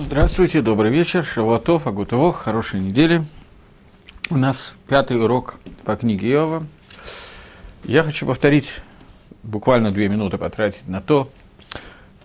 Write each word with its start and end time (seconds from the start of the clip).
Здравствуйте, 0.00 0.62
добрый 0.62 0.92
вечер, 0.92 1.24
Шавуатов, 1.24 1.88
Агутовох, 1.88 2.36
хорошей 2.36 2.78
недели. 2.78 3.24
У 4.30 4.36
нас 4.36 4.76
пятый 4.86 5.20
урок 5.20 5.56
по 5.84 5.96
книге 5.96 6.30
Иова. 6.34 6.64
Я 7.82 8.04
хочу 8.04 8.24
повторить, 8.24 8.78
буквально 9.42 9.90
две 9.90 10.08
минуты 10.08 10.38
потратить 10.38 10.86
на 10.86 11.00
то, 11.00 11.28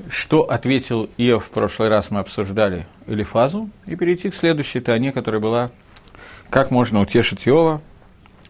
что 0.07 0.41
ответил 0.41 1.09
Иов 1.17 1.45
в 1.45 1.49
прошлый 1.49 1.89
раз 1.89 2.11
мы 2.11 2.19
обсуждали 2.19 2.85
Элифазу, 3.07 3.71
и 3.87 3.95
перейти 3.95 4.29
к 4.29 4.35
следующей 4.35 4.79
Тане, 4.79 5.11
которая 5.11 5.41
была 5.41 5.71
«Как 6.51 6.69
можно 6.69 7.01
утешить 7.01 7.47
Иова», 7.47 7.81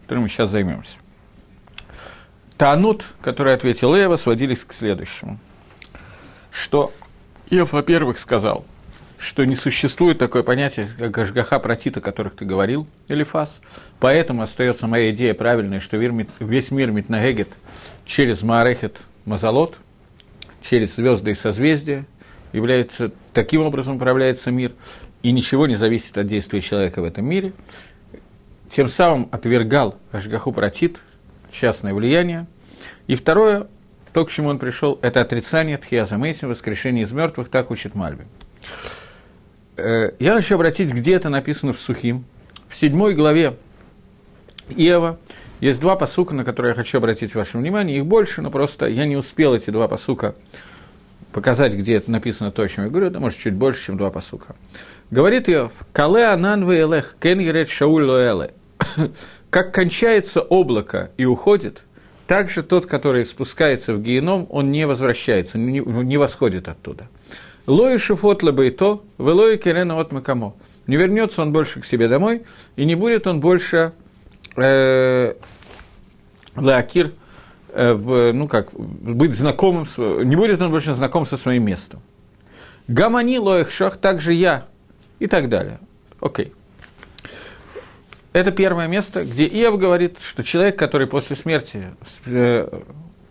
которым 0.02 0.24
мы 0.24 0.28
сейчас 0.28 0.50
займемся. 0.50 0.98
Таанут, 2.58 3.06
который 3.22 3.54
ответил 3.54 3.96
Иова, 3.96 4.18
сводились 4.18 4.64
к 4.64 4.74
следующему. 4.74 5.38
Что 6.50 6.92
Иов, 7.48 7.72
во-первых, 7.72 8.18
сказал, 8.18 8.66
что 9.24 9.44
не 9.46 9.54
существует 9.54 10.18
такое 10.18 10.42
понятие, 10.42 10.86
как 10.98 11.16
Ашгаха 11.16 11.58
Протита, 11.58 12.00
о 12.00 12.02
которых 12.02 12.36
ты 12.36 12.44
говорил, 12.44 12.86
Элифаз. 13.08 13.62
Поэтому 13.98 14.42
остается 14.42 14.86
моя 14.86 15.10
идея 15.12 15.32
правильная, 15.32 15.80
что 15.80 15.96
весь 15.96 16.70
мир 16.70 16.90
Митнагегет 16.90 17.48
через 18.04 18.42
Маарехет 18.42 18.98
Мазалот, 19.24 19.78
через 20.60 20.96
звезды 20.96 21.30
и 21.30 21.34
созвездия, 21.34 22.04
является, 22.52 23.12
таким 23.32 23.62
образом 23.62 23.96
управляется 23.96 24.50
мир, 24.50 24.74
и 25.22 25.32
ничего 25.32 25.66
не 25.66 25.74
зависит 25.74 26.18
от 26.18 26.26
действия 26.26 26.60
человека 26.60 27.00
в 27.00 27.04
этом 27.04 27.24
мире. 27.24 27.54
Тем 28.68 28.88
самым 28.88 29.30
отвергал 29.32 29.96
Ашгаху 30.12 30.52
Протит, 30.52 31.00
частное 31.50 31.94
влияние. 31.94 32.46
И 33.06 33.14
второе, 33.14 33.68
то, 34.12 34.26
к 34.26 34.30
чему 34.30 34.50
он 34.50 34.58
пришел, 34.58 34.98
это 35.00 35.22
отрицание 35.22 35.78
Тхиаза 35.78 36.18
Мейсим, 36.18 36.50
воскрешение 36.50 37.04
из 37.04 37.12
мертвых, 37.12 37.48
так 37.48 37.70
учит 37.70 37.94
Мальби. 37.94 38.26
Э, 39.76 40.10
я 40.18 40.34
хочу 40.34 40.54
обратить, 40.54 40.92
где 40.92 41.14
это 41.14 41.28
написано 41.28 41.72
в 41.72 41.80
Сухим. 41.80 42.24
В 42.68 42.76
седьмой 42.76 43.14
главе 43.14 43.56
Иова 44.68 45.18
есть 45.60 45.80
два 45.80 45.96
посука, 45.96 46.34
на 46.34 46.44
которые 46.44 46.70
я 46.70 46.74
хочу 46.74 46.98
обратить 46.98 47.34
ваше 47.34 47.58
внимание. 47.58 47.98
Их 47.98 48.06
больше, 48.06 48.42
но 48.42 48.50
просто 48.50 48.86
я 48.86 49.06
не 49.06 49.16
успел 49.16 49.54
эти 49.54 49.70
два 49.70 49.88
посука 49.88 50.34
показать, 51.32 51.74
где 51.74 51.94
это 51.94 52.10
написано 52.10 52.52
то, 52.52 52.62
о 52.62 52.68
чем 52.68 52.84
я 52.84 52.90
говорю, 52.90 53.10
да, 53.10 53.20
может, 53.20 53.38
чуть 53.38 53.54
больше, 53.54 53.86
чем 53.86 53.96
два 53.96 54.10
посука. 54.10 54.54
Говорит 55.10 55.48
Иов, 55.48 55.72
«Кале 55.92 56.26
анан 56.26 56.68
веэлех, 56.68 57.16
кен 57.20 57.40
герет 57.40 57.68
шауль 57.68 58.04
лоэле». 58.04 58.52
Как 59.50 59.72
кончается 59.72 60.40
облако 60.40 61.10
и 61.16 61.24
уходит– 61.24 61.82
также 62.26 62.62
тот, 62.62 62.86
который 62.86 63.26
спускается 63.26 63.94
в 63.94 64.02
геном, 64.02 64.46
он 64.48 64.70
не 64.70 64.86
возвращается, 64.86 65.58
не 65.58 66.16
восходит 66.16 66.68
оттуда. 66.68 67.08
Лои 67.66 67.96
шуфот 67.96 68.42
лабейто, 68.42 69.00
велои 69.18 69.56
керена 69.56 69.98
от 69.98 70.12
макамо. 70.12 70.54
Не 70.86 70.96
вернется 70.96 71.42
он 71.42 71.52
больше 71.52 71.80
к 71.80 71.84
себе 71.84 72.08
домой, 72.08 72.42
и 72.76 72.84
не 72.84 72.94
будет 72.94 73.26
он 73.26 73.40
больше 73.40 73.92
э, 74.56 75.34
лаакир, 76.56 77.14
э, 77.68 77.92
ну 77.94 78.46
как, 78.48 78.72
быть 78.74 79.34
знакомым, 79.34 79.84
не 80.24 80.36
будет 80.36 80.60
он 80.60 80.70
больше 80.70 80.92
знаком 80.94 81.24
со 81.24 81.36
своим 81.36 81.64
местом. 81.64 82.00
Гамани 82.86 83.38
лоих 83.38 83.70
шах, 83.70 83.96
также 83.96 84.34
я, 84.34 84.66
и 85.18 85.26
так 85.26 85.48
далее. 85.48 85.78
Окей. 86.20 86.46
Okay. 86.46 86.52
Это 88.34 88.50
первое 88.50 88.88
место, 88.88 89.24
где 89.24 89.46
Иов 89.46 89.78
говорит, 89.78 90.18
что 90.20 90.42
человек, 90.42 90.76
который 90.76 91.06
после 91.06 91.36
смерти 91.36 91.84
э, 92.26 92.66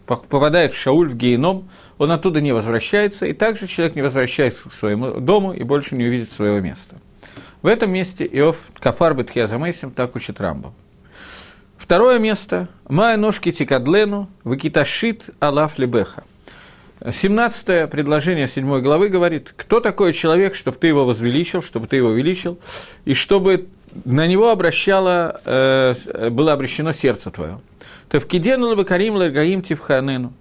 попадает 0.05 0.73
в 0.73 0.77
Шауль, 0.77 1.09
в 1.09 1.15
геном, 1.15 1.69
он 1.97 2.11
оттуда 2.11 2.41
не 2.41 2.51
возвращается, 2.51 3.25
и 3.25 3.33
также 3.33 3.67
человек 3.67 3.95
не 3.95 4.01
возвращается 4.01 4.69
к 4.69 4.73
своему 4.73 5.19
дому 5.19 5.53
и 5.53 5.63
больше 5.63 5.95
не 5.95 6.05
увидит 6.05 6.31
своего 6.31 6.59
места. 6.59 6.97
В 7.61 7.67
этом 7.67 7.91
месте 7.91 8.25
Иов 8.25 8.57
Кафар 8.79 9.15
Бетхиазамейсим 9.15 9.91
так 9.91 10.15
учит 10.15 10.41
Рамбам. 10.41 10.73
Второе 11.77 12.19
место– 12.19 12.69
Майя 12.87 13.17
ножки 13.17 13.51
тикадлену, 13.51 14.29
выкиташит 14.43 15.29
алаф 15.39 15.77
лебеха. 15.79 16.23
17 17.11 17.89
предложение 17.89 18.47
7 18.47 18.81
главы 18.81 19.09
говорит, 19.09 19.53
кто 19.55 19.81
такой 19.81 20.13
человек, 20.13 20.55
чтобы 20.55 20.77
ты 20.77 20.87
его 20.87 21.05
возвеличил, 21.05 21.61
чтобы 21.61 21.87
ты 21.87 21.97
его 21.97 22.09
увеличил, 22.09 22.57
и 23.03 23.13
чтобы 23.13 23.67
на 24.05 24.25
него 24.27 24.49
обращало, 24.49 25.41
э, 25.45 26.29
было 26.29 26.53
обращено 26.53 26.91
сердце 26.91 27.31
твое. 27.31 27.59
Тавкидену 28.13 28.67
лабакарим 28.67 29.15
лагаим 29.15 29.63
тивханену. 29.63 30.33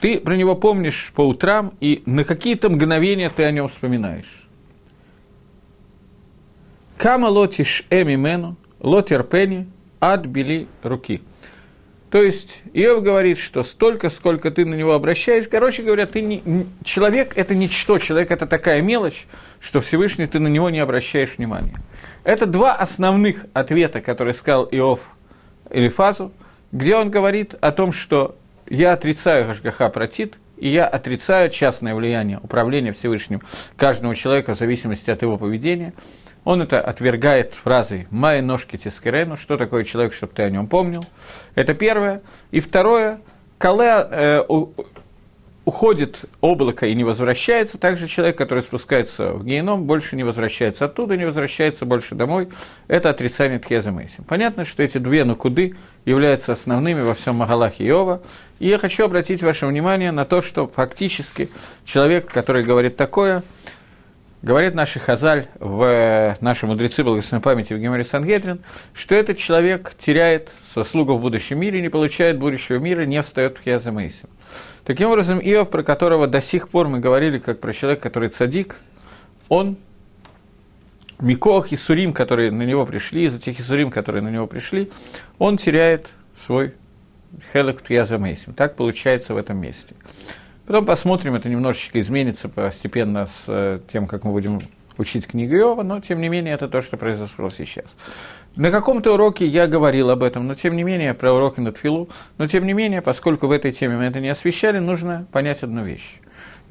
Ты 0.00 0.20
про 0.20 0.36
него 0.36 0.54
помнишь 0.54 1.12
по 1.16 1.22
утрам, 1.22 1.72
и 1.80 2.00
на 2.06 2.22
какие-то 2.22 2.70
мгновения 2.70 3.28
ты 3.28 3.42
о 3.42 3.50
нем 3.50 3.66
вспоминаешь. 3.66 4.46
Кама 6.96 7.26
лотиш 7.26 7.84
эмимену, 7.90 8.56
лотерпени, 8.78 9.66
ад 10.00 10.26
били 10.26 10.68
руки– 10.84 11.22
то 12.12 12.22
есть 12.22 12.62
Иов 12.74 13.02
говорит, 13.02 13.38
что 13.38 13.62
столько, 13.62 14.10
сколько 14.10 14.50
ты 14.50 14.66
на 14.66 14.74
него 14.74 14.92
обращаешь, 14.92 15.48
короче 15.48 15.82
говоря, 15.82 16.04
ты 16.04 16.20
не, 16.20 16.42
человек– 16.84 17.32
это 17.36 17.54
ничто, 17.54 17.96
человек– 17.96 18.30
это 18.30 18.46
такая 18.46 18.82
мелочь, 18.82 19.26
что 19.60 19.80
Всевышний 19.80 20.26
ты 20.26 20.38
на 20.38 20.48
него 20.48 20.68
не 20.68 20.80
обращаешь 20.80 21.38
внимания. 21.38 21.74
Это 22.22 22.44
два 22.44 22.72
основных 22.72 23.46
ответа, 23.54 24.02
которые 24.02 24.34
сказал 24.34 24.68
Иов 24.70 25.00
Элифазу, 25.70 26.32
где 26.72 26.96
он 26.96 27.10
говорит 27.10 27.54
о 27.60 27.70
том, 27.70 27.92
что 27.92 28.36
я 28.68 28.92
отрицаю 28.92 29.46
Гашгаха 29.46 29.88
Протит, 29.88 30.38
и 30.56 30.70
я 30.70 30.86
отрицаю 30.86 31.50
частное 31.50 31.94
влияние 31.94 32.38
управления 32.42 32.92
Всевышним 32.92 33.40
каждого 33.76 34.14
человека 34.14 34.54
в 34.54 34.58
зависимости 34.58 35.10
от 35.10 35.22
его 35.22 35.36
поведения– 35.36 35.92
он 36.44 36.60
это 36.60 36.80
отвергает 36.80 37.54
фразой 37.54 38.08
«Май 38.10 38.42
ножки 38.42 38.76
тискерену», 38.76 39.36
что 39.36 39.56
такое 39.56 39.84
человек, 39.84 40.12
чтобы 40.12 40.32
ты 40.32 40.42
о 40.42 40.50
нем 40.50 40.66
помнил. 40.66 41.02
Это 41.54 41.74
первое. 41.74 42.22
И 42.50 42.58
второе, 42.58 43.20
Кале 43.58 44.08
э, 44.10 44.40
уходит 45.64 46.24
облако 46.40 46.86
и 46.86 46.94
не 46.94 47.04
возвращается, 47.04 47.78
также 47.78 48.08
человек, 48.08 48.36
который 48.36 48.62
спускается 48.62 49.32
в 49.32 49.44
геном, 49.44 49.84
больше 49.84 50.16
не 50.16 50.24
возвращается 50.24 50.86
оттуда, 50.86 51.16
не 51.16 51.24
возвращается 51.24 51.86
больше 51.86 52.14
домой. 52.14 52.48
Это 52.88 53.10
отрицание 53.10 53.58
Тхеза 53.58 53.92
Мейсим. 53.92 54.24
Понятно, 54.24 54.64
что 54.64 54.82
эти 54.82 54.98
две 54.98 55.24
накуды 55.24 55.76
являются 56.04 56.52
основными 56.52 57.00
во 57.02 57.14
всем 57.14 57.36
Магалахе 57.36 57.86
Иова. 57.86 58.22
И 58.58 58.68
я 58.68 58.78
хочу 58.78 59.04
обратить 59.04 59.42
ваше 59.42 59.66
внимание 59.66 60.10
на 60.10 60.24
то, 60.24 60.40
что 60.40 60.66
фактически 60.66 61.48
человек, 61.84 62.26
который 62.26 62.64
говорит 62.64 62.96
такое, 62.96 63.44
Говорит 64.42 64.74
наши 64.74 64.98
Хазаль, 64.98 65.46
в 65.60 65.84
э, 65.84 66.34
нашей 66.40 66.64
мудрецы 66.64 67.04
благословенной 67.04 67.44
памяти 67.44 67.74
в 67.74 67.78
Геморе 67.78 68.02
Сангедрин, 68.02 68.60
что 68.92 69.14
этот 69.14 69.38
человек 69.38 69.94
теряет 69.96 70.50
заслугу 70.74 71.14
в 71.14 71.20
будущем 71.20 71.60
мире, 71.60 71.80
не 71.80 71.88
получает 71.88 72.40
будущего 72.40 72.78
мира, 72.78 73.06
не 73.06 73.22
встает 73.22 73.58
в 73.64 73.90
Мейсим. 73.92 74.28
Таким 74.84 75.10
образом, 75.10 75.38
Иов, 75.38 75.70
про 75.70 75.84
которого 75.84 76.26
до 76.26 76.40
сих 76.40 76.70
пор 76.70 76.88
мы 76.88 76.98
говорили, 76.98 77.38
как 77.38 77.60
про 77.60 77.72
человека, 77.72 78.02
который 78.02 78.30
цадик, 78.30 78.78
он 79.48 79.76
Микох 81.20 81.70
и 81.70 81.76
Сурим, 81.76 82.12
которые 82.12 82.50
на 82.50 82.64
него 82.64 82.84
пришли, 82.84 83.26
из 83.26 83.36
этих 83.36 83.60
Исурим, 83.60 83.92
которые 83.92 84.24
на 84.24 84.28
него 84.28 84.48
пришли, 84.48 84.90
он 85.38 85.56
теряет 85.56 86.08
свой 86.44 86.74
Хелек 87.52 87.80
Тьяза 87.82 88.18
Мейсим. 88.18 88.54
Так 88.54 88.74
получается 88.74 89.34
в 89.34 89.36
этом 89.36 89.60
месте. 89.60 89.94
Потом 90.72 90.86
посмотрим, 90.86 91.34
это 91.34 91.50
немножечко 91.50 92.00
изменится 92.00 92.48
постепенно 92.48 93.26
с 93.26 93.44
э, 93.46 93.80
тем, 93.92 94.06
как 94.06 94.24
мы 94.24 94.32
будем 94.32 94.58
учить 94.96 95.26
книгу 95.26 95.54
Иова, 95.54 95.82
но 95.82 96.00
тем 96.00 96.18
не 96.18 96.30
менее 96.30 96.54
это 96.54 96.66
то, 96.66 96.80
что 96.80 96.96
произошло 96.96 97.50
сейчас. 97.50 97.94
На 98.56 98.70
каком-то 98.70 99.12
уроке 99.12 99.44
я 99.44 99.66
говорил 99.66 100.08
об 100.08 100.22
этом, 100.22 100.46
но 100.46 100.54
тем 100.54 100.74
не 100.74 100.82
менее, 100.82 101.12
про 101.12 101.34
уроки 101.34 101.60
на 101.60 101.72
Тфилу, 101.72 102.08
но 102.38 102.46
тем 102.46 102.64
не 102.64 102.72
менее, 102.72 103.02
поскольку 103.02 103.48
в 103.48 103.50
этой 103.50 103.72
теме 103.72 103.98
мы 103.98 104.04
это 104.04 104.20
не 104.20 104.30
освещали, 104.30 104.78
нужно 104.78 105.26
понять 105.30 105.62
одну 105.62 105.84
вещь. 105.84 106.21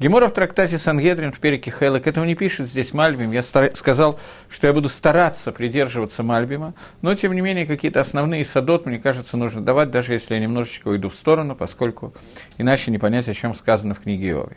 Гемора 0.02 0.26
в 0.26 0.32
трактате 0.32 0.78
Сангедрин 0.78 1.30
в 1.30 1.38
переке 1.38 1.70
Хелек 1.70 2.08
этого 2.08 2.24
не 2.24 2.34
пишет 2.34 2.66
здесь 2.66 2.92
Мальбим. 2.92 3.30
Я 3.30 3.44
стар... 3.44 3.70
сказал, 3.76 4.18
что 4.50 4.66
я 4.66 4.72
буду 4.72 4.88
стараться 4.88 5.52
придерживаться 5.52 6.24
Мальбима, 6.24 6.74
но, 7.02 7.14
тем 7.14 7.32
не 7.32 7.40
менее, 7.40 7.66
какие-то 7.66 8.00
основные 8.00 8.44
садот, 8.44 8.84
мне 8.84 8.98
кажется, 8.98 9.36
нужно 9.36 9.60
давать, 9.60 9.92
даже 9.92 10.14
если 10.14 10.34
я 10.34 10.40
немножечко 10.40 10.88
уйду 10.88 11.08
в 11.08 11.14
сторону, 11.14 11.54
поскольку 11.54 12.12
иначе 12.58 12.90
не 12.90 12.98
понять, 12.98 13.28
о 13.28 13.34
чем 13.34 13.54
сказано 13.54 13.94
в 13.94 14.00
книге 14.00 14.30
Иовы. 14.30 14.56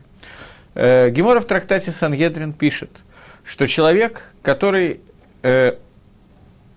Э, 0.73 1.11
Гемора 1.11 1.41
в 1.41 1.45
трактате 1.45 1.91
Сангедрин 1.91 2.51
пишет, 2.51 2.89
что 3.43 3.67
человек, 3.67 4.33
который 4.41 5.01
э, 5.43 5.73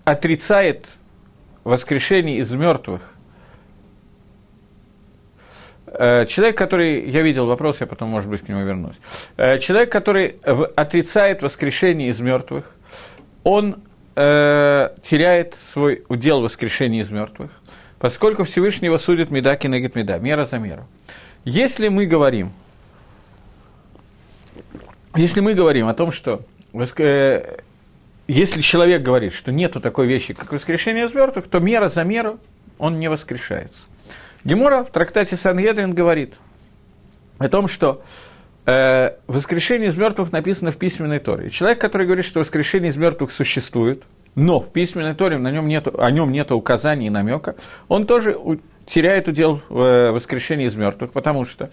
отрицает 0.03 0.85
воскрешение 1.63 2.37
из 2.37 2.51
мертвых 2.51 3.15
человек, 6.27 6.57
который, 6.57 7.09
я 7.09 7.21
видел 7.21 7.45
вопрос, 7.45 7.81
я 7.81 7.87
потом, 7.87 8.09
может 8.09 8.29
быть, 8.29 8.41
к 8.41 8.49
нему 8.49 8.63
вернусь. 8.63 8.99
Э, 9.37 9.57
человек, 9.59 9.91
который 9.91 10.37
отрицает 10.75 11.41
воскрешение 11.41 12.09
из 12.09 12.19
мертвых, 12.19 12.75
он 13.43 13.81
э, 14.15 14.89
теряет 15.03 15.55
свой 15.63 16.03
удел 16.09 16.41
воскрешения 16.41 17.01
из 17.01 17.09
мертвых, 17.09 17.51
поскольку 17.99 18.43
Всевышнего 18.43 18.97
судит 18.97 19.31
меда 19.31 19.55
кинегет 19.55 19.95
меда, 19.95 20.17
мера 20.19 20.45
за 20.45 20.59
меру. 20.59 20.87
Если 21.45 21.87
мы 21.87 22.05
говорим, 22.05 22.51
если 25.15 25.41
мы 25.41 25.53
говорим 25.53 25.87
о 25.87 25.93
том, 25.93 26.11
что 26.11 26.41
э, 26.73 27.57
если 28.27 28.61
человек 28.61 29.01
говорит, 29.01 29.33
что 29.33 29.51
нету 29.51 29.81
такой 29.81 30.05
вещи, 30.05 30.33
как 30.33 30.51
воскрешение 30.51 31.05
из 31.05 31.13
мертвых, 31.13 31.47
то 31.47 31.59
мера 31.59 31.89
за 31.89 32.03
меру 32.03 32.39
он 32.77 32.99
не 32.99 33.09
воскрешается. 33.09 33.88
Гемора 34.43 34.83
в 34.83 34.89
трактате 34.89 35.35
Сангедрин 35.35 35.93
говорит 35.93 36.35
о 37.37 37.49
том, 37.49 37.67
что 37.67 38.01
э, 38.65 39.15
воскрешение 39.27 39.89
из 39.89 39.97
мертвых 39.97 40.31
написано 40.31 40.71
в 40.71 40.77
письменной 40.77 41.19
Торе. 41.19 41.47
И 41.47 41.49
человек, 41.49 41.79
который 41.79 42.05
говорит, 42.05 42.25
что 42.25 42.39
воскрешение 42.39 42.89
из 42.89 42.97
мертвых 42.97 43.31
существует, 43.31 44.03
но 44.35 44.59
в 44.59 44.71
письменной 44.71 45.15
Торе 45.15 45.37
на 45.37 45.51
нем 45.51 45.67
нету, 45.67 45.93
о 45.97 46.09
нем 46.11 46.31
нет 46.31 46.51
указаний 46.51 47.07
и 47.07 47.09
намека, 47.09 47.55
он 47.87 48.05
тоже 48.05 48.37
теряет 48.85 49.27
удел 49.27 49.61
э, 49.69 50.11
воскрешения 50.11 50.67
из 50.67 50.75
мертвых, 50.75 51.11
потому 51.11 51.43
что 51.43 51.69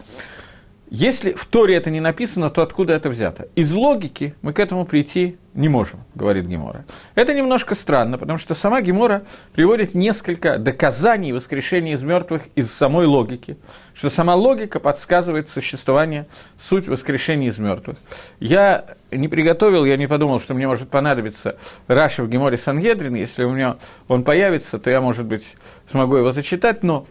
если 0.89 1.33
в 1.33 1.45
Торе 1.47 1.77
это 1.77 1.91
не 1.91 2.01
написано, 2.01 2.49
то 2.49 2.63
откуда 2.63 2.93
это 2.93 3.09
взято? 3.09 3.49
Из 3.57 3.73
логики 3.73 4.35
мы 4.41 4.53
к 4.53 4.61
этому 4.61 4.85
прийти 4.85 5.37
не 5.53 5.69
можем, 5.69 6.05
говорит 6.15 6.47
Гемора. 6.47 6.85
Это 7.17 7.35
немножко 7.35 7.75
странно, 7.75 8.19
потому 8.19 8.39
что 8.39 8.55
сама 8.55 8.83
Гемора 8.83 9.25
приводит 9.53 9.95
несколько 9.95 10.59
доказаний 10.59 11.33
воскрешения 11.33 11.95
из 11.95 12.05
мертвых 12.05 12.43
из 12.55 12.71
самой 12.71 13.07
логики, 13.07 13.57
что 13.95 14.11
сама 14.11 14.37
логика 14.37 14.79
подсказывает 14.79 15.49
существование, 15.49 16.27
суть 16.57 16.87
воскрешения 16.87 17.49
из 17.49 17.59
мертвых. 17.59 17.97
Я 18.39 18.97
не 19.11 19.27
приготовил, 19.27 19.85
я 19.85 19.97
не 19.97 20.07
подумал, 20.07 20.39
что 20.39 20.55
мне 20.55 20.69
может 20.69 20.89
понадобиться 20.89 21.57
Раша 21.89 22.23
в 22.23 22.29
Геморе 22.29 22.59
Сангедрин. 22.59 23.15
Если 23.17 23.43
у 23.43 23.51
меня 23.51 23.79
он 24.07 24.23
появится, 24.23 24.79
то 24.79 24.89
я, 24.91 25.01
может 25.01 25.25
быть, 25.25 25.57
смогу 25.91 26.17
его 26.17 26.31
зачитать, 26.31 26.85
но 26.85 27.07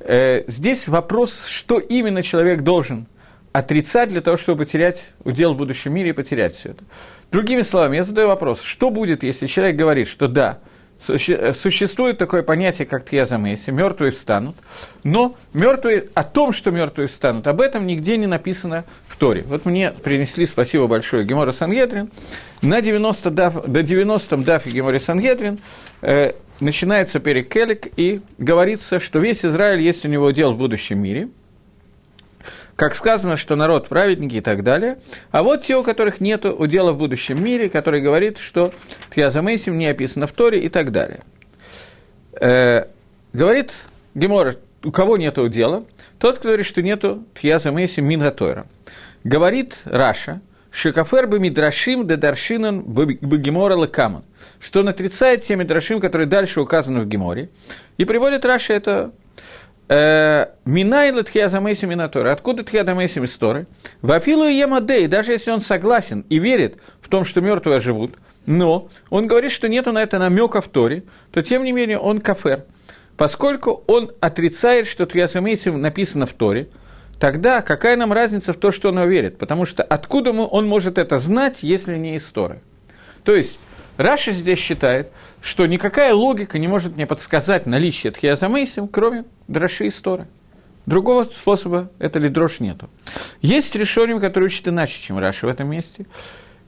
э, 0.00 0.42
здесь 0.46 0.88
вопрос, 0.88 1.46
что 1.46 1.78
именно 1.78 2.22
человек 2.22 2.60
должен 2.62 3.06
отрицать 3.54 4.08
для 4.08 4.20
того, 4.20 4.36
чтобы 4.36 4.64
потерять 4.64 5.06
удел 5.22 5.54
в 5.54 5.56
будущем 5.56 5.94
мире 5.94 6.10
и 6.10 6.12
потерять 6.12 6.56
все 6.56 6.70
это. 6.70 6.82
Другими 7.30 7.62
словами, 7.62 7.96
я 7.96 8.02
задаю 8.02 8.26
вопрос, 8.26 8.60
что 8.60 8.90
будет, 8.90 9.22
если 9.22 9.46
человек 9.46 9.76
говорит, 9.76 10.08
что 10.08 10.26
да, 10.26 10.58
существует 10.98 12.18
такое 12.18 12.42
понятие, 12.42 12.84
как 12.84 13.08
Тьязамеси, 13.08 13.70
мертвые 13.70 14.10
встанут, 14.10 14.56
но 15.04 15.36
мертвые, 15.52 16.08
о 16.14 16.24
том, 16.24 16.50
что 16.50 16.72
мертвые 16.72 17.06
встанут, 17.06 17.46
об 17.46 17.60
этом 17.60 17.86
нигде 17.86 18.16
не 18.16 18.26
написано 18.26 18.86
в 19.06 19.16
Торе. 19.16 19.44
Вот 19.46 19.66
мне 19.66 19.92
принесли, 19.92 20.46
спасибо 20.46 20.88
большое, 20.88 21.24
Гемора 21.24 21.52
Сангедрин, 21.52 22.10
на 22.60 22.80
90 22.80 23.30
даф, 23.30 23.64
до 23.66 23.80
90-м 23.82 24.42
дафе 24.42 24.70
Гемора 24.70 24.98
Сангедрин 24.98 25.60
э, 26.02 26.32
начинается 26.58 27.20
перекелик 27.20 27.86
и 27.96 28.20
говорится, 28.36 28.98
что 28.98 29.20
весь 29.20 29.44
Израиль 29.44 29.80
есть 29.80 30.04
у 30.04 30.08
него 30.08 30.26
удел 30.26 30.54
в 30.54 30.58
будущем 30.58 31.00
мире– 31.00 31.28
как 32.76 32.94
сказано, 32.94 33.36
что 33.36 33.56
народ 33.56 33.88
праведники 33.88 34.36
и 34.36 34.40
так 34.40 34.62
далее. 34.62 34.98
А 35.30 35.42
вот 35.42 35.62
те, 35.62 35.76
у 35.76 35.82
которых 35.82 36.20
нет 36.20 36.44
удела 36.44 36.92
в 36.92 36.98
будущем 36.98 37.42
мире, 37.42 37.68
который 37.68 38.00
говорит, 38.00 38.38
что 38.38 38.72
Тьязамейсим 39.14 39.78
не 39.78 39.86
описано 39.86 40.26
в 40.26 40.32
Торе 40.32 40.60
и 40.60 40.68
так 40.68 40.90
далее. 40.90 41.20
Э, 42.40 42.86
говорит 43.32 43.72
Гемор, 44.14 44.56
у 44.82 44.90
кого 44.90 45.16
нет 45.16 45.38
удела? 45.38 45.84
Тот, 46.18 46.38
кто 46.38 46.48
говорит, 46.48 46.66
что 46.66 46.82
нету 46.82 47.24
Тьязамейсим 47.40 48.06
Мингатойра. 48.06 48.66
Говорит 49.22 49.76
Раша, 49.84 50.40
Шикафер 50.74 51.28
бы 51.28 51.38
мидрашим 51.38 52.04
де 52.04 52.16
даршинан 52.16 52.82
бы 52.82 53.14
гемора 53.14 53.80
лекаман, 53.80 54.24
что 54.58 54.80
он 54.80 54.88
отрицает 54.88 55.42
те 55.42 55.54
מדרשים, 55.54 56.00
которые 56.00 56.26
дальше 56.26 56.60
указаны 56.60 57.02
в 57.02 57.06
Геморе. 57.06 57.48
И 57.96 58.04
приводит 58.04 58.44
Раши 58.44 58.74
это 58.74 59.12
Э, 59.86 60.46
מניין 60.64 61.22
לתחיית 61.22 61.56
המתים 61.56 61.84
מן 61.84 61.96
התורה. 61.96 62.32
Откуда 62.32 62.64
תחיית 62.64 62.91
המתים 62.91 63.18
из 63.18 63.32
Торы? 63.32 63.66
ואפילו 64.00 64.46
יהא 64.46 64.54
מודה, 64.54 65.06
даже 65.08 65.32
если 65.32 65.50
он 65.50 65.60
согласен 65.60 66.24
и 66.30 66.38
верит 66.38 66.78
в 67.02 67.08
том, 67.08 67.24
что 67.24 67.42
мертвые 67.42 67.80
живут, 67.80 68.14
но 68.46 68.88
он 69.10 69.26
говорит, 69.26 69.52
что 69.52 69.68
нету 69.68 69.92
на 69.92 70.02
это 70.02 70.18
намека 70.18 70.62
в 70.62 70.68
Торе, 70.68 71.04
то 71.32 71.42
тем 71.42 71.64
не 71.64 71.72
менее 71.72 71.98
он 71.98 72.20
כופר. 72.20 72.64
Поскольку 73.18 73.84
он 73.86 74.10
отрицает, 74.20 74.86
что 74.86 75.04
תחיית 75.04 75.36
המתים 75.36 75.68
написано 75.68 76.24
в 76.24 76.32
Торе, 76.32 76.68
тогда 77.20 77.60
какая 77.60 77.96
нам 77.96 78.12
разница 78.12 78.54
в 78.54 78.56
то, 78.56 78.70
что 78.70 78.88
он 78.88 79.06
верит? 79.06 79.36
Потому 79.36 79.66
что 79.66 79.82
откуда 79.82 80.30
он 80.30 80.66
может 80.66 80.96
это 80.96 81.18
знать, 81.18 81.58
если 81.62 81.96
не 81.96 82.16
из 82.16 82.24
Торы? 82.32 82.62
То 83.22 83.34
есть, 83.34 83.60
Раши 83.96 84.32
здесь 84.32 84.58
считает, 84.58 85.10
что 85.40 85.66
никакая 85.66 86.14
логика 86.14 86.58
не 86.58 86.66
может 86.66 86.96
мне 86.96 87.06
подсказать 87.06 87.66
наличие 87.66 88.12
תחיית 88.12 88.47
המתים, 88.47 88.88
кроме 88.88 89.24
драши 89.46 89.86
из 89.86 89.90
Торы. 89.90 90.26
Другого 90.86 91.24
способа 91.24 91.90
это 91.98 92.18
לדרוש 92.18 92.60
нету. 92.60 92.90
Есть 93.40 93.74
ראשונים, 93.74 94.20
который 94.20 94.44
учит 94.44 94.68
иначе, 94.68 95.00
чем 95.00 95.18
Раши 95.18 95.46
в 95.46 95.48
этом 95.48 95.70
месте. 95.70 96.06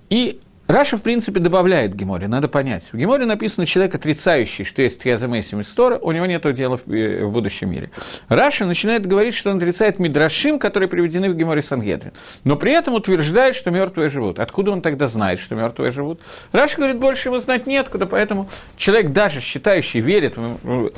И 0.09 0.41
Раши, 0.67 0.97
в 0.97 1.03
принципе, 1.03 1.39
добавляет 1.39 1.95
Геморе, 1.95 2.27
надо 2.27 2.49
понять. 2.49 2.89
В 2.93 2.97
Геморе 2.97 3.25
написано 3.25 3.67
человек, 3.67 3.95
отрицающий, 3.95 4.65
что 4.65 4.83
есть 4.83 5.01
תחיית 5.01 5.31
המתים 5.31 5.61
из 5.61 5.72
Торы, 5.72 5.99
у 5.99 6.11
него 6.11 6.27
нет 6.27 6.43
удела 6.53 6.77
в, 6.77 6.93
э, 6.93 7.25
в 7.25 7.31
будущем 7.31 7.71
мире. 7.71 7.91
Раши 8.29 8.65
начинает 8.65 9.07
говорить, 9.07 9.35
что 9.35 9.51
он 9.51 9.59
отрицает 9.59 10.01
מדרשים, 10.01 10.59
которые 10.59 10.89
приведены 10.89 11.31
в 11.31 11.37
Геморе 11.37 11.63
Сангедрин, 11.63 12.13
но 12.43 12.57
при 12.57 12.73
этом 12.73 12.95
утверждает, 12.95 13.55
что 13.55 13.71
мертвые 13.71 14.09
живут. 14.09 14.41
Откуда 14.41 14.73
он 14.73 14.81
тогда 14.81 15.07
знает, 15.07 15.39
что 15.39 15.55
мертвые 15.55 15.93
живут? 15.93 16.21
Раши 16.51 16.77
говорит, 16.79 16.99
больше 16.99 17.29
ему 17.29 17.39
знать 17.39 17.67
неоткуда, 17.67 18.07
поэтому 18.07 18.49
человек, 18.77 19.13
даже 19.13 19.41
считающий, 19.41 20.01
верит 20.01 20.37
в, 20.37 20.91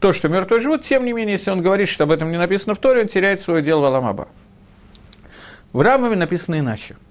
то, 0.00 0.12
что 0.12 0.28
мертвые 0.28 0.60
живут, 0.60 0.82
тем 0.82 1.04
не 1.06 1.12
менее, 1.12 1.32
если 1.32 1.50
он 1.50 1.62
говорит, 1.62 1.88
что 1.88 2.04
об 2.04 2.10
этом 2.10 2.30
не 2.30 2.36
написано 2.36 2.74
в 2.74 2.78
Торе, 2.78 3.02
он 3.02 3.06
теряет 3.06 3.40
свой 3.40 3.62
удел 3.62 3.80
в 3.80 3.84
עולם 3.84 4.06
הבא. 4.06 4.28
В 5.72 5.80
Рамбаме 5.80 6.16
написано 6.16 6.58
иначе– 6.58 6.96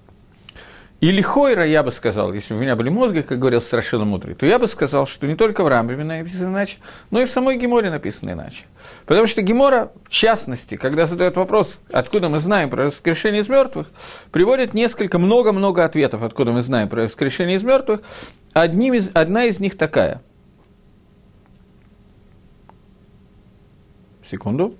לכאורה, 1.08 1.66
я 1.66 1.82
бы 1.82 1.90
сказал, 1.90 2.32
если 2.32 2.54
у 2.54 2.56
меня 2.56 2.76
были 2.76 2.88
мозги, 2.88 3.20
как 3.20 3.38
говорил 3.38 3.60
Страшила 3.60 4.04
Мудрый, 4.04 4.34
то 4.34 4.46
я 4.46 4.58
бы 4.58 4.66
сказал, 4.66 5.06
что 5.06 5.26
не 5.26 5.36
только 5.36 5.62
в 5.62 5.68
Рамбаме 5.68 6.02
написано 6.02 6.48
иначе, 6.48 6.78
но 7.10 7.20
и 7.20 7.26
в 7.26 7.30
самой 7.30 7.58
Геморе 7.58 7.90
написано 7.90 8.30
иначе. 8.30 8.64
Потому 9.04 9.26
что 9.26 9.42
Гемора, 9.42 9.92
в 10.04 10.08
частности, 10.08 10.76
когда 10.76 11.04
задает 11.04 11.36
вопрос, 11.36 11.78
откуда 11.92 12.30
мы 12.30 12.38
знаем 12.38 12.70
про 12.70 12.84
воскрешение 12.86 13.42
из 13.42 13.50
мертвых, 13.50 13.88
приводит 14.32 14.72
несколько, 14.72 15.18
много-много 15.18 15.84
ответов, 15.84 16.22
откуда 16.22 16.52
мы 16.52 16.62
знаем 16.62 16.88
про 16.88 17.02
воскрешение 17.02 17.56
из 17.56 17.62
мертвых. 17.62 18.00
Одним 18.54 18.94
из, 18.94 19.10
одна 19.12 19.44
из 19.44 19.60
них 19.60 19.76
такая. 19.76 20.22
Секунду. 24.24 24.74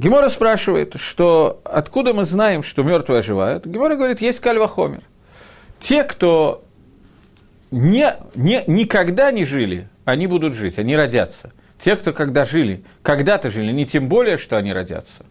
Гемора 0.00 0.30
спрашивает, 0.30 0.94
что 0.98 1.60
откуда 1.62 2.14
мы 2.14 2.24
знаем, 2.24 2.62
что 2.62 2.82
мертвые 2.82 3.18
оживают. 3.18 3.66
Гемора 3.66 3.96
говорит, 3.96 4.22
есть 4.22 4.40
кальвахомер. 4.40 5.02
Те, 5.78 6.04
кто 6.04 6.64
не, 7.70 8.14
не, 8.34 8.64
никогда 8.66 9.30
не 9.30 9.44
жили, 9.44 9.90
они 10.06 10.26
будут 10.26 10.54
жить, 10.54 10.78
они 10.78 10.96
родятся. 10.96 11.52
Те, 11.78 11.96
кто 11.96 12.14
когда 12.14 12.46
жили, 12.46 12.82
когда-то 13.02 13.50
жили, 13.50 13.72
не 13.72 13.84
тем 13.84 14.08
более, 14.08 14.38
что 14.38 14.56
они 14.56 14.72
родятся. 14.72 15.26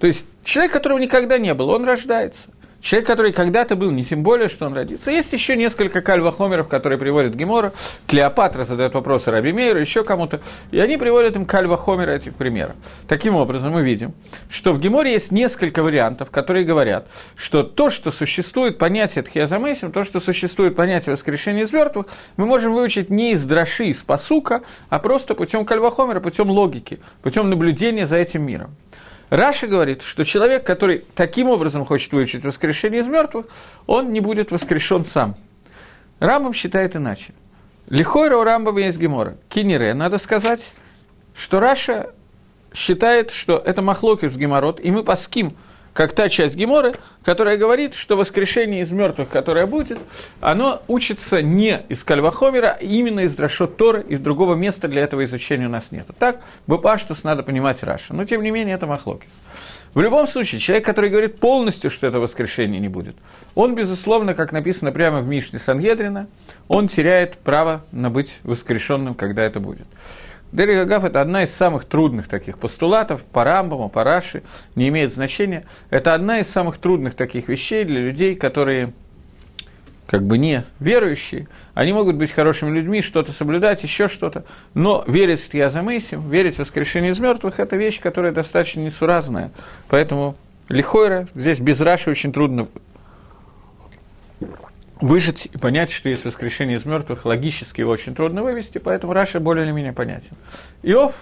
То 0.00 0.06
есть 0.06 0.26
человек, 0.44 0.74
которого 0.74 0.98
никогда 0.98 1.38
не 1.38 1.54
было, 1.54 1.76
он 1.76 1.86
рождается. 1.86 2.50
Человек, 2.80 3.06
который 3.06 3.32
когда-то 3.32 3.76
был, 3.76 3.90
не 3.90 4.04
тем 4.04 4.22
более, 4.22 4.48
что 4.48 4.66
он 4.66 4.74
родится. 4.74 5.10
Есть 5.10 5.32
еще 5.32 5.56
несколько 5.56 6.00
кальвахомеров, 6.00 6.68
которые 6.68 6.98
приводят 6.98 7.34
Гемора. 7.34 7.72
Клеопатра 8.06 8.64
задает 8.64 8.94
вопросы 8.94 9.30
Раби 9.30 9.52
Мейру, 9.52 9.78
еще 9.78 10.02
кому-то. 10.02 10.40
И 10.70 10.80
они 10.80 10.96
приводят 10.96 11.36
им 11.36 11.44
кальвахомера 11.44 12.12
этих 12.12 12.34
примеров. 12.34 12.76
Таким 13.06 13.36
образом, 13.36 13.72
мы 13.72 13.82
видим, 13.82 14.14
что 14.48 14.72
в 14.72 14.80
Геморе 14.80 15.12
есть 15.12 15.30
несколько 15.30 15.82
вариантов, 15.82 16.30
которые 16.30 16.64
говорят, 16.64 17.06
что 17.36 17.62
то, 17.62 17.90
что 17.90 18.10
существует 18.10 18.78
понятие 18.78 19.24
Тхиазамесим, 19.24 19.92
то, 19.92 20.02
что 20.02 20.18
существует 20.20 20.74
понятие 20.74 21.12
воскрешения 21.12 21.64
из 21.64 21.72
мертвых, 21.72 22.06
мы 22.36 22.46
можем 22.46 22.72
выучить 22.72 23.10
не 23.10 23.32
из 23.32 23.44
Драши, 23.44 23.86
из 23.86 24.02
Пасука, 24.02 24.62
а 24.88 24.98
просто 24.98 25.34
путем 25.34 25.66
кальвахомера, 25.66 26.20
путем 26.20 26.50
логики, 26.50 27.00
путем 27.22 27.50
наблюдения 27.50 28.06
за 28.06 28.16
этим 28.16 28.42
миром. 28.42 28.74
Раша 29.30 29.66
говорит, 29.66 30.02
что 30.02 30.24
человек, 30.24 30.64
который 30.64 31.04
таким 31.14 31.48
образом 31.48 31.84
хочет 31.84 32.12
выучить 32.12 32.44
воскрешение 32.44 33.00
из 33.00 33.08
мертвых, 33.08 33.46
он 33.86 34.12
не 34.12 34.20
будет 34.20 34.50
воскрешен 34.50 35.04
сам. 35.04 35.36
Рамбам 36.18 36.52
считает 36.52 36.96
иначе. 36.96 37.32
Лихойра 37.88 38.36
у 38.36 38.44
Рамбама 38.44 38.80
есть 38.80 38.98
гемора. 38.98 39.36
Кинере, 39.48 39.94
надо 39.94 40.18
сказать, 40.18 40.72
что 41.34 41.60
Раши 41.60 42.10
считает, 42.74 43.30
что 43.30 43.56
это 43.56 43.82
מחלוקת 43.82 44.32
в 44.32 44.36
Геморот, 44.36 44.80
и 44.80 44.90
мы 44.90 45.02
פוסקים– 45.02 45.56
как 45.92 46.12
та 46.12 46.28
часть 46.28 46.56
Геморы, 46.56 46.94
которая 47.24 47.56
говорит, 47.56 47.94
что 47.94 48.16
воскрешение 48.16 48.82
из 48.82 48.90
мертвых, 48.90 49.28
которое 49.28 49.66
будет, 49.66 49.98
оно 50.40 50.82
учится 50.88 51.42
не 51.42 51.82
из 51.88 52.04
Кальвахомера, 52.04 52.78
а 52.80 52.84
именно 52.84 53.20
из 53.20 53.38
דרשות 53.38 53.76
Торы, 53.76 54.02
и 54.02 54.16
другого 54.16 54.54
места 54.54 54.88
для 54.88 55.02
этого 55.02 55.24
изучения 55.24 55.66
у 55.66 55.70
нас 55.70 55.92
нет. 55.92 56.06
Так, 56.18 56.40
בפשטות 56.66 57.24
надо 57.24 57.42
понимать 57.42 57.82
Раши. 57.82 58.14
Но, 58.14 58.24
тем 58.24 58.42
не 58.42 58.50
менее, 58.50 58.76
это 58.76 58.86
מחלוקת. 58.86 59.30
В 59.94 60.00
любом 60.00 60.28
случае, 60.28 60.60
человек, 60.60 60.86
который 60.86 61.10
говорит 61.10 61.40
полностью, 61.40 61.90
что 61.90 62.06
это 62.06 62.20
воскрешение 62.20 62.80
не 62.80 62.88
будет, 62.88 63.16
он, 63.56 63.74
безусловно, 63.74 64.34
как 64.34 64.52
написано 64.52 64.92
прямо 64.92 65.20
в 65.20 65.26
Мишне 65.26 65.58
Сангедрина, 65.58 66.28
он 66.68 66.86
теряет 66.86 67.38
право 67.38 67.84
на 67.90 68.10
быть 68.10 68.38
воскрешенным, 68.44 69.14
когда 69.14 69.42
это 69.42 69.58
будет. 69.58 69.86
Дерек 70.52 70.82
Агав– 70.82 71.04
это 71.06 71.20
одна 71.20 71.44
из 71.44 71.54
самых 71.54 71.84
трудных 71.84 72.26
таких 72.28 72.58
постулатов 72.58 73.22
по 73.22 73.44
Рамбаму, 73.44 73.88
по 73.88 74.02
Раши, 74.02 74.42
не 74.74 74.88
имеет 74.88 75.12
значения. 75.12 75.64
Это 75.90 76.14
одна 76.14 76.40
из 76.40 76.48
самых 76.48 76.78
трудных 76.78 77.14
таких 77.14 77.48
вещей 77.48 77.84
для 77.84 78.00
людей, 78.00 78.34
которые 78.34 78.92
как 80.10 80.24
бы 80.24 80.38
не 80.38 80.64
верующие, 80.80 81.46
они 81.72 81.92
могут 81.92 82.16
быть 82.16 82.32
хорошими 82.32 82.74
людьми, 82.74 83.00
что-то 83.00 83.32
соблюдать, 83.32 83.84
еще 83.84 84.08
что-то, 84.08 84.44
но 84.74 85.04
верить 85.06 85.40
в 85.40 85.48
Тьязамейсим, 85.48 86.28
верить 86.28 86.56
в 86.56 86.58
воскрешение 86.58 87.12
из 87.12 87.20
мертвых– 87.20 87.54
это 87.60 87.76
вещь, 87.76 88.00
которая 88.00 88.32
достаточно 88.32 88.80
несуразная. 88.80 89.52
Поэтому 89.86 90.34
Лихойра, 90.68 91.28
здесь 91.36 91.60
без 91.60 91.80
Раши 91.80 92.10
очень 92.10 92.32
трудно 92.32 92.66
выжить 95.00 95.48
и 95.52 95.58
понять, 95.58 95.90
что 95.90 96.08
есть 96.08 96.24
воскрешение 96.24 96.76
из 96.76 96.84
мертвых, 96.84 97.24
логически 97.24 97.80
его 97.80 97.92
очень 97.92 98.14
трудно 98.14 98.42
вывести, 98.42 98.78
поэтому 98.78 99.12
Раша 99.12 99.40
более 99.40 99.64
или 99.64 99.72
менее 99.72 99.92
понятен. 99.92 100.36
Иов 100.82 101.14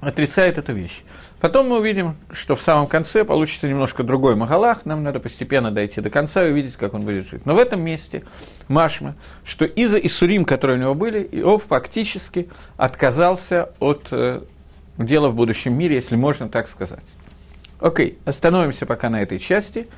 отрицает 0.00 0.58
эту 0.58 0.72
вещь. 0.72 1.02
Потом 1.40 1.68
мы 1.68 1.78
увидим, 1.78 2.16
что 2.32 2.54
в 2.56 2.60
самом 2.60 2.86
конце 2.86 3.24
получится 3.24 3.68
немножко 3.68 4.02
другой 4.02 4.34
Магалах, 4.34 4.84
нам 4.84 5.02
надо 5.02 5.20
постепенно 5.20 5.70
дойти 5.70 6.00
до 6.00 6.10
конца 6.10 6.46
и 6.46 6.50
увидеть, 6.50 6.76
как 6.76 6.92
он 6.94 7.02
будет 7.02 7.26
жить. 7.26 7.46
Но 7.46 7.54
в 7.54 7.58
этом 7.58 7.80
месте 7.80 8.24
Машма, 8.68 9.14
что 9.44 9.64
из-за 9.64 9.98
Исурим, 9.98 10.44
которые 10.44 10.78
у 10.78 10.80
него 10.80 10.94
были, 10.94 11.26
Иов 11.32 11.64
фактически 11.68 12.48
отказался 12.76 13.70
от 13.78 14.08
э, 14.10 14.42
дела 14.98 15.28
в 15.28 15.34
будущем 15.34 15.74
мире, 15.78 15.96
если 15.96 16.16
можно 16.16 16.48
так 16.48 16.68
сказать. 16.68 17.04
Окей, 17.80 18.18
остановимся 18.26 18.84
пока 18.84 19.08
на 19.08 19.22
этой 19.22 19.38
части 19.38 19.88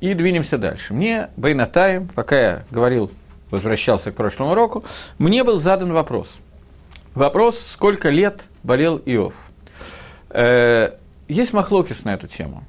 и 0.00 0.14
двинемся 0.14 0.58
дальше. 0.58 0.94
Мне, 0.94 1.30
Байнатаем, 1.36 2.08
пока 2.08 2.38
я 2.40 2.64
говорил, 2.70 3.10
возвращался 3.50 4.12
к 4.12 4.14
прошлому 4.14 4.52
уроку, 4.52 4.84
мне 5.18 5.44
был 5.44 5.58
задан 5.58 5.92
вопрос. 5.92 6.38
Вопрос, 7.14 7.58
сколько 7.58 8.08
лет 8.08 8.44
болел 8.62 9.00
Иов– 9.04 9.34
Э, 10.30 10.92
есть 11.28 11.52
махлокис 11.52 12.04
на 12.04 12.14
эту 12.14 12.28
тему. 12.28 12.64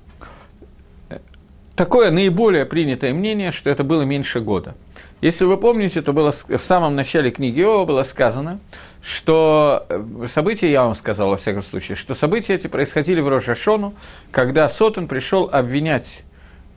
Такое 1.76 2.12
наиболее 2.12 2.66
принятое 2.66 3.14
мнение, 3.14 3.52
что 3.52 3.70
это 3.70 3.84
было 3.84 4.04
меньше 4.04 4.40
года. 4.40 4.76
Если 5.22 5.46
вы 5.46 5.58
помните, 5.58 6.02
то 6.02 6.14
было 6.14 6.32
в 6.32 6.60
самом 6.60 6.96
начале 6.96 7.32
книги 7.32 7.62
Иова 7.62 7.86
было 7.86 8.04
сказано, 8.04 8.60
что 9.02 9.86
э, 9.90 10.28
события, 10.28 10.72
я 10.72 10.84
вам 10.84 10.96
сказал 10.96 11.30
во 11.30 11.38
всяком 11.38 11.62
случае, 11.62 11.96
что 11.96 12.14
события 12.14 12.56
эти 12.56 12.68
происходили 12.68 13.22
в 13.22 13.28
Рожашону, 13.28 13.94
когда 14.32 14.68
Сотон 14.68 15.08
пришел 15.08 15.50
обвинять, 15.52 16.24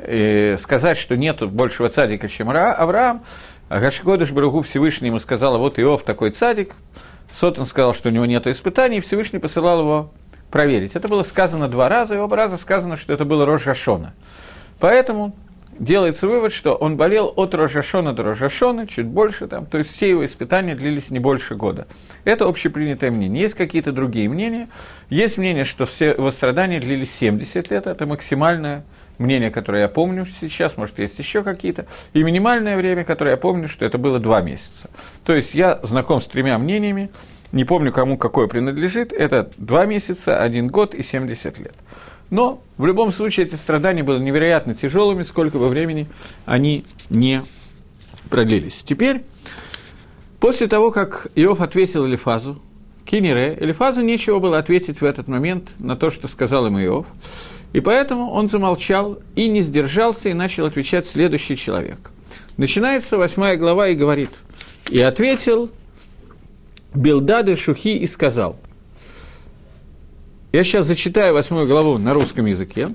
э, 0.04 0.56
сказать, 0.58 0.98
что 0.98 1.16
нет 1.16 1.42
большего 1.42 1.88
цадика, 1.88 2.28
чем 2.28 2.50
Авраам, 2.50 3.22
а 3.68 3.80
Гашгодыш 3.80 4.32
Баругу 4.32 4.62
Всевышний 4.62 5.08
ему 5.08 5.18
сказал, 5.18 5.58
вот 5.58 5.78
Иов 5.78 6.02
такой 6.02 6.30
цадик, 6.30 6.74
Сотон 7.32 7.64
сказал, 7.64 7.94
что 7.94 8.10
у 8.10 8.12
него 8.12 8.26
нет 8.26 8.46
испытаний, 8.46 8.98
и 8.98 9.00
Всевышний 9.00 9.38
посылал 9.38 9.80
его 9.80 10.12
проверить. 10.50 10.94
Это 10.94 11.08
было 11.08 11.22
сказано 11.22 11.66
два 11.68 11.88
раза, 11.88 12.14
и 12.14 12.18
оба 12.18 12.36
раза 12.36 12.56
сказано, 12.56 12.96
что 12.96 13.12
это 13.12 13.24
было 13.24 13.44
Рожашона. 13.44 14.14
Поэтому 14.78 15.34
делается 15.78 16.28
вывод, 16.28 16.52
что 16.52 16.74
он 16.74 16.96
болел 16.96 17.32
от 17.34 17.54
Рожашона 17.54 18.12
до 18.12 18.22
Рожашона, 18.22 18.86
чуть 18.86 19.06
больше 19.06 19.48
там, 19.48 19.66
то 19.66 19.78
есть 19.78 19.94
все 19.94 20.10
его 20.10 20.24
испытания 20.24 20.74
длились 20.76 21.10
не 21.10 21.18
больше 21.18 21.56
года. 21.56 21.86
Это 22.24 22.46
общепринятое 22.46 23.10
мнение. 23.10 23.42
Есть 23.42 23.54
какие-то 23.54 23.92
другие 23.92 24.28
мнения. 24.28 24.68
Есть 25.08 25.38
мнение, 25.38 25.64
что 25.64 25.86
все 25.86 26.10
его 26.10 26.30
страдания 26.30 26.78
длились 26.78 27.12
70 27.14 27.70
лет, 27.70 27.86
это 27.86 28.06
максимальное 28.06 28.84
мнение, 29.18 29.50
которое 29.50 29.82
я 29.82 29.88
помню 29.88 30.24
сейчас, 30.40 30.76
может, 30.76 30.98
есть 30.98 31.18
еще 31.18 31.42
какие-то, 31.42 31.86
и 32.12 32.22
минимальное 32.22 32.76
время, 32.76 33.04
которое 33.04 33.32
я 33.32 33.36
помню, 33.36 33.68
что 33.68 33.84
это 33.84 33.98
было 33.98 34.18
два 34.18 34.40
месяца. 34.40 34.88
То 35.24 35.34
есть 35.34 35.54
я 35.54 35.80
знаком 35.82 36.20
с 36.20 36.26
тремя 36.26 36.58
мнениями, 36.58 37.10
не 37.52 37.64
помню, 37.64 37.92
кому 37.92 38.18
какое 38.18 38.48
принадлежит, 38.48 39.12
это 39.12 39.50
два 39.56 39.86
месяца, 39.86 40.40
один 40.40 40.68
год 40.68 40.94
и 40.94 41.02
70 41.02 41.58
лет. 41.58 41.74
Но 42.30 42.62
в 42.78 42.86
любом 42.86 43.12
случае 43.12 43.46
эти 43.46 43.54
страдания 43.54 44.02
были 44.02 44.18
невероятно 44.18 44.74
тяжелыми, 44.74 45.22
сколько 45.22 45.58
бы 45.58 45.68
времени 45.68 46.08
они 46.46 46.84
не 47.10 47.42
продлились. 48.28 48.82
Теперь, 48.82 49.22
после 50.40 50.66
того, 50.66 50.90
как 50.90 51.28
Иов 51.36 51.60
ответил 51.60 52.06
Элифазу, 52.06 52.60
Кинере, 53.04 53.56
Элифазу 53.60 54.02
нечего 54.02 54.38
было 54.40 54.58
ответить 54.58 55.00
в 55.00 55.04
этот 55.04 55.28
момент 55.28 55.70
на 55.78 55.94
то, 55.94 56.10
что 56.10 56.26
сказал 56.26 56.66
ему 56.66 56.80
Иов, 56.80 57.06
и 57.74 57.80
поэтому 57.80 58.30
он 58.30 58.46
замолчал 58.46 59.18
и 59.34 59.48
не 59.48 59.60
сдержался, 59.60 60.28
и 60.28 60.32
начал 60.32 60.64
отвечать 60.64 61.06
следующий 61.06 61.56
человек. 61.56 62.12
Начинается 62.56 63.18
восьмая 63.18 63.56
глава 63.56 63.88
и 63.88 63.96
говорит, 63.96 64.30
«И 64.88 65.00
ответил 65.02 65.70
Билдады 66.94 67.56
Шухи 67.56 67.96
и 67.96 68.06
сказал. 68.06 68.56
Я 70.52 70.62
сейчас 70.62 70.86
зачитаю 70.86 71.34
восьмую 71.34 71.66
главу 71.66 71.98
на 71.98 72.14
русском 72.14 72.46
языке. 72.46 72.90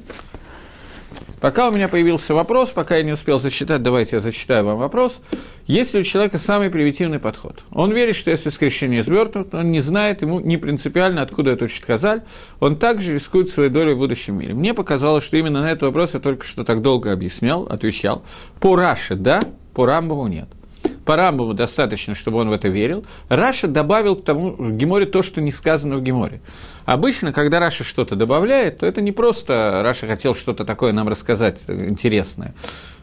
Пока 1.42 1.70
у 1.70 1.72
меня 1.72 1.88
появился 1.88 2.34
вопрос, 2.34 2.72
пока 2.72 2.98
я 2.98 3.04
не 3.04 3.14
успел 3.14 3.40
зачитать, 3.40 3.82
давайте 3.82 4.18
я 4.18 4.20
зачитаю 4.20 4.66
вам 4.66 4.78
вопрос. 4.78 5.22
Есть 5.66 5.94
ли 5.94 6.02
у 6.02 6.04
человека 6.04 6.38
самый 6.38 6.70
примитивный 6.70 7.20
подход? 7.20 7.64
Он 7.72 7.94
верит, 7.94 8.16
что 8.16 8.32
если 8.32 8.50
воскрешение 8.50 9.02
мертвых, 9.08 9.48
он 9.54 9.72
не 9.72 9.80
знает, 9.80 10.22
ему 10.22 10.40
не 10.40 10.58
принципиально, 10.58 11.22
откуда 11.22 11.52
это 11.52 11.66
учит 11.66 11.86
חז"ל, 11.86 12.24
он 12.60 12.76
также 12.76 13.14
рискует 13.14 13.50
своей 13.50 13.70
долей 13.70 13.94
в 13.94 13.98
будущем 13.98 14.38
мире. 14.38 14.54
Мне 14.54 14.74
показалось, 14.74 15.24
что 15.24 15.38
именно 15.38 15.62
на 15.62 15.72
этот 15.72 15.84
вопрос 15.84 16.14
я 16.14 16.20
только 16.20 16.46
что 16.46 16.64
так 16.64 16.82
долго 16.82 17.12
объяснял, 17.12 17.64
отвечал. 17.64 18.24
По 18.60 18.76
Раши– 18.76 19.16
да, 19.18 19.42
по 19.74 19.86
Рамбаму – 19.86 20.30
нет 20.30 20.50
по 21.06 21.16
Рамбаму 21.16 21.54
достаточно, 21.54 22.14
чтобы 22.14 22.38
он 22.38 22.50
в 22.50 22.52
это 22.52 22.68
верил. 22.68 23.06
Раши 23.30 23.68
добавил 23.68 24.16
к 24.16 24.24
тому 24.24 24.52
в 24.52 24.76
Геморе 24.76 25.06
то, 25.06 25.22
что 25.22 25.42
не 25.42 25.52
сказано 25.52 25.98
в 25.98 26.04
Геморе. 26.04 26.42
Обычно, 26.86 27.34
когда 27.34 27.60
Раши 27.60 27.84
что-то 27.84 28.16
добавляет, 28.16 28.80
то 28.80 28.86
это 28.86 29.02
не 29.02 29.12
просто 29.12 29.82
Раши 29.84 30.08
хотел 30.08 30.34
что-то 30.34 30.66
такое 30.66 30.94
нам 30.94 31.08
рассказать 31.08 31.62
интересное, 31.68 32.54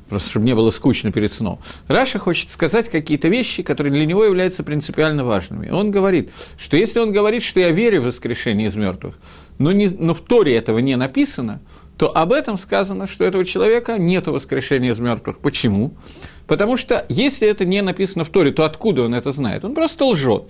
просто 0.09 0.31
чтобы 0.31 0.47
не 0.47 0.55
было 0.55 0.71
скучно 0.71 1.11
перед 1.11 1.33
сном. 1.33 1.59
Раша 1.89 2.19
хочет 2.19 2.51
сказать 2.51 2.89
какие-то 2.89 3.29
вещи, 3.29 3.63
которые 3.63 3.93
для 3.93 4.07
него 4.07 4.25
являются 4.25 4.63
принципиально 4.63 5.25
важными. 5.25 5.71
Он 5.71 5.91
говорит, 5.91 6.31
что 6.59 6.77
если 6.77 7.01
он 7.01 7.13
говорит, 7.13 7.43
что 7.43 7.61
я 7.61 7.71
верю 7.71 8.03
в 8.03 8.05
воскрешение 8.05 8.69
из 8.69 8.77
мертвых, 8.77 9.19
но, 9.59 9.73
не, 9.73 9.89
но 9.89 10.15
в 10.15 10.21
Торе 10.21 10.57
этого 10.57 10.79
не 10.79 10.97
написано, 10.97 11.61
то 11.97 12.15
об 12.15 12.33
этом 12.33 12.59
сказано, 12.59 13.07
что 13.07 13.25
этого 13.25 13.45
человека 13.45 13.97
нет 13.99 14.27
воскрешения 14.27 14.91
из 14.93 14.99
мертвых. 14.99 15.39
Почему? 15.39 15.95
Потому 16.47 16.77
что 16.77 17.05
если 17.09 17.49
это 17.49 17.65
не 17.65 17.83
написано 17.83 18.25
в 18.25 18.29
Торе, 18.29 18.53
то 18.53 18.65
откуда 18.65 19.03
он 19.03 19.15
это 19.15 19.33
знает? 19.33 19.65
Он 19.65 19.75
просто 19.75 20.05
лжет. 20.05 20.45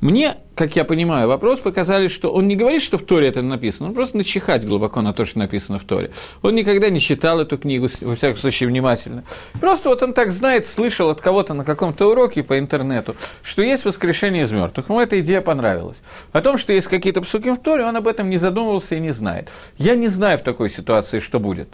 Мне, 0.00 0.34
как 0.56 0.74
я 0.74 0.84
понимаю, 0.84 1.28
вопрос 1.28 1.60
показали, 1.60 2.08
что 2.08 2.32
он 2.32 2.48
не 2.48 2.56
говорит, 2.56 2.82
что 2.82 2.98
в 2.98 3.02
Торе 3.02 3.28
это 3.28 3.40
написано, 3.40 3.90
он 3.90 3.94
просто 3.94 4.16
начихать 4.16 4.66
глубоко 4.66 5.00
на 5.00 5.12
то, 5.12 5.24
что 5.24 5.38
написано 5.38 5.78
в 5.78 5.84
Торе. 5.84 6.10
Он 6.42 6.56
никогда 6.56 6.90
не 6.90 6.98
читал 6.98 7.38
эту 7.38 7.56
книгу, 7.56 7.86
во 8.00 8.16
всяком 8.16 8.36
случае, 8.36 8.68
внимательно. 8.68 9.22
Просто 9.60 9.90
вот 9.90 10.02
он 10.02 10.12
так 10.12 10.32
знает, 10.32 10.66
слышал 10.66 11.08
от 11.10 11.20
кого-то 11.20 11.54
на 11.54 11.64
каком-то 11.64 12.10
уроке 12.10 12.42
по 12.42 12.58
интернету, 12.58 13.14
что 13.44 13.62
есть 13.62 13.84
воскрешение 13.84 14.42
из 14.42 14.50
мертвых. 14.50 14.88
Ему 14.88 15.00
эта 15.00 15.20
идея 15.20 15.40
понравилась. 15.40 16.02
О 16.32 16.40
том, 16.40 16.58
что 16.58 16.72
есть 16.72 16.88
какие-то 16.88 17.20
псуки 17.20 17.50
в 17.50 17.58
Торе, 17.58 17.84
он 17.84 17.96
об 17.96 18.08
этом 18.08 18.28
не 18.28 18.38
задумывался 18.38 18.96
и 18.96 19.00
не 19.00 19.12
знает. 19.12 19.50
Я 19.78 19.94
не 19.94 20.08
знаю 20.08 20.38
в 20.38 20.42
такой 20.42 20.68
ситуации, 20.68 21.20
что 21.20 21.38
будет. 21.38 21.68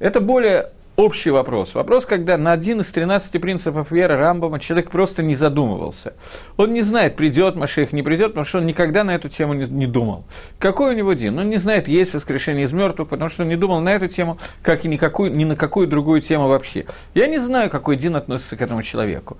Это 0.00 0.20
более 0.20 0.72
общий 1.00 1.30
вопрос. 1.30 1.74
Вопрос, 1.74 2.06
когда 2.06 2.36
на 2.36 2.52
один 2.52 2.80
из 2.80 2.90
13 2.92 3.40
принципов 3.40 3.90
веры 3.90 4.16
Рамбама 4.16 4.60
человек 4.60 4.90
просто 4.90 5.22
не 5.22 5.34
задумывался. 5.34 6.14
Он 6.56 6.72
не 6.72 6.82
знает, 6.82 7.16
придет 7.16 7.56
Машех, 7.56 7.92
не 7.92 8.02
придет, 8.02 8.28
потому 8.28 8.44
что 8.44 8.58
он 8.58 8.66
никогда 8.66 9.04
на 9.04 9.14
эту 9.14 9.28
тему 9.28 9.54
не, 9.54 9.66
не 9.66 9.86
думал. 9.86 10.24
Какой 10.58 10.94
у 10.94 10.96
него 10.96 11.12
день? 11.14 11.38
Он 11.38 11.48
не 11.48 11.56
знает, 11.56 11.88
есть 11.88 12.14
воскрешение 12.14 12.64
из 12.64 12.72
мертвых, 12.72 13.08
потому 13.08 13.30
что 13.30 13.42
он 13.42 13.48
не 13.48 13.56
думал 13.56 13.80
на 13.80 13.90
эту 13.90 14.08
тему, 14.08 14.38
как 14.62 14.84
и 14.84 14.88
никакую, 14.88 15.34
ни 15.34 15.44
на 15.44 15.56
какую 15.56 15.86
другую 15.86 16.20
тему 16.20 16.48
вообще. 16.48 16.86
Я 17.14 17.26
не 17.26 17.38
знаю, 17.38 17.70
какой 17.70 17.96
день 17.96 18.14
относится 18.14 18.56
к 18.56 18.62
этому 18.62 18.82
человеку. 18.82 19.38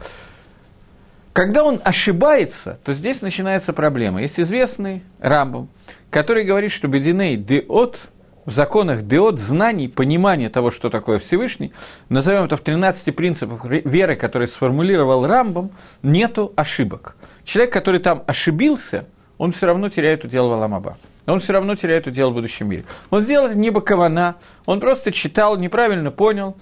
Когда 1.33 1.63
он 1.63 1.81
ошибается, 1.85 2.79
то 2.85 2.93
здесь 2.93 3.23
начинается 3.23 3.73
проблема. 3.73 4.21
Есть 4.21 4.41
известный 4.41 5.03
Рамбам, 5.21 5.69
который 6.11 6.45
говорит, 6.45 6.73
что 6.73 6.89
Бединей 6.89 7.37
Деот– 7.37 7.99
в 8.47 8.53
законах 8.53 9.03
деот 9.03 9.39
знаний, 9.39 9.89
понимания 9.89 10.49
того, 10.49 10.71
что 10.71 10.91
такое 10.91 11.19
Всевышний, 11.19 11.73
назовем 12.09 12.45
это 12.45 12.57
в 12.57 12.61
13 12.61 13.15
принципах 13.15 13.65
веры, 13.65 14.17
которые 14.17 14.49
сформулировал 14.49 15.27
Рамбом, 15.27 15.73
нету 16.03 16.53
ошибок. 16.57 17.17
Человек, 17.45 17.73
который 17.73 18.01
там 18.01 18.23
ошибился, 18.27 19.07
он 19.39 19.53
все 19.53 19.67
равно 19.67 19.89
теряет 19.89 20.25
удел 20.25 20.49
в 20.49 20.53
Аламаба. 20.53 20.99
Он 21.27 21.39
все 21.39 21.53
равно 21.53 21.75
теряет 21.75 22.07
удел 22.07 22.31
в 22.31 22.35
будущем 22.35 22.69
мире. 22.69 22.85
Он 23.11 23.21
сделал 23.21 23.47
это 23.47 23.57
не 23.57 23.71
бакована, 23.71 24.37
он 24.67 24.81
просто 24.81 25.13
читал, 25.13 25.57
неправильно 25.57 26.11
понял, 26.11 26.57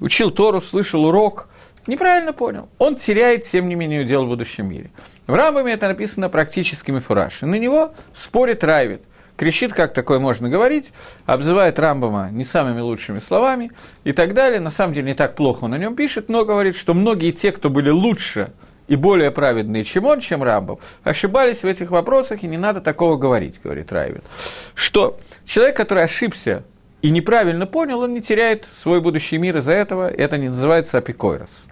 учил 0.00 0.30
Тору, 0.30 0.60
слышал 0.60 1.04
урок, 1.04 1.48
неправильно 1.86 2.32
понял. 2.32 2.68
Он 2.78 2.96
теряет, 2.96 3.44
тем 3.44 3.68
не 3.68 3.74
менее, 3.74 4.02
удел 4.02 4.24
в 4.24 4.28
будущем 4.28 4.68
мире. 4.68 4.90
В 5.26 5.34
Рамбаме 5.34 5.72
это 5.72 5.88
написано 5.88 6.28
практическими 6.28 6.98
фуражами. 6.98 7.50
На 7.50 7.56
него 7.56 7.92
спорит 8.14 8.62
Райвит 8.62 9.02
кричит, 9.38 9.72
как 9.72 9.94
такое 9.94 10.18
можно 10.18 10.50
говорить, 10.50 10.92
обзывает 11.24 11.78
Рамбама 11.78 12.28
не 12.30 12.44
самыми 12.44 12.80
лучшими 12.80 13.20
словами 13.20 13.70
и 14.04 14.12
так 14.12 14.34
далее. 14.34 14.60
На 14.60 14.70
самом 14.70 14.92
деле 14.92 15.06
не 15.06 15.14
так 15.14 15.36
плохо 15.36 15.64
он 15.64 15.74
о 15.74 15.78
нем 15.78 15.94
пишет, 15.94 16.28
но 16.28 16.44
говорит, 16.44 16.76
что 16.76 16.92
многие 16.92 17.30
те, 17.30 17.52
кто 17.52 17.70
были 17.70 17.90
лучше 17.90 18.52
и 18.88 18.96
более 18.96 19.30
праведные, 19.30 19.84
чем 19.84 20.06
он, 20.06 20.20
чем 20.20 20.42
Рамбов, 20.42 20.80
ошибались 21.04 21.62
в 21.62 21.66
этих 21.66 21.90
вопросах, 21.90 22.42
и 22.42 22.48
не 22.48 22.58
надо 22.58 22.80
такого 22.80 23.16
говорить, 23.16 23.60
говорит 23.62 23.92
Райвин. 23.92 24.22
Что 24.74 25.18
человек, 25.44 25.76
который 25.76 26.04
ошибся 26.04 26.64
и 27.00 27.10
неправильно 27.10 27.66
понял, 27.66 28.00
он 28.00 28.14
не 28.14 28.20
теряет 28.20 28.66
свой 28.76 29.00
будущий 29.00 29.38
мир 29.38 29.58
из-за 29.58 29.72
этого, 29.72 30.08
это 30.08 30.36
не 30.36 30.48
называется 30.48 30.98
апикойрос. 30.98 31.67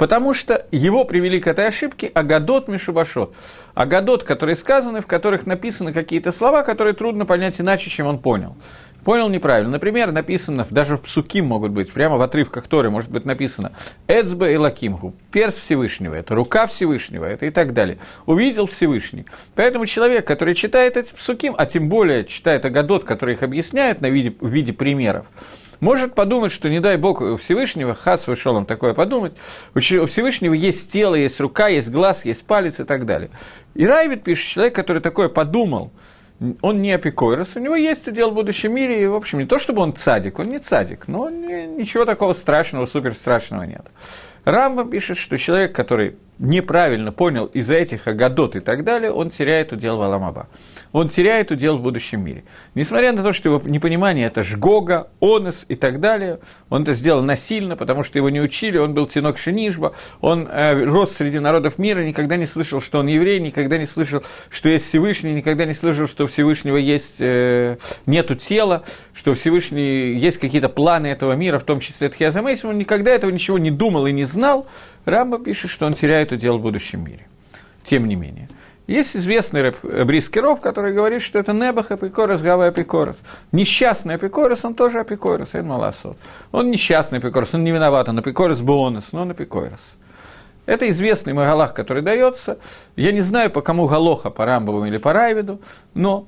Потому 0.00 0.32
что 0.32 0.66
его 0.72 1.04
привели 1.04 1.40
к 1.40 1.46
этой 1.46 1.66
ошибке 1.66 2.06
Агадот 2.06 2.68
Мишубашот. 2.68 3.36
Агадот, 3.74 4.24
которые 4.24 4.56
сказаны, 4.56 5.02
в 5.02 5.06
которых 5.06 5.44
написаны 5.46 5.92
какие-то 5.92 6.32
слова, 6.32 6.62
которые 6.62 6.94
трудно 6.94 7.26
понять 7.26 7.60
иначе, 7.60 7.90
чем 7.90 8.06
он 8.06 8.18
понял. 8.18 8.56
Понял 9.04 9.28
неправильно. 9.28 9.72
Например, 9.72 10.10
написано, 10.10 10.66
даже 10.70 10.96
в 10.96 11.02
псуким 11.02 11.44
могут 11.44 11.72
быть, 11.72 11.92
прямо 11.92 12.16
в 12.16 12.22
отрывках 12.22 12.66
Торы 12.66 12.88
может 12.88 13.10
быть 13.10 13.26
написано 13.26 13.72
«Эцбе 14.08 14.54
и 14.54 14.56
лакимгу»– 14.56 15.14
перст 15.32 15.58
Всевышнего, 15.58 16.14
это 16.14 16.34
рука 16.34 16.66
Всевышнего, 16.66 17.26
это 17.26 17.44
и 17.44 17.50
так 17.50 17.74
далее. 17.74 17.98
Увидел 18.24 18.66
Всевышний. 18.66 19.26
Поэтому 19.54 19.84
человек, 19.84 20.26
который 20.26 20.54
читает 20.54 20.96
эти 20.96 21.12
псуким, 21.12 21.54
а 21.58 21.66
тем 21.66 21.90
более 21.90 22.24
читает 22.24 22.64
Агадот, 22.64 23.04
который 23.04 23.34
их 23.34 23.42
объясняет 23.42 24.00
на 24.00 24.08
виде, 24.08 24.34
в 24.40 24.48
виде 24.48 24.72
примеров, 24.72 25.26
может 25.80 26.14
подумать, 26.14 26.52
что, 26.52 26.68
не 26.68 26.80
дай 26.80 26.96
бог, 26.96 27.20
у 27.20 27.36
Всевышнего, 27.36 27.94
хас 27.94 28.26
вышел 28.26 28.54
он 28.54 28.66
такое 28.66 28.94
подумать, 28.94 29.32
у 29.74 29.80
Всевышнего 29.80 30.54
есть 30.54 30.92
тело, 30.92 31.14
есть 31.14 31.40
рука, 31.40 31.68
есть 31.68 31.90
глаз, 31.90 32.24
есть 32.24 32.44
палец 32.44 32.80
и 32.80 32.84
так 32.84 33.06
далее. 33.06 33.30
И 33.74 33.86
Райвит 33.86 34.22
пишет, 34.22 34.46
человек, 34.46 34.74
который 34.74 35.02
такое 35.02 35.28
подумал, 35.28 35.90
он 36.62 36.80
не 36.80 36.92
апикойрос, 36.92 37.56
у 37.56 37.60
него 37.60 37.76
есть 37.76 38.08
удел 38.08 38.30
в 38.30 38.34
будущем 38.34 38.74
мире, 38.74 39.02
и, 39.02 39.06
в 39.06 39.14
общем, 39.14 39.40
не 39.40 39.44
то, 39.44 39.58
чтобы 39.58 39.82
он 39.82 39.94
цадик, 39.94 40.38
он 40.38 40.48
не 40.48 40.58
цадик, 40.58 41.06
но 41.06 41.28
ничего 41.28 42.06
такого 42.06 42.32
страшного, 42.32 42.86
супер 42.86 43.12
страшного 43.12 43.64
нет. 43.64 43.86
Рамба 44.44 44.88
пишет, 44.88 45.18
что 45.18 45.36
человек, 45.36 45.74
который 45.74 46.16
неправильно 46.38 47.12
понял 47.12 47.44
из-за 47.44 47.74
этих 47.74 48.06
агадот 48.06 48.56
и 48.56 48.60
так 48.60 48.84
далее, 48.84 49.12
он 49.12 49.28
теряет 49.28 49.72
удел 49.72 49.98
в 49.98 50.02
Аламаба. 50.02 50.48
Он 50.92 51.08
теряет 51.08 51.52
удел 51.52 51.78
в 51.78 51.82
будущем 51.82 52.24
мире. 52.24 52.44
Несмотря 52.74 53.12
на 53.12 53.22
то, 53.22 53.32
что 53.32 53.48
его 53.48 53.62
непонимание– 53.64 54.26
это 54.28 54.42
жгога, 54.42 55.08
онос 55.20 55.64
и 55.68 55.76
так 55.76 56.00
далее, 56.00 56.40
он 56.68 56.82
это 56.82 56.94
сделал 56.94 57.22
насильно, 57.22 57.76
потому 57.76 58.02
что 58.02 58.18
его 58.18 58.28
не 58.28 58.40
учили, 58.40 58.76
он 58.76 58.92
был 58.92 59.06
тинок 59.06 59.38
Шинишба, 59.38 59.94
он 60.20 60.48
э, 60.48 60.84
рос 60.84 61.12
среди 61.12 61.38
народов 61.38 61.78
мира, 61.78 62.02
никогда 62.02 62.36
не 62.36 62.46
слышал, 62.46 62.80
что 62.80 62.98
он 62.98 63.06
еврей, 63.06 63.38
никогда 63.40 63.78
не 63.78 63.86
слышал, 63.86 64.22
что 64.50 64.68
есть 64.68 64.88
Всевышний, 64.88 65.32
никогда 65.32 65.64
не 65.64 65.74
слышал, 65.74 66.08
что 66.08 66.24
у 66.24 66.26
Всевышнего 66.26 66.76
есть, 66.76 67.20
э, 67.20 67.76
нету 68.06 68.34
тела, 68.34 68.82
что 69.14 69.32
у 69.32 69.34
Всевышнего 69.34 69.80
есть 69.80 70.38
какие-то 70.38 70.68
планы 70.68 71.06
этого 71.06 71.34
мира, 71.34 71.60
в 71.60 71.64
том 71.64 71.78
числе 71.78 72.08
Тхиазамейсим, 72.08 72.70
он 72.70 72.78
никогда 72.78 73.12
этого 73.12 73.30
ничего 73.30 73.58
не 73.58 73.70
думал 73.70 74.06
и 74.06 74.12
не 74.12 74.24
знал, 74.24 74.66
Рамба 75.04 75.38
пишет, 75.38 75.70
что 75.70 75.86
он 75.86 75.94
теряет 75.94 76.32
удел 76.32 76.58
в 76.58 76.62
будущем 76.62 77.04
мире. 77.04 77.26
Тем 77.84 78.06
не 78.06 78.16
менее. 78.16 78.48
Есть 78.90 79.16
известный 79.16 79.62
рэп, 79.62 79.84
Брискеров, 80.04 80.60
который 80.60 80.92
говорит, 80.92 81.22
что 81.22 81.38
это 81.38 81.52
Небах 81.52 81.92
Апикорос, 81.92 82.42
Гава 82.42 82.66
Апикорос. 82.66 83.22
Несчастный 83.52 84.16
Апикорос, 84.16 84.64
он 84.64 84.74
тоже 84.74 84.98
Апикорос, 84.98 85.54
Эн 85.54 85.64
Маласот. 85.64 86.16
Он 86.50 86.72
несчастный 86.72 87.18
Апикорос, 87.20 87.54
он 87.54 87.62
не 87.62 87.70
виноват, 87.70 88.08
он 88.08 88.18
Апикорос 88.18 88.62
Бонус, 88.62 89.12
но 89.12 89.22
он 89.22 89.30
Апикорос. 89.30 89.80
Это 90.66 90.90
известный 90.90 91.34
Магалах, 91.34 91.72
который 91.72 92.02
дается. 92.02 92.58
Я 92.96 93.12
не 93.12 93.20
знаю, 93.20 93.52
по 93.52 93.60
кому 93.60 93.86
Галоха, 93.86 94.28
по 94.28 94.44
Рамбову 94.44 94.84
или 94.84 94.96
по 94.96 95.12
Райвиду, 95.12 95.60
но 95.94 96.26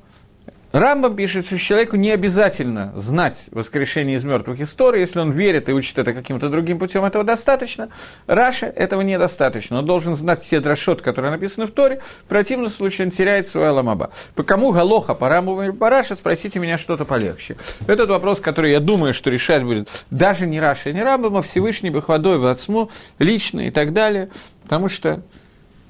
Рамбам 0.73 1.15
пишет, 1.15 1.47
что 1.47 1.59
человеку 1.59 1.97
не 1.97 2.11
обязательно 2.11 2.93
знать 2.97 3.37
воскрешение 3.51 4.17
из 4.17 4.25
мертвых 4.25 4.61
историй, 4.61 5.01
если 5.01 5.21
он 5.21 5.31
верит 5.31 5.69
и 5.69 5.73
учит 5.73 5.99
это 5.99 6.15
каким-то 6.15 6.49
другим 6.49 6.79
путем, 6.79 7.05
этого 7.05 7.25
достаточно. 7.25 7.91
Раши 8.27 8.67
этого 8.67 9.03
недостаточно. 9.03 9.79
Он 9.81 9.85
должен 9.85 10.15
знать 10.15 10.43
все 10.43 10.61
דרשות, 10.61 11.03
которые 11.03 11.31
написаны 11.31 11.67
в 11.67 11.73
Торе, 11.73 12.01
в 12.25 12.29
противном 12.29 12.71
случае 12.71 13.07
он 13.07 13.11
теряет 13.11 13.47
свой 13.47 13.69
עולם 13.69 13.90
הבא. 13.90 14.11
По 14.35 14.43
кому 14.43 14.73
הלכה, 14.73 15.15
по 15.15 15.29
Рамбаму 15.29 15.63
или 15.65 15.71
по 15.71 15.91
Раши, 15.91 16.17
спросите 16.17 16.59
меня 16.59 16.79
что-то 16.79 17.05
полегче. 17.05 17.57
Этот 17.87 18.09
вопрос, 18.09 18.41
который 18.41 18.73
я 18.73 18.81
думаю, 18.81 19.13
что 19.13 19.31
решать 19.31 19.65
будет 19.65 19.89
даже 20.11 20.47
не 20.47 20.59
Раши 20.59 20.93
не 20.93 21.03
Рамбам, 21.03 21.37
а 21.37 21.43
Всевышний 21.43 21.91
בכבודו 21.91 22.39
ובעצמו, 22.39 22.91
лично 23.19 23.61
и 23.61 23.71
так 23.71 23.93
далее, 23.93 24.31
потому 24.63 24.89
что 24.89 25.23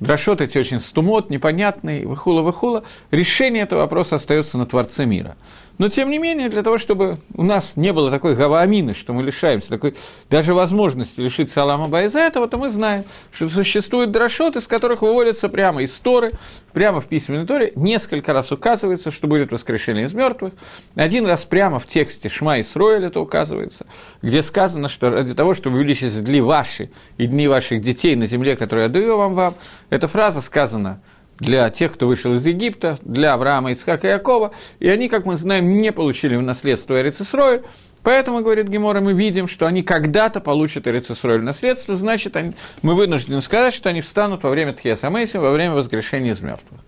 דרשות 0.03 0.41
эти 0.41 0.59
очень 0.59 0.81
סתומות, 0.81 1.31
непонятный, 1.31 2.05
וכולי 2.07 2.42
וכולי. 2.42 2.83
Решение 3.13 3.63
этого 3.63 3.83
вопроса 3.83 4.17
остается 4.17 4.59
на 4.59 4.67
Творце 4.67 5.05
мира. 5.07 5.37
Но, 5.83 5.89
тем 5.89 6.11
не 6.11 6.19
менее, 6.19 6.49
для 6.49 6.63
того, 6.63 6.79
чтобы 6.79 7.19
у 7.35 7.43
нас 7.43 7.73
не 7.75 7.93
было 7.93 8.09
такой 8.09 8.37
הוה 8.37 8.56
אמינא, 8.56 8.95
что 8.95 9.13
мы 9.13 9.25
лишаемся 9.25 9.69
такой 9.69 9.97
даже 10.31 10.55
возможности 10.55 11.19
лишиться 11.19 11.61
Алама 11.61 12.03
из-за 12.03 12.21
этого, 12.21 12.47
то 12.47 12.57
мы 12.57 12.69
знаем, 12.69 13.05
что 13.33 13.49
существуют 13.49 14.13
дрошот, 14.13 14.55
из 14.55 14.69
которых 14.69 15.03
выводятся 15.03 15.49
прямо 15.49 15.83
из 15.83 15.99
Торы, 15.99 16.31
прямо 16.73 17.01
в 17.01 17.07
письменной 17.07 17.49
Торе, 17.49 17.73
несколько 17.75 18.33
раз 18.33 18.53
указывается, 18.53 19.11
что 19.11 19.27
будет 19.27 19.51
воскрешение 19.51 20.05
из 20.05 20.15
мертвых. 20.15 20.53
Один 20.95 21.27
раз 21.27 21.45
прямо 21.47 21.81
в 21.81 21.87
тексте 21.89 22.29
Шма 22.29 22.59
и 22.59 22.63
Сроэль 22.63 23.07
это 23.07 23.19
указывается, 23.19 23.85
где 24.23 24.41
сказано, 24.41 24.87
что 24.87 25.11
ради 25.11 25.35
того, 25.35 25.53
чтобы 25.53 25.79
увеличить 25.79 26.23
дни 26.23 26.41
ваши 26.41 26.93
и 27.19 27.27
дни 27.27 27.49
ваших 27.49 27.81
детей 27.81 28.15
на 28.15 28.27
земле, 28.27 28.55
которую 28.55 28.87
я 28.87 28.89
даю 28.89 29.17
вам, 29.17 29.35
вам, 29.35 29.55
эта 29.91 30.07
фраза 30.07 30.43
сказана– 30.43 31.03
для 31.43 31.69
тех, 31.71 31.93
кто 31.93 32.07
вышел 32.07 32.33
из 32.33 32.47
Египта, 32.47 32.99
для 33.03 33.35
Авраама, 33.35 33.73
Ицхака 33.73 34.09
и 34.09 34.11
Якова, 34.11 34.53
и 34.79 34.89
они, 34.89 35.09
как 35.09 35.27
мы 35.27 35.37
знаем, 35.37 35.77
не 35.77 35.93
получили 35.93 36.37
в 36.37 36.43
наследство 36.43 37.01
Эрицесроль, 37.01 37.63
Поэтому, 38.05 38.41
говорит 38.41 38.67
Гемора, 38.67 39.01
мы 39.01 39.13
видим, 39.13 39.47
что 39.47 39.65
они 39.69 39.85
когда-то 39.85 40.41
получат 40.41 40.89
Эрицесроль 40.89 41.41
наследство, 41.41 41.95
значит, 41.95 42.35
они, 42.35 42.55
мы 42.83 42.97
вынуждены 42.97 43.41
сказать, 43.41 43.73
что 43.73 43.91
они 43.91 44.01
встанут 44.01 44.43
во 44.43 44.51
время 44.51 44.73
Тхиасамейси, 44.73 45.37
во 45.37 45.53
время 45.53 45.75
воскрешения 45.75 46.33
из 46.33 46.41
мертвых. 46.41 46.81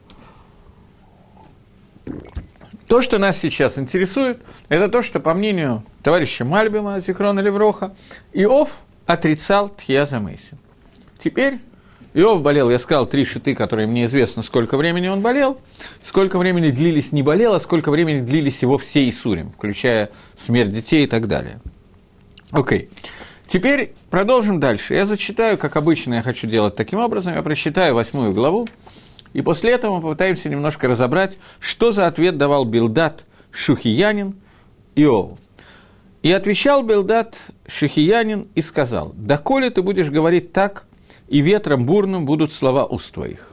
То, 2.88 3.00
что 3.00 3.18
нас 3.18 3.38
сейчас 3.38 3.78
интересует, 3.78 4.42
это 4.68 4.88
то, 4.88 5.02
что, 5.02 5.20
по 5.20 5.34
мнению 5.34 5.84
товарища 6.02 6.44
Мальбима, 6.44 6.98
Зикрона 6.98 7.38
Левроха, 7.38 7.94
Иов 8.32 8.70
отрицал 9.06 9.68
Тхиазамейси. 9.68 10.58
Теперь 11.16 11.60
Иов 12.16 12.42
болел, 12.42 12.70
я 12.70 12.78
сказал, 12.78 13.06
три 13.06 13.24
шиты, 13.24 13.56
которые 13.56 13.88
мне 13.88 14.04
известно, 14.04 14.42
сколько 14.42 14.76
времени 14.76 15.08
он 15.08 15.20
болел, 15.20 15.58
сколько 16.00 16.38
времени 16.38 16.70
длились 16.70 17.10
не 17.10 17.24
болел, 17.24 17.54
а 17.54 17.60
сколько 17.60 17.90
времени 17.90 18.20
длились 18.20 18.62
его 18.62 18.78
все 18.78 19.08
Исурим, 19.08 19.50
включая 19.50 20.10
смерть 20.36 20.70
детей 20.70 21.04
и 21.04 21.06
так 21.08 21.26
далее. 21.26 21.60
Окей. 22.52 22.88
Теперь 23.48 23.94
продолжим 24.10 24.60
дальше. 24.60 24.94
Я 24.94 25.06
зачитаю, 25.06 25.58
как 25.58 25.74
обычно 25.76 26.14
я 26.14 26.22
хочу 26.22 26.46
делать 26.46 26.76
таким 26.76 27.00
образом, 27.00 27.34
я 27.34 27.42
прочитаю 27.42 27.96
восьмую 27.96 28.32
главу, 28.32 28.68
и 29.32 29.42
после 29.42 29.72
этого 29.72 29.96
мы 29.96 30.02
попытаемся 30.02 30.48
немножко 30.48 30.86
разобрать, 30.86 31.38
что 31.58 31.90
за 31.90 32.06
ответ 32.06 32.38
давал 32.38 32.64
Билдат 32.64 33.24
Шухиянин 33.50 34.36
Иову. 34.94 35.36
И 36.22 36.30
отвечал 36.30 36.84
Билдат 36.84 37.36
Шухиянин 37.66 38.46
и 38.54 38.62
сказал, 38.62 39.12
«Доколе 39.16 39.70
ты 39.70 39.82
будешь 39.82 40.10
говорить 40.10 40.52
так, 40.52 40.86
и 41.28 41.40
ветром 41.40 41.84
бурным 41.84 42.26
будут 42.26 42.52
слова 42.52 42.84
уст 42.84 43.14
твоих. 43.14 43.52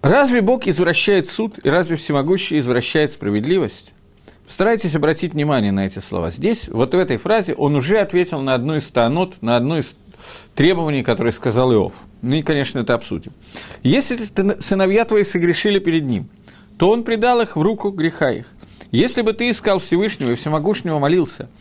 Разве 0.00 0.42
Бог 0.42 0.66
извращает 0.66 1.28
суд, 1.28 1.58
и 1.62 1.68
разве 1.68 1.96
всемогущий 1.96 2.58
извращает 2.58 3.10
справедливость? 3.10 3.92
Старайтесь 4.46 4.94
обратить 4.94 5.34
внимание 5.34 5.72
на 5.72 5.84
эти 5.84 5.98
слова. 5.98 6.30
Здесь, 6.30 6.68
вот 6.68 6.94
в 6.94 6.98
этой 6.98 7.18
фразе, 7.18 7.54
он 7.54 7.74
уже 7.74 7.98
ответил 7.98 8.40
на 8.40 8.54
одну 8.54 8.76
из 8.76 8.88
таанот, 8.88 9.42
на 9.42 9.56
одну 9.56 9.78
из 9.78 9.96
требований, 10.54 11.02
которые 11.02 11.32
сказал 11.32 11.72
Иов. 11.72 11.92
Ну 12.22 12.36
и, 12.36 12.42
конечно, 12.42 12.78
это 12.78 12.94
обсудим. 12.94 13.32
Если 13.82 14.18
сыновья 14.60 15.04
твои 15.04 15.24
согрешили 15.24 15.78
перед 15.78 16.04
ним, 16.04 16.28
то 16.78 16.88
он 16.90 17.02
предал 17.02 17.40
их 17.40 17.56
в 17.56 17.62
руку 17.62 17.90
греха 17.90 18.30
их. 18.30 18.46
Если 18.90 19.20
бы 19.22 19.32
ты 19.32 19.50
искал 19.50 19.80
Всевышнего 19.80 20.30
и 20.30 20.34
Всемогущего 20.36 20.98
молился– 20.98 21.48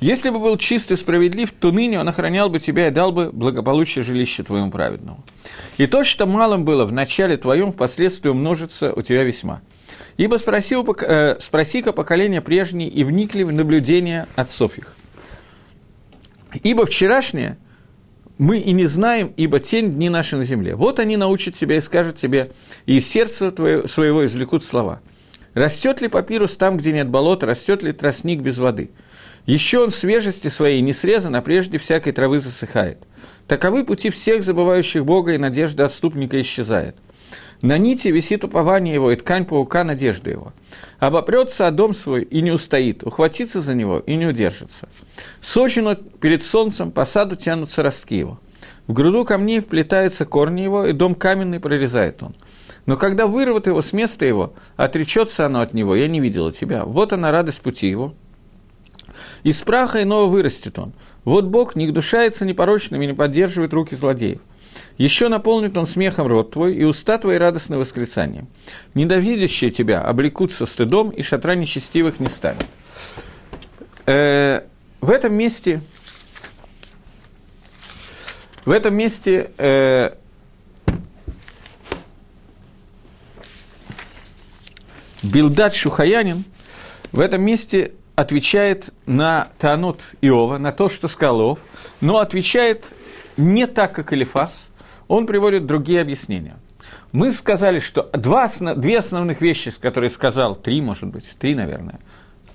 если 0.00 0.30
бы 0.30 0.38
был 0.38 0.56
чист 0.56 0.90
и 0.92 0.96
справедлив, 0.96 1.50
то 1.52 1.70
ныне 1.70 2.00
он 2.00 2.08
охранял 2.08 2.50
бы 2.50 2.58
тебя 2.58 2.88
и 2.88 2.90
дал 2.90 3.12
бы 3.12 3.30
благополучие 3.32 4.04
жилища 4.04 4.44
твоему 4.44 4.70
праведному. 4.70 5.24
И 5.78 5.86
то, 5.86 6.04
что 6.04 6.26
малым 6.26 6.64
было 6.64 6.84
в 6.84 6.92
начале 6.92 7.36
твоем, 7.36 7.72
впоследствии 7.72 8.28
умножится 8.28 8.92
у 8.92 9.02
тебя 9.02 9.24
весьма. 9.24 9.62
Ибо 10.16 10.36
спросил, 10.36 10.84
э, 10.84 11.36
спроси-ка 11.40 11.92
поколение 11.92 12.40
прежние 12.40 12.88
и 12.88 13.04
вникли 13.04 13.44
в 13.44 13.52
наблюдение 13.52 14.26
отцов 14.36 14.78
их. 14.78 14.94
Ибо 16.62 16.86
вчерашнее 16.86 17.58
мы 18.38 18.58
и 18.58 18.72
не 18.72 18.86
знаем, 18.86 19.32
ибо 19.36 19.60
тень 19.60 19.92
дни 19.92 20.08
наши 20.08 20.36
на 20.36 20.44
земле. 20.44 20.76
Вот 20.76 20.98
они 20.98 21.16
научат 21.16 21.54
тебя 21.54 21.76
и 21.76 21.80
скажут 21.80 22.16
тебе, 22.16 22.50
и 22.86 22.96
из 22.96 23.08
сердца 23.08 23.50
твоего, 23.50 23.86
своего 23.86 24.24
извлекут 24.24 24.64
слова. 24.64 25.00
Растет 25.54 26.00
ли 26.00 26.08
папирус 26.08 26.56
там, 26.56 26.76
где 26.76 26.92
нет 26.92 27.08
болота, 27.08 27.46
растет 27.46 27.82
ли 27.82 27.92
тростник 27.92 28.40
без 28.40 28.58
воды– 28.58 28.90
еще 29.46 29.80
он 29.80 29.90
свежести 29.90 30.48
своей 30.48 30.80
не 30.80 30.92
срезан, 30.92 31.36
а 31.36 31.42
прежде 31.42 31.78
всякой 31.78 32.12
травы 32.12 32.40
засыхает. 32.40 32.98
Таковы 33.46 33.84
пути 33.84 34.10
всех 34.10 34.42
забывающих 34.42 35.04
Бога, 35.04 35.34
и 35.34 35.38
надежда 35.38 35.84
отступника 35.84 36.40
исчезает. 36.40 36.96
На 37.60 37.78
нити 37.78 38.08
висит 38.08 38.44
упование 38.44 38.94
его, 38.94 39.10
и 39.10 39.16
ткань 39.16 39.44
паука– 39.44 39.84
надежда 39.84 40.30
его. 40.30 40.52
Обопрется 40.98 41.66
о 41.66 41.70
дом 41.70 41.94
свой 41.94 42.22
и 42.22 42.42
не 42.42 42.50
устоит, 42.50 43.02
ухватится 43.02 43.60
за 43.60 43.74
него 43.74 43.98
и 44.00 44.16
не 44.16 44.26
удержится. 44.26 44.88
Сочину 45.40 45.94
перед 45.96 46.42
солнцем 46.42 46.90
по 46.90 47.04
саду 47.04 47.36
тянутся 47.36 47.82
ростки 47.82 48.16
его. 48.16 48.40
В 48.86 48.92
груду 48.92 49.24
камней 49.24 49.60
вплетаются 49.60 50.26
корни 50.26 50.62
его, 50.62 50.84
и 50.86 50.92
дом 50.92 51.14
каменный 51.14 51.60
прорезает 51.60 52.22
он. 52.22 52.34
Но 52.86 52.96
когда 52.98 53.26
вырвут 53.26 53.66
его 53.66 53.80
с 53.80 53.92
места 53.94 54.26
его, 54.26 54.54
отречется 54.76 55.46
оно 55.46 55.60
от 55.60 55.72
него, 55.72 55.94
я 55.94 56.06
не 56.06 56.20
видела 56.20 56.52
тебя. 56.52 56.84
Вот 56.84 57.12
она 57.12 57.30
радость 57.30 57.62
пути 57.62 57.88
его. 57.88 58.14
Из 59.44 59.60
праха 59.60 60.02
иного 60.02 60.26
вырастет 60.26 60.78
он. 60.78 60.92
Вот 61.24 61.44
Бог 61.44 61.76
не 61.76 61.86
гдушается 61.86 62.44
непорочными 62.44 63.04
и 63.04 63.08
не 63.08 63.14
поддерживает 63.14 63.72
руки 63.72 63.94
злодеев. 63.94 64.40
Еще 64.98 65.28
наполнит 65.28 65.76
он 65.76 65.86
смехом 65.86 66.26
рот 66.26 66.52
твой, 66.52 66.74
и 66.74 66.82
уста 66.82 67.18
твои 67.18 67.36
радостное 67.38 67.78
восклицание. 67.78 68.46
Ненавидящие 68.94 69.70
тебя 69.70 70.00
облекутся 70.00 70.66
стыдом, 70.66 71.10
и 71.10 71.22
шатра 71.22 71.54
нечестивых 71.54 72.18
не 72.18 72.28
станет. 72.28 72.66
Э, 74.06 74.62
в 75.00 75.10
этом 75.10 75.34
месте, 75.34 75.82
в 78.64 78.70
этом 78.70 78.94
месте 78.94 79.50
э, 79.58 80.14
Билдат 85.22 85.74
Шухаянин 85.74 86.44
в 87.12 87.20
этом 87.20 87.42
месте 87.42 87.92
отвечает 88.14 88.90
на 89.06 89.48
Таанот 89.58 90.00
Иова, 90.20 90.58
на 90.58 90.72
то, 90.72 90.88
что 90.88 91.08
сказал 91.08 91.40
Иов, 91.40 91.58
но 92.00 92.18
отвечает 92.18 92.86
не 93.36 93.66
так, 93.66 93.94
как 93.94 94.12
Элифас, 94.12 94.68
он 95.08 95.26
приводит 95.26 95.66
другие 95.66 96.00
объяснения. 96.00 96.54
Мы 97.12 97.32
сказали, 97.32 97.78
что 97.78 98.10
два, 98.12 98.50
две 98.76 98.98
основных 98.98 99.40
вещи, 99.40 99.70
которые 99.80 100.10
сказал, 100.10 100.56
три, 100.56 100.80
может 100.80 101.08
быть, 101.08 101.36
три, 101.38 101.54
наверное. 101.54 101.98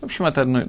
В 0.01 0.05
общем, 0.05 0.25
это 0.25 0.41
одно... 0.41 0.63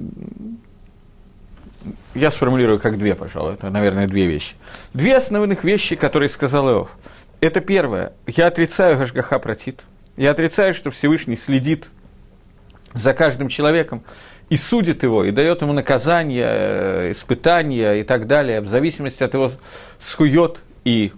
Я 2.13 2.29
сформулирую 2.29 2.79
как 2.79 2.97
две, 2.97 3.15
пожалуй, 3.15 3.53
это, 3.55 3.69
наверное, 3.69 4.07
две 4.07 4.27
вещи. 4.27 4.55
Две 4.93 5.17
основных 5.17 5.63
вещи, 5.63 5.95
которые 5.95 6.29
сказал 6.29 6.69
Иов. 6.69 6.91
Это 7.39 7.59
первое. 7.59 8.13
Я 8.27 8.47
отрицаю 8.47 8.97
Гашгаха 8.97 9.39
Протит. 9.39 9.81
Я 10.15 10.31
отрицаю, 10.31 10.73
что 10.73 10.91
Всевышний 10.91 11.35
следит 11.35 11.89
за 12.93 13.13
каждым 13.13 13.47
человеком 13.47 14.03
и 14.51 14.57
судит 14.57 15.03
его, 15.03 15.23
и 15.23 15.31
дает 15.31 15.61
ему 15.61 15.71
наказание, 15.71 16.45
э, 16.45 17.11
испытания 17.11 17.93
и 17.93 18.03
так 18.03 18.27
далее, 18.27 18.59
в 18.59 18.67
зависимости 18.67 19.23
от 19.23 19.33
его 19.33 19.49
схует 19.97 20.59
и 20.83 21.13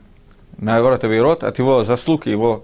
наоборот, 0.60 1.04
Авейрот, 1.04 1.43
от 1.43 1.58
его 1.58 1.84
заслуг 1.84 2.28
и 2.28 2.30
его 2.30 2.63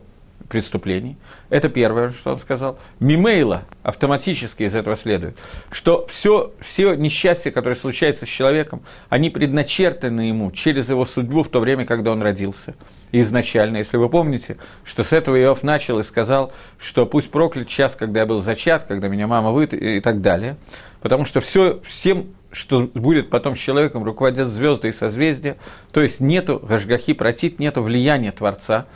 преступлений. 0.49 1.17
Это 1.49 1.69
первое, 1.69 2.09
что 2.09 2.31
он 2.31 2.35
сказал. 2.35 2.77
Мимейла 2.99 3.63
автоматически 3.83 4.63
из 4.63 4.75
этого 4.75 4.95
следует, 4.95 5.37
что 5.71 6.05
все, 6.07 6.51
все 6.59 6.95
несчастья, 6.95 7.51
которые 7.51 7.75
случаются 7.75 8.25
с 8.25 8.29
человеком, 8.29 8.81
они 9.09 9.29
предначертаны 9.29 10.21
ему 10.21 10.51
через 10.51 10.89
его 10.89 11.05
судьбу 11.05 11.43
в 11.43 11.49
то 11.49 11.59
время, 11.59 11.85
когда 11.85 12.11
он 12.11 12.21
родился. 12.21 12.75
Изначально, 13.11 13.77
если 13.77 13.97
вы 13.97 14.09
помните, 14.09 14.57
что 14.83 15.03
с 15.03 15.13
этого 15.13 15.39
Иов 15.39 15.63
начал 15.63 15.99
и 15.99 16.03
сказал, 16.03 16.51
что 16.79 17.05
пусть 17.05 17.31
проклят 17.31 17.67
час, 17.67 17.95
когда 17.95 18.21
я 18.21 18.25
был 18.25 18.39
зачат, 18.39 18.83
когда 18.83 19.07
меня 19.07 19.27
мама 19.27 19.51
вы 19.51 19.65
и 19.65 20.01
так 20.01 20.21
далее. 20.21 20.57
Потому 21.01 21.25
что 21.25 21.39
все, 21.39 21.79
всем 21.85 22.33
что 22.51 22.89
будет 22.93 23.29
потом 23.29 23.55
с 23.55 23.59
человеком, 23.59 24.03
руководят 24.03 24.47
звезды 24.47 24.89
и 24.89 24.91
созвездия, 24.91 25.57
то 25.91 26.01
есть 26.01 26.19
нету 26.19 26.59
гашгахи 26.59 27.13
протит, 27.13 27.59
нету 27.59 27.83
влияния 27.83 28.31
Творца. 28.31 28.87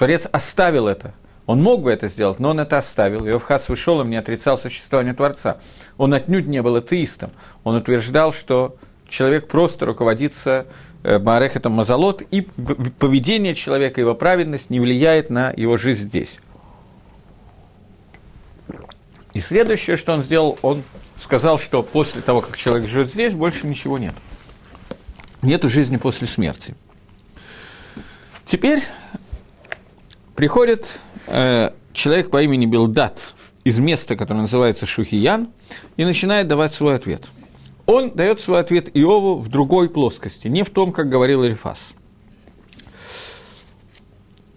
Творец 0.00 0.26
оставил 0.32 0.88
это. 0.88 1.12
Он 1.44 1.62
мог 1.62 1.82
бы 1.82 1.92
это 1.92 2.08
сделать, 2.08 2.38
но 2.38 2.48
он 2.48 2.60
это 2.60 2.78
оставил. 2.78 3.26
Иовхас 3.26 3.68
вышел 3.68 4.00
и 4.00 4.06
не 4.06 4.16
отрицал 4.16 4.56
существование 4.56 5.12
Творца. 5.12 5.58
Он 5.98 6.14
отнюдь 6.14 6.46
не 6.46 6.62
был 6.62 6.76
атеистом. 6.76 7.32
Он 7.64 7.76
утверждал, 7.76 8.32
что 8.32 8.76
человек 9.06 9.48
просто 9.48 9.84
руководится 9.84 10.66
э, 11.02 11.18
Маарехетом 11.18 11.72
Мазалот, 11.72 12.22
и 12.22 12.40
поведение 12.98 13.52
человека, 13.52 14.00
его 14.00 14.14
праведность 14.14 14.70
не 14.70 14.80
влияет 14.80 15.28
на 15.28 15.52
его 15.54 15.76
жизнь 15.76 16.04
здесь. 16.04 16.38
И 19.34 19.40
следующее, 19.40 19.96
что 19.96 20.14
он 20.14 20.22
сделал, 20.22 20.58
он 20.62 20.82
сказал, 21.16 21.58
что 21.58 21.82
после 21.82 22.22
того, 22.22 22.40
как 22.40 22.56
человек 22.56 22.88
живет 22.88 23.10
здесь, 23.10 23.34
больше 23.34 23.66
ничего 23.66 23.98
нет. 23.98 24.14
Нету 25.42 25.68
жизни 25.68 25.98
после 25.98 26.26
смерти. 26.26 26.74
Теперь 28.46 28.82
приходит 30.34 30.98
э, 31.26 31.70
человек 31.92 32.30
по 32.30 32.42
имени 32.42 32.66
Билдат 32.66 33.20
из 33.64 33.78
места, 33.78 34.16
которое 34.16 34.40
называется 34.40 34.86
Шухиян, 34.86 35.50
и 35.96 36.04
начинает 36.04 36.48
давать 36.48 36.72
свой 36.72 36.96
ответ. 36.96 37.24
Он 37.86 38.12
дает 38.12 38.40
свой 38.40 38.60
ответ 38.60 38.88
Иову 38.94 39.36
в 39.36 39.48
другой 39.48 39.90
плоскости, 39.90 40.48
не 40.48 40.62
в 40.62 40.70
том, 40.70 40.92
как 40.92 41.08
говорил 41.08 41.44
Элифас– 41.44 41.94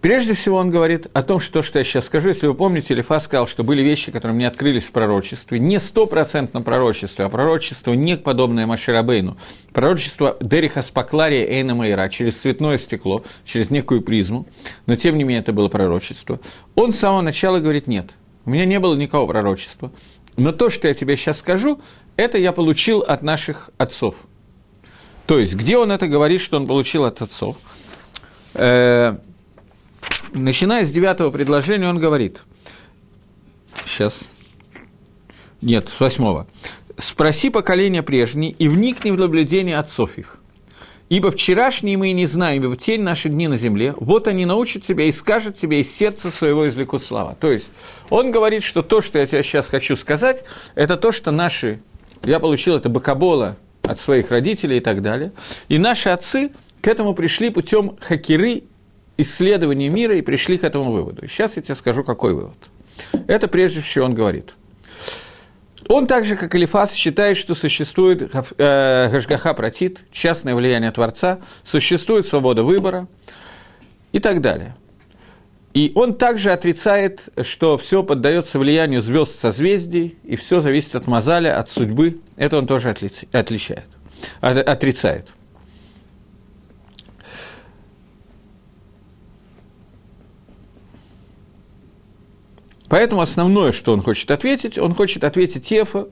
Прежде 0.03 0.33
всего 0.33 0.57
он 0.57 0.69
говорит 0.69 1.07
о 1.13 1.23
том, 1.23 1.39
что, 1.39 1.61
что 1.61 1.79
я 1.79 1.85
сейчас 1.85 2.07
скажу. 2.07 2.27
Если 2.27 2.45
вы 2.45 2.55
помните, 2.55 2.93
Лифа 2.93 3.19
сказал, 3.19 3.47
что 3.47 3.63
были 3.63 3.81
вещи, 3.81 4.11
которые 4.11 4.35
мне 4.35 4.47
открылись 4.47 4.83
в 4.83 4.91
пророчестве. 4.91 5.59
Не 5.59 5.79
стопроцентном 5.79 6.61
пророчестве, 6.63 7.23
а 7.23 7.29
пророчество 7.29 7.93
не 7.93 8.17
подобное 8.17 8.65
Маширабейну. 8.65 9.37
Пророчество 9.71 10.35
Дериха 10.41 10.81
Спаклария 10.81 11.45
Эйна 11.45 11.73
Мейра 11.73 12.09
через 12.09 12.35
цветное 12.35 12.77
стекло, 12.77 13.23
через 13.45 13.69
некую 13.69 14.01
призму. 14.01 14.45
Но, 14.87 14.95
тем 14.95 15.17
не 15.17 15.23
менее, 15.23 15.39
это 15.39 15.53
было 15.53 15.69
пророчество. 15.69 16.41
Он 16.75 16.91
с 16.91 16.99
самого 16.99 17.21
начала 17.21 17.59
говорит, 17.59 17.87
нет, 17.87 18.09
у 18.43 18.49
меня 18.49 18.65
не 18.65 18.81
было 18.81 18.95
никакого 18.95 19.25
пророчества. 19.27 19.89
Но 20.35 20.51
то, 20.51 20.69
что 20.69 20.89
я 20.89 20.93
тебе 20.93 21.15
сейчас 21.15 21.39
скажу, 21.39 21.79
это 22.17 22.37
я 22.37 22.51
получил 22.51 22.99
от 22.99 23.21
наших 23.21 23.69
отцов. 23.77 24.15
То 25.27 25.39
есть, 25.39 25.55
где 25.55 25.77
он 25.77 25.93
это 25.93 26.09
говорит, 26.09 26.41
что 26.41 26.57
он 26.57 26.67
получил 26.67 27.05
от 27.05 27.21
отцов? 27.21 27.55
Начиная 30.33 30.83
с 30.83 30.91
девятого 30.91 31.29
предложения, 31.29 31.87
он 31.87 31.99
говорит, 31.99 32.39
сейчас, 33.85 34.21
нет, 35.61 35.87
с 35.89 35.99
восьмого, 35.99 36.47
«Спроси 36.97 37.49
поколение 37.51 38.01
прежние 38.01 38.51
и 38.51 38.67
вникни 38.67 39.11
в 39.11 39.19
наблюдение 39.19 39.77
отцов 39.77 40.17
их. 40.17 40.39
Ибо 41.09 41.31
вчерашние 41.31 41.97
мы 41.97 42.09
и 42.09 42.13
не 42.13 42.25
знаем, 42.25 42.63
ибо 42.63 42.75
тень 42.75 43.01
наши 43.01 43.29
дни 43.29 43.47
на 43.47 43.57
земле, 43.57 43.93
вот 43.99 44.27
они 44.27 44.45
научат 44.45 44.83
тебя 44.83 45.05
и 45.05 45.11
скажут 45.11 45.55
тебе 45.55 45.81
из 45.81 45.95
сердца 45.95 46.31
своего 46.31 46.67
извлекут 46.67 47.03
слова». 47.03 47.35
То 47.39 47.51
есть, 47.51 47.69
он 48.09 48.31
говорит, 48.31 48.63
что 48.63 48.81
то, 48.81 49.01
что 49.01 49.19
я 49.19 49.27
тебе 49.27 49.43
сейчас 49.43 49.69
хочу 49.69 49.95
сказать, 49.95 50.43
это 50.73 50.97
то, 50.97 51.11
что 51.11 51.29
наши, 51.29 51.81
я 52.23 52.39
получил 52.39 52.75
это 52.75 52.89
бакабола 52.89 53.57
от 53.83 53.99
своих 53.99 54.31
родителей 54.31 54.77
и 54.77 54.81
так 54.81 55.03
далее, 55.03 55.31
и 55.67 55.77
наши 55.77 56.09
отцы 56.09 56.51
к 56.81 56.87
этому 56.87 57.13
пришли 57.13 57.51
путем 57.51 57.97
хакеры 57.99 58.63
исследования 59.17 59.89
мира 59.89 60.15
и 60.15 60.21
пришли 60.21 60.57
к 60.57 60.63
этому 60.63 60.91
выводу. 60.91 61.27
Сейчас 61.27 61.55
я 61.55 61.61
тебе 61.61 61.75
скажу, 61.75 62.03
какой 62.03 62.33
вывод. 62.33 62.57
Это 63.27 63.47
прежде 63.47 63.81
всего 63.81 64.05
он 64.05 64.13
говорит. 64.13 64.53
Он 65.89 66.07
так 66.07 66.25
же, 66.25 66.35
как 66.35 66.55
Элифас, 66.55 66.93
считает, 66.93 67.37
что 67.37 67.55
существует 67.55 68.21
э, 68.57 69.09
Гашгаха 69.11 69.53
Протит, 69.53 69.99
частное 70.11 70.55
влияние 70.55 70.91
Творца, 70.91 71.39
существует 71.63 72.25
свобода 72.25 72.63
выбора 72.63 73.07
и 74.11 74.19
так 74.19 74.41
далее. 74.41 74.75
И 75.73 75.91
он 75.95 76.15
также 76.15 76.51
отрицает, 76.51 77.29
что 77.41 77.77
все 77.77 78.03
поддается 78.03 78.59
влиянию 78.59 79.01
звезд 79.01 79.39
созвездий, 79.39 80.17
и 80.23 80.35
все 80.35 80.59
зависит 80.59 80.95
от 80.95 81.07
мозаля, 81.07 81.59
от 81.59 81.69
судьбы. 81.69 82.19
Это 82.37 82.57
он 82.57 82.67
тоже 82.67 82.91
отличает, 82.91 83.87
отрицает. 84.39 85.27
Поэтому 92.93 93.21
основное, 93.21 93.71
что 93.71 93.91
он 93.91 94.03
хочет 94.03 94.29
ответить, 94.29 94.77
он 94.77 94.93
хочет 94.93 95.23
ответить 95.23 95.73
Иофа, 95.73 96.09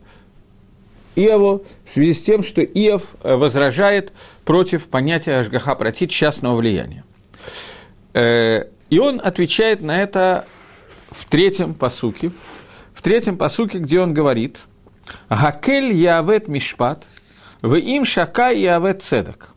Иову 1.15 1.63
в 1.87 1.93
связи 1.93 2.15
с 2.15 2.23
тем, 2.23 2.41
что 2.41 2.63
Иов 2.63 3.03
э, 3.21 3.35
возражает 3.35 4.11
против 4.45 4.87
понятия 4.87 5.33
Ашгаха 5.33 5.75
протит 5.75 6.09
частного 6.09 6.55
влияния. 6.55 7.03
Э, 8.15 8.63
и 8.89 8.97
он 8.97 9.21
отвечает 9.23 9.81
на 9.81 10.01
это 10.01 10.47
в 11.11 11.25
третьем 11.25 11.75
посуке, 11.75 12.31
в 12.95 13.03
третьем 13.03 13.37
посуке, 13.37 13.77
где 13.77 13.99
он 13.99 14.15
говорит 14.15 14.57
«Гакель 15.29 15.93
явет 15.93 16.47
мишпат, 16.47 17.05
в 17.61 17.75
им 17.75 18.05
шака 18.05 18.49
явет 18.49 19.03
цедок». 19.03 19.53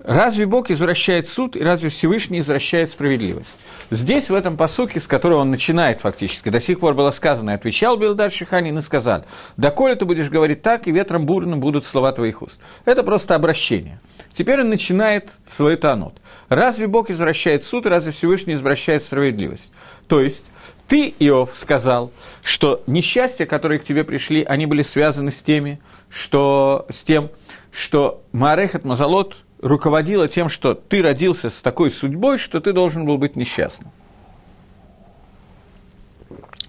Разве 0.00 0.46
Бог 0.46 0.72
извращает 0.72 1.28
суд, 1.28 1.54
и 1.54 1.62
разве 1.62 1.88
Всевышний 1.88 2.40
извращает 2.40 2.90
справедливость? 2.90 3.56
Здесь, 3.90 4.30
в 4.30 4.34
этом 4.34 4.56
посуке, 4.56 4.98
с 4.98 5.06
которого 5.06 5.40
он 5.40 5.50
начинает 5.50 6.00
фактически, 6.00 6.48
до 6.48 6.58
сих 6.58 6.80
пор 6.80 6.94
было 6.94 7.10
сказано, 7.10 7.50
и 7.50 7.54
отвечал 7.54 7.96
Билдар 7.96 8.30
Шиханин 8.30 8.76
и 8.78 8.80
сказал, 8.80 9.24
«Доколе 9.56 9.94
ты 9.94 10.04
будешь 10.04 10.28
говорить 10.28 10.62
так, 10.62 10.88
и 10.88 10.92
ветром 10.92 11.24
бурным 11.24 11.60
будут 11.60 11.86
слова 11.86 12.10
твоих 12.12 12.42
уст». 12.42 12.60
Это 12.84 13.04
просто 13.04 13.36
обращение. 13.36 14.00
Теперь 14.32 14.60
он 14.60 14.70
начинает 14.70 15.30
свой 15.48 15.76
танут. 15.76 16.14
Разве 16.48 16.88
Бог 16.88 17.10
извращает 17.10 17.62
суд, 17.62 17.86
разве 17.86 18.10
Всевышний 18.10 18.54
извращает 18.54 19.04
справедливость? 19.04 19.72
То 20.08 20.20
есть, 20.20 20.44
ты, 20.88 21.14
Иов, 21.20 21.52
сказал, 21.56 22.12
что 22.42 22.82
несчастья, 22.86 23.46
которые 23.46 23.78
к 23.78 23.84
тебе 23.84 24.02
пришли, 24.02 24.42
они 24.42 24.66
были 24.66 24.82
связаны 24.82 25.30
с 25.30 25.42
теми, 25.42 25.80
что, 26.10 26.86
с 26.88 27.04
тем, 27.04 27.30
что 27.70 28.24
Маарехат 28.32 28.84
Мазалот– 28.84 29.36
руководила 29.66 30.28
тем, 30.28 30.48
что 30.48 30.74
ты 30.74 31.02
родился 31.02 31.50
с 31.50 31.60
такой 31.60 31.90
судьбой, 31.90 32.38
что 32.38 32.60
ты 32.60 32.72
должен 32.72 33.04
был 33.04 33.18
быть 33.18 33.36
несчастным. 33.36 33.90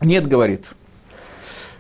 Нет, 0.02 0.28
говорит, 0.28 0.68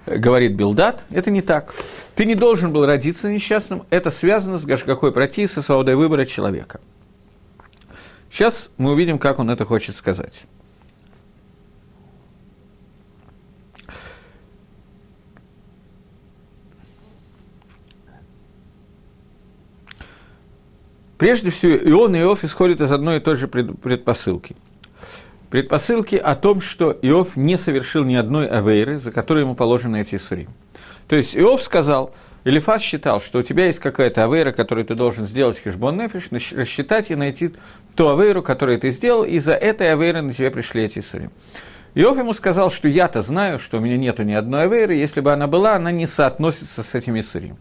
говорит 0.05 0.55
Билдат, 0.55 1.03
это 1.11 1.29
не 1.31 1.41
так. 1.41 1.73
Ты 2.15 2.25
не 2.25 2.35
должен 2.35 2.71
был 2.71 2.85
родиться 2.85 3.31
несчастным, 3.31 3.83
это 3.89 4.09
связано 4.09 4.57
с 4.57 4.65
Гашгахой 4.65 5.11
Прати, 5.11 5.45
со 5.45 5.61
свободой 5.61 5.95
выбора 5.95 6.25
человека. 6.25 6.79
Сейчас 8.31 8.69
мы 8.77 8.91
увидим, 8.91 9.19
как 9.19 9.39
он 9.39 9.49
это 9.49 9.65
хочет 9.65 9.95
сказать. 9.95 10.43
Прежде 21.17 21.49
всего, 21.49 21.75
Ион 21.75 22.15
и 22.15 22.19
Иов 22.19 22.43
исходят 22.43 22.81
из 22.81 22.91
одной 22.91 23.17
и 23.17 23.19
той 23.19 23.35
же 23.35 23.47
предпосылки. 23.47 24.55
Предпосылки 25.49 26.15
о 26.15 26.35
том, 26.35 26.61
что 26.61 26.91
Иов 27.01 27.35
не 27.35 27.57
совершил 27.57 28.03
ни 28.03 28.15
одной 28.15 28.47
авейры, 28.47 28.99
за 28.99 29.11
которую 29.11 29.45
ему 29.45 29.55
положено 29.55 29.95
эти 29.95 30.17
сурим. 30.17 30.49
То 31.07 31.15
есть 31.15 31.35
Иов 31.35 31.61
сказал, 31.61 32.13
Элифас 32.43 32.81
считал, 32.81 33.19
что 33.19 33.39
у 33.39 33.41
тебя 33.41 33.65
есть 33.65 33.79
какая-то 33.79 34.25
авейра, 34.25 34.51
которую 34.51 34.85
ты 34.85 34.93
должен 34.93 35.25
сделать 35.25 35.57
хешбон 35.57 35.97
нефиш, 35.97 36.29
рассчитать 36.51 37.09
и 37.11 37.15
найти 37.15 37.53
ту 37.95 38.09
авейру, 38.09 38.43
которую 38.43 38.79
ты 38.79 38.91
сделал, 38.91 39.23
и 39.23 39.39
за 39.39 39.53
этой 39.53 39.91
авейрой 39.91 40.21
на 40.21 40.33
тебя 40.33 40.51
пришли 40.51 40.83
эти 40.83 40.99
сурим. 40.99 41.31
Иов 41.95 42.17
ему 42.17 42.33
сказал, 42.33 42.69
что 42.69 42.87
я-то 42.87 43.21
знаю, 43.21 43.57
что 43.57 43.77
у 43.77 43.81
меня 43.81 43.97
нету 43.97 44.23
ни 44.23 44.33
одной 44.33 44.63
авейры, 44.63 44.93
если 44.93 45.21
бы 45.21 45.31
она 45.33 45.47
была, 45.47 45.75
она 45.75 45.91
не 45.91 46.05
соотносится 46.05 46.83
с 46.83 46.93
этими 46.93 47.21
сурим. 47.21 47.57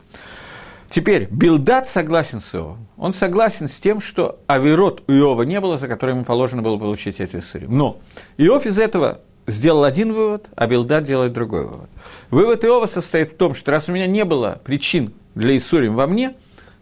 Теперь, 0.89 1.27
Билдат 1.31 1.89
согласен 1.89 2.41
с 2.41 2.55
Иовом. 2.55 2.87
Он 2.97 3.13
согласен 3.13 3.69
с 3.69 3.75
тем, 3.75 4.01
что 4.01 4.41
Аверот 4.47 5.03
у 5.09 5.13
Иова 5.13 5.43
не 5.43 5.61
было, 5.61 5.77
за 5.77 5.89
который 5.89 6.11
ему 6.13 6.25
положено 6.25 6.63
было 6.63 6.79
получить 6.79 7.21
эти 7.21 7.41
сыры. 7.41 7.69
Но 7.69 7.99
Иов 8.39 8.67
из 8.67 8.79
этого 8.79 9.21
сделал 9.47 9.85
один 9.85 10.13
вывод, 10.13 10.47
а 10.57 10.67
Билдат 10.67 11.05
делает 11.05 11.33
другой 11.33 11.67
вывод. 11.67 11.91
Вывод 12.31 12.65
Иова 12.65 12.87
состоит 12.87 13.33
в 13.33 13.37
том, 13.37 13.55
что 13.55 13.73
раз 13.73 13.89
у 13.89 13.93
меня 13.93 14.07
не 14.07 14.25
было 14.25 14.61
причин 14.65 15.13
для 15.35 15.57
Исурим 15.57 15.95
во 15.95 16.07
мне, 16.07 16.35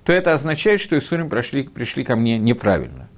то 0.05 0.13
это 0.13 0.35
означает, 0.35 0.81
что 0.81 0.97
Исурим 0.99 1.31
пришли, 1.31 1.63
пришли 1.65 2.05
ко 2.05 2.15
мне 2.17 2.39
неправильно 2.39 3.09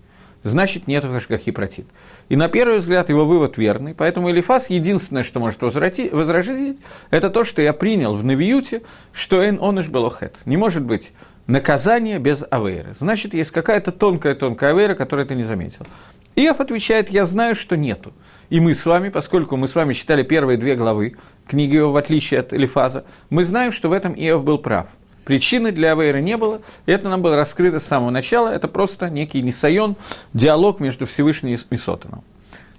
значит 0.49 0.87
нет 0.87 1.05
Хашгахи 1.05 1.51
протит. 1.51 1.87
И 2.29 2.37
на 2.37 2.49
первый 2.49 2.79
взгляд 2.79 3.09
его 3.09 3.25
вывод 3.25 3.57
верный, 3.57 3.95
поэтому 3.95 4.31
Элифас 4.31 4.69
единственное, 4.69 5.23
что 5.23 5.39
может 5.39 5.63
возразить, 5.63 6.79
это 7.11 7.31
то, 7.31 7.45
что 7.45 7.63
я 7.63 7.73
принял 7.73 8.15
в 8.17 8.25
Навиюте, 8.25 8.83
что 9.13 9.39
он 9.39 9.81
иш 9.81 9.89
белохет. 9.89 10.35
Не 10.45 10.57
может 10.57 10.83
быть 10.83 11.13
наказание 11.47 12.19
без 12.19 12.45
авейры. 12.51 12.95
Значит, 12.99 13.33
есть 13.33 13.53
какая-то 13.53 13.93
тонкая-тонкая 13.93 14.73
авейра, 14.73 14.95
которую 14.95 15.27
ты 15.27 15.37
не 15.37 15.45
заметил. 15.45 15.87
Иов 16.35 16.61
отвечает, 16.61 17.09
я 17.09 17.25
знаю, 17.25 17.55
что 17.55 17.77
нету. 17.77 18.13
И 18.51 18.61
мы 18.61 18.75
с 18.75 18.85
вами, 18.85 19.09
поскольку 19.09 19.57
мы 19.57 19.69
с 19.69 19.75
вами 19.75 19.93
читали 19.93 20.23
первые 20.23 20.59
две 20.59 20.75
главы 20.75 21.17
книги 21.47 21.77
Иова, 21.77 21.93
в 21.93 21.97
отличие 21.97 22.41
от 22.41 22.53
Элифаза, 22.53 23.05
мы 23.31 23.45
знаем, 23.45 23.73
что 23.73 23.89
в 23.89 23.93
этом 23.93 24.13
Иов 24.15 24.45
был 24.45 24.59
прав– 24.59 24.89
Причины 25.27 25.73
для 25.73 25.91
Авейра 25.91 26.19
не 26.19 26.37
было, 26.37 26.63
это 26.87 27.09
нам 27.09 27.21
было 27.21 27.35
раскрыто 27.35 27.81
с 27.81 27.83
самого 27.83 28.11
начала. 28.11 28.49
Это 28.49 28.69
просто 28.69 29.11
некий 29.11 29.43
несайон, 29.43 29.97
диалог 30.33 30.79
между 30.79 31.05
Всевышним 31.05 31.59
и 31.69 31.77
Сотаном, 31.77 32.23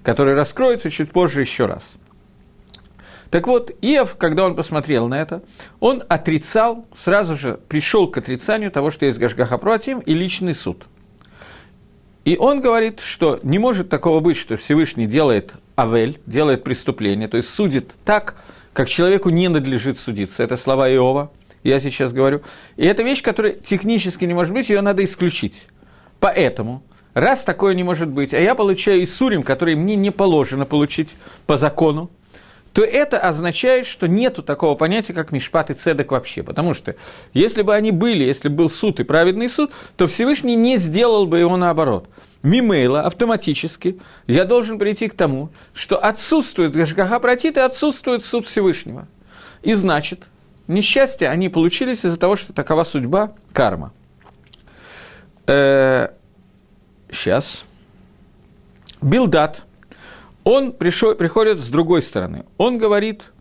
который 0.01 0.33
раскроется 0.33 0.89
чуть 0.89 1.11
позже 1.11 1.41
еще 1.41 1.65
раз. 1.65 1.83
Так 3.31 3.47
вот, 3.47 3.69
Иов, 3.81 4.15
когда 4.15 4.45
он 4.45 4.55
посмотрел 4.55 5.09
на 5.09 5.15
это, 5.15 5.43
он 5.81 6.01
отрицал, 6.07 6.85
сразу 6.95 7.35
же 7.35 7.59
пришел 7.67 8.09
к 8.09 8.17
отрицанию 8.17 8.71
того, 8.71 8.91
что 8.91 9.05
есть 9.05 9.17
Гашгаха 9.17 9.57
Протим 9.57 9.99
и 9.99 10.13
личный 10.13 10.55
суд. 10.55 10.85
И 12.23 12.37
он 12.37 12.61
говорит, 12.61 13.01
что 13.01 13.41
не 13.43 13.59
может 13.59 13.89
такого 13.89 14.21
быть, 14.21 14.37
что 14.37 14.55
Всевышний 14.55 15.05
делает 15.05 15.55
Авель, 15.75 16.21
делает 16.25 16.63
преступление, 16.63 17.27
то 17.27 17.35
есть 17.35 17.49
судит 17.49 17.91
так, 18.05 18.37
как 18.71 18.87
человеку 18.87 19.31
не 19.31 19.49
надлежит 19.49 19.99
судиться. 19.99 20.43
Это 20.43 20.55
слова 20.55 20.89
Иова– 20.89 21.29
я 21.63 21.79
сейчас 21.79 22.13
говорю. 22.13 22.41
И 22.75 22.85
это 22.85 23.03
вещь, 23.03 23.21
которая 23.21 23.53
технически 23.53 24.25
не 24.25 24.33
может 24.33 24.53
быть, 24.53 24.69
ее 24.69 24.81
надо 24.81 25.03
исключить. 25.03 25.67
Поэтому, 26.19 26.83
раз 27.13 27.43
такое 27.43 27.73
не 27.73 27.83
может 27.83 28.09
быть, 28.09 28.33
а 28.33 28.39
я 28.39 28.55
получаю 28.55 29.03
Исурим, 29.03 29.43
который 29.43 29.75
мне 29.75 29.95
не 29.95 30.11
положено 30.11 30.65
получить 30.65 31.15
по 31.45 31.57
закону, 31.57 32.09
то 32.77 32.83
это 32.83 33.17
означает, 33.19 33.87
что 33.87 34.07
нету 34.07 34.43
такого 34.43 34.75
понятия, 34.75 35.13
как 35.13 35.31
Мишпат 35.31 35.71
и 35.71 35.73
Цедек 35.73 36.11
вообще. 36.11 36.43
Потому 36.43 36.75
что 36.75 36.95
если 37.33 37.63
бы 37.63 37.73
они 37.73 37.91
были, 37.91 38.23
если 38.23 38.49
бы 38.49 38.55
был 38.55 38.69
суд 38.69 38.99
и 38.99 39.03
праведный 39.03 39.49
суд, 39.49 39.71
то 39.95 40.05
Всевышний 40.05 40.55
не 40.55 40.77
сделал 40.77 41.25
бы 41.25 41.39
его 41.39 41.57
наоборот. 41.57 42.07
Мимейла 42.43 43.01
автоматически 43.01 43.99
я 44.27 44.45
должен 44.45 44.77
прийти 44.77 45.07
к 45.07 45.15
тому, 45.15 45.49
что 45.73 45.97
отсутствует 45.97 46.73
Гашгаха 46.73 47.19
Протит 47.19 47.57
и 47.57 47.61
отсутствует 47.61 48.23
суд 48.23 48.45
Всевышнего. 48.45 49.07
И 49.63 49.73
значит, 49.73 50.27
несчастья, 50.67 51.29
они 51.29 51.49
получились 51.49 52.05
из-за 52.05 52.17
того, 52.17 52.35
что 52.35 52.53
такова 52.53 52.83
судьба, 52.83 53.33
карма. 53.53 53.93
Э, 55.47 56.09
сейчас. 57.11 57.65
Билдат, 59.01 59.63
он 60.43 60.73
пришел, 60.73 61.15
приходит 61.15 61.59
с 61.59 61.69
другой 61.69 62.01
стороны. 62.01 62.45
Он 62.57 62.77
говорит, 62.77 63.31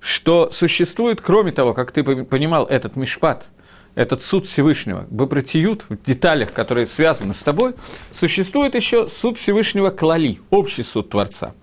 что 0.00 0.50
существует, 0.50 1.20
кроме 1.20 1.52
того, 1.52 1.74
как 1.74 1.92
ты 1.92 2.02
понимал, 2.02 2.66
этот 2.66 2.96
мишпат, 2.96 3.46
этот 3.94 4.22
суд 4.22 4.46
Всевышнего, 4.46 5.06
Бабратиют, 5.10 5.84
в 5.88 6.02
деталях, 6.02 6.52
которые 6.52 6.86
связаны 6.86 7.34
с 7.34 7.42
тобой, 7.42 7.74
существует 8.12 8.74
еще 8.74 9.08
суд 9.08 9.38
Всевышнего 9.38 9.90
Клали, 9.90 10.40
общий 10.50 10.82
суд 10.82 11.10
Творца. 11.10 11.54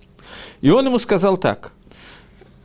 И 0.62 0.69
он 0.69 0.86
ему 0.86 0.99
сказал 0.99 1.38
так, 1.38 1.71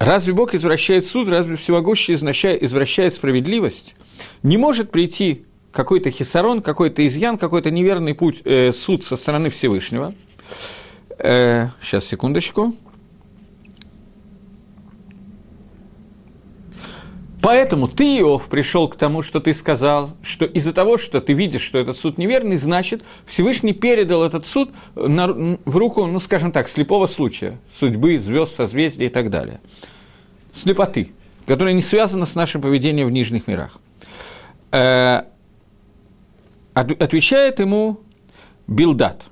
Разве 0.04 0.32
Бог 0.32 0.52
извращает 0.52 1.06
суд, 1.06 1.28
разве 1.28 1.54
всемогущий 1.54 2.14
извращает 2.14 3.14
справедливость? 3.14 3.94
Не 4.42 4.56
может 4.56 4.90
прийти 4.90 5.44
какой-то 5.70 6.10
хисарон, 6.10 6.60
какой-то 6.60 7.06
изъян, 7.06 7.38
какой-то 7.38 7.70
неверный 7.70 8.12
путь, 8.12 8.42
э, 8.44 8.72
суд 8.72 9.04
со 9.04 9.14
стороны 9.14 9.48
Всевышнего. 9.50 10.12
Э, 11.18 11.68
сейчас, 11.80 12.04
секундочку. 12.06 12.74
Поэтому 17.42 17.88
ты, 17.88 18.20
Иов, 18.20 18.46
пришел 18.46 18.88
к 18.88 18.96
тому, 18.96 19.20
что 19.20 19.40
ты 19.40 19.52
сказал, 19.52 20.10
что 20.22 20.46
из-за 20.46 20.72
того, 20.72 20.96
что 20.96 21.20
ты 21.20 21.32
видишь, 21.32 21.62
что 21.62 21.78
этот 21.78 21.96
суд 21.96 22.16
неверный, 22.16 22.56
значит, 22.56 23.02
Всевышний 23.26 23.72
передал 23.72 24.22
этот 24.22 24.46
суд 24.46 24.70
на, 24.94 25.26
в 25.26 25.76
руку, 25.76 26.06
ну, 26.06 26.20
скажем 26.20 26.52
так, 26.52 26.68
слепого 26.68 27.06
случая, 27.06 27.58
судьбы, 27.70 28.18
звезд, 28.20 28.54
созвездий 28.54 29.06
и 29.06 29.10
так 29.10 29.28
далее 29.28 29.60
слепоты, 30.52 31.12
которая 31.46 31.74
не 31.74 31.82
связана 31.82 32.26
с 32.26 32.34
нашим 32.34 32.62
поведением 32.62 33.08
в 33.08 33.10
нижних 33.10 33.46
мирах. 33.46 33.78
Э, 34.70 35.22
отвечает 36.74 37.58
ему 37.58 38.00
Билдат. 38.66 39.24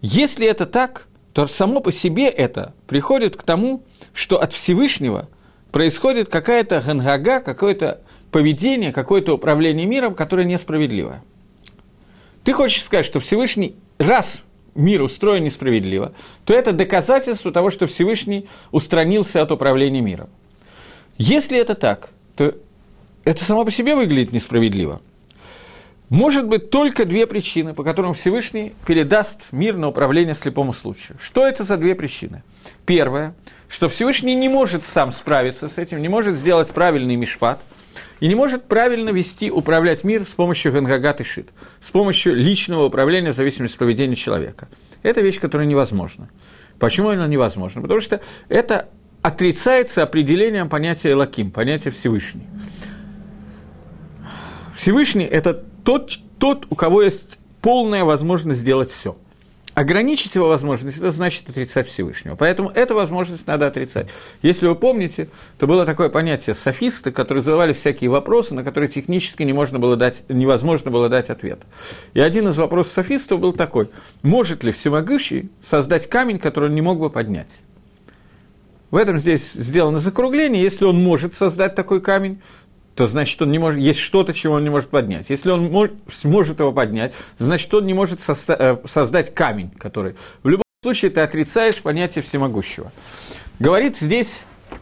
Если 0.00 0.46
это 0.46 0.66
так, 0.66 1.06
то 1.32 1.46
само 1.46 1.80
по 1.80 1.92
себе 1.92 2.28
это 2.28 2.74
приходит 2.86 3.36
к 3.36 3.42
тому, 3.42 3.84
что 4.12 4.40
от 4.40 4.52
Всевышнего 4.52 5.28
происходит 5.72 6.28
какая-то 6.28 6.82
гангага, 6.84 7.40
какое-то 7.40 8.02
поведение, 8.30 8.92
какое-то 8.92 9.34
управление 9.34 9.86
миром, 9.86 10.14
которое 10.14 10.44
несправедливо. 10.44 11.22
Ты 12.44 12.52
хочешь 12.52 12.82
сказать, 12.82 13.04
что 13.04 13.20
Всевышний, 13.20 13.76
раз 13.98 14.42
мир 14.74 15.02
устроен 15.02 15.44
несправедливо, 15.44 16.14
то 16.44 16.54
это 16.54 16.72
доказательство 16.72 17.52
того, 17.52 17.70
что 17.70 17.86
Всевышний 17.86 18.48
устранился 18.70 19.42
от 19.42 19.52
управления 19.52 20.00
миром. 20.00 20.28
Если 21.18 21.58
это 21.58 21.74
так, 21.74 22.10
то 22.36 22.54
это 23.24 23.44
само 23.44 23.64
по 23.64 23.70
себе 23.70 23.94
выглядит 23.94 24.32
несправедливо. 24.32 25.02
Может 26.10 26.48
быть 26.48 26.70
только 26.70 27.04
две 27.04 27.24
причины, 27.28 27.72
по 27.72 27.84
которым 27.84 28.14
Всевышний 28.14 28.74
передаст 28.84 29.52
мир 29.52 29.76
на 29.76 29.86
управление 29.86 30.34
слепому 30.34 30.72
случаю. 30.72 31.16
Что 31.22 31.46
это 31.46 31.62
за 31.62 31.76
две 31.76 31.94
причины? 31.94 32.42
Первое, 32.84 33.32
что 33.68 33.88
Всевышний 33.88 34.34
не 34.34 34.48
может 34.48 34.84
сам 34.84 35.12
справиться 35.12 35.68
с 35.68 35.78
этим, 35.78 36.02
не 36.02 36.08
может 36.08 36.34
сделать 36.34 36.70
правильный 36.70 37.14
мишпат, 37.14 37.60
и 38.18 38.26
не 38.26 38.34
может 38.34 38.64
правильно 38.64 39.10
вести, 39.10 39.52
управлять 39.52 40.02
мир 40.02 40.24
с 40.24 40.34
помощью 40.34 40.72
Гангагат 40.72 41.20
и 41.20 41.24
Шит, 41.24 41.50
с 41.80 41.92
помощью 41.92 42.34
личного 42.34 42.86
управления 42.86 43.30
в 43.30 43.36
зависимости 43.36 43.76
от 43.76 43.78
поведения 43.78 44.16
человека. 44.16 44.68
Это 45.04 45.20
вещь, 45.20 45.38
которая 45.38 45.68
невозможна. 45.68 46.28
Почему 46.80 47.10
она 47.10 47.28
невозможна? 47.28 47.82
Потому 47.82 48.00
что 48.00 48.20
это 48.48 48.88
отрицается 49.22 50.02
определением 50.02 50.68
понятия 50.68 51.12
Элаким, 51.12 51.52
понятия 51.52 51.92
Всевышний. 51.92 52.48
Всевышний– 54.76 55.24
это 55.30 55.64
тот, 55.84 56.12
тот, 56.38 56.66
у 56.70 56.74
кого 56.74 57.02
есть 57.02 57.38
полная 57.60 58.04
возможность 58.04 58.60
сделать 58.60 58.90
все. 58.90 59.16
ограничить 59.74 60.34
его 60.34 60.48
возможность, 60.48 60.98
это 60.98 61.10
значит 61.10 61.48
отрицать 61.48 61.88
Всевышнего. 61.88 62.36
Поэтому 62.36 62.70
эту 62.70 62.94
возможность 62.94 63.46
надо 63.46 63.66
отрицать. 63.66 64.10
Если 64.42 64.66
вы 64.66 64.74
помните, 64.74 65.28
то 65.58 65.66
было 65.66 65.86
такое 65.86 66.08
понятие 66.08 66.54
софисты, 66.54 67.12
которые 67.12 67.42
задавали 67.42 67.72
всякие 67.72 68.10
вопросы, 68.10 68.54
на 68.54 68.64
которые 68.64 68.88
технически 68.88 69.42
не 69.42 69.52
можно 69.52 69.78
было 69.78 69.96
дать, 69.96 70.24
невозможно 70.28 70.90
было 70.90 71.08
дать 71.08 71.30
ответ. 71.30 71.60
И 72.14 72.20
один 72.20 72.48
из 72.48 72.56
вопросов 72.56 72.92
софистов 72.92 73.40
был 73.40 73.52
такой, 73.52 73.90
может 74.22 74.64
ли 74.64 74.72
всемогущий 74.72 75.50
создать 75.66 76.08
камень, 76.08 76.38
который 76.38 76.68
он 76.68 76.74
не 76.74 76.82
мог 76.82 76.98
бы 76.98 77.08
поднять? 77.08 77.50
В 78.90 78.96
этом 78.96 79.18
здесь 79.18 79.52
сделано 79.52 79.98
закругление. 79.98 80.62
Если 80.62 80.84
он 80.84 81.00
может 81.00 81.32
создать 81.32 81.76
такой 81.76 82.00
камень, 82.00 82.42
то 83.00 83.06
значит, 83.06 83.40
он 83.40 83.50
не 83.50 83.58
может, 83.58 83.80
есть 83.80 83.98
что-то, 83.98 84.34
чего 84.34 84.56
он 84.56 84.62
не 84.62 84.68
может 84.68 84.90
поднять. 84.90 85.30
Если 85.30 85.50
он 85.50 85.72
мож, 85.72 85.88
сможет 86.12 86.60
его 86.60 86.70
поднять, 86.70 87.14
значит, 87.38 87.72
он 87.72 87.86
не 87.86 87.94
может 87.94 88.20
э, 88.28 88.76
создать 88.84 89.34
камень, 89.34 89.70
который... 89.70 90.16
В 90.42 90.48
любом 90.50 90.64
случае, 90.82 91.10
ты 91.10 91.22
отрицаешь 91.22 91.80
понятие 91.80 92.22
всемогущего. 92.22 92.92
Говорит 93.58 93.96
здесь, 93.96 94.40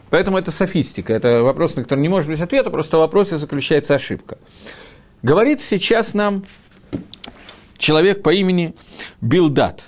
поэтому 0.09 0.37
это 0.37 0.51
софистика, 0.51 1.13
это 1.13 1.43
вопрос, 1.43 1.77
на 1.77 1.83
который 1.83 2.01
не 2.01 2.09
может 2.09 2.29
быть 2.29 2.41
ответа, 2.41 2.69
просто 2.69 2.97
в 2.97 2.99
вопросе 2.99 3.37
заключается 3.37 3.95
ошибка. 3.95 4.37
Говорит 5.23 5.61
сейчас 5.61 6.13
нам 6.13 6.43
человек 7.77 8.21
по 8.21 8.33
имени 8.33 8.75
Билдат. 9.21 9.85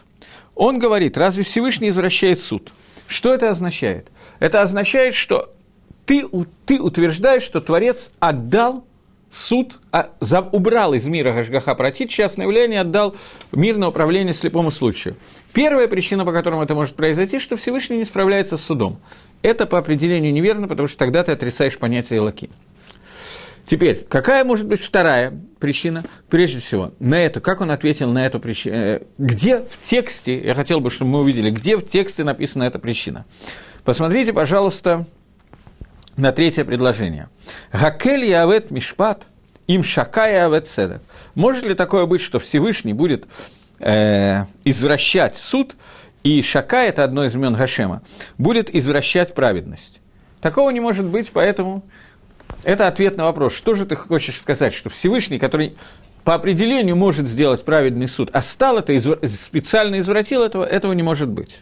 Он 0.56 0.80
говорит, 0.80 1.17
разве 1.17 1.44
Всевышний 1.44 1.89
извращает 1.89 2.39
суд? 2.39 2.72
Что 3.08 3.34
это 3.34 3.50
означает? 3.50 4.08
Это 4.39 4.62
означает, 4.62 5.15
что 5.15 5.54
ты, 6.06 6.26
ты 6.66 6.82
утверждаешь, 6.82 7.44
что 7.44 7.62
Творец 7.62 8.12
отдал 8.20 8.86
суд, 9.32 9.80
а, 9.92 10.10
за, 10.20 10.42
убрал 10.42 10.94
из 10.94 11.08
мира 11.08 11.32
Гашгаха 11.32 11.74
Протит, 11.74 12.10
частное 12.10 12.46
явление 12.46 12.82
отдал 12.82 13.16
мир 13.52 13.78
на 13.78 13.88
управление 13.88 14.34
слепому 14.34 14.72
случаю. 14.72 15.16
Первая 15.54 15.88
причина, 15.88 16.26
по 16.26 16.34
которой 16.34 16.62
это 16.64 16.76
может 16.76 16.96
произойти, 16.96 17.40
что 17.40 17.56
Всевышний 17.56 17.98
не 17.98 18.06
справляется 18.06 18.58
с 18.58 18.62
судом. 18.62 19.00
Это 19.42 19.66
по 19.66 19.78
определению 19.78 20.34
неверно, 20.34 20.68
потому 20.68 20.88
что 20.88 20.98
тогда 20.98 21.24
ты 21.24 21.32
отрицаешь 21.32 21.78
понятие 21.78 22.20
лаки. 22.20 22.50
Теперь, 23.66 24.06
какая 24.10 24.44
может 24.44 24.68
быть 24.68 24.82
вторая 24.82 25.34
причина? 25.60 26.04
Прежде 26.30 26.60
всего, 26.60 26.92
на 27.00 27.16
это, 27.16 27.40
как 27.40 27.62
он 27.62 27.72
ответил 27.72 28.12
на 28.12 28.26
эту 28.26 28.40
причину? 28.40 28.76
Э, 28.76 29.02
где 29.18 29.60
в 29.60 29.82
тексте, 29.82 30.38
я 30.40 30.56
хотел 30.56 30.82
бы, 30.82 30.90
чтобы 30.90 31.12
мы 31.12 31.22
увидели, 31.22 31.50
где 31.52 31.78
в 31.78 31.82
тексте 31.82 32.26
написана 32.26 32.64
эта 32.64 32.80
причина? 32.80 33.26
Посмотрите, 33.86 34.34
пожалуйста, 34.34 35.06
на 36.22 36.32
третье 36.32 36.64
предложение. 36.64 37.30
Гакель 37.74 38.24
явет 38.24 38.70
мишпат, 38.72 39.26
им 39.68 39.84
шакая 39.84 40.46
авет 40.46 40.68
седек. 40.68 41.02
Может 41.34 41.66
ли 41.66 41.74
такое 41.74 42.06
быть, 42.06 42.22
что 42.22 42.40
Всевышний 42.40 42.94
будет 42.94 43.26
э, 43.80 44.46
извращать 44.64 45.36
суд, 45.36 45.76
и 46.24 46.44
шака, 46.44 46.84
это 46.84 47.04
одно 47.04 47.26
из 47.26 47.36
имен 47.36 47.56
Гашема, 47.56 48.04
будет 48.38 48.74
извращать 48.74 49.34
праведность? 49.34 50.00
Такого 50.40 50.70
не 50.70 50.80
может 50.80 51.08
быть, 51.08 51.32
поэтому 51.34 51.84
это 52.64 52.88
ответ 52.88 53.18
на 53.18 53.26
вопрос, 53.26 53.56
что 53.56 53.74
же 53.74 53.88
ты 53.88 53.96
хочешь 53.96 54.38
сказать, 54.40 54.74
что 54.74 54.92
Всевышний, 54.92 55.40
который 55.40 55.76
по 56.24 56.36
определению 56.36 56.96
может 56.96 57.28
сделать 57.28 57.66
праведный 57.66 58.08
суд, 58.08 58.30
а 58.32 58.44
стал 58.44 58.78
это, 58.78 58.96
специально 59.28 59.98
извратил 59.98 60.44
этого, 60.44 60.64
этого 60.64 60.94
не 60.94 61.02
может 61.02 61.30
быть. 61.30 61.62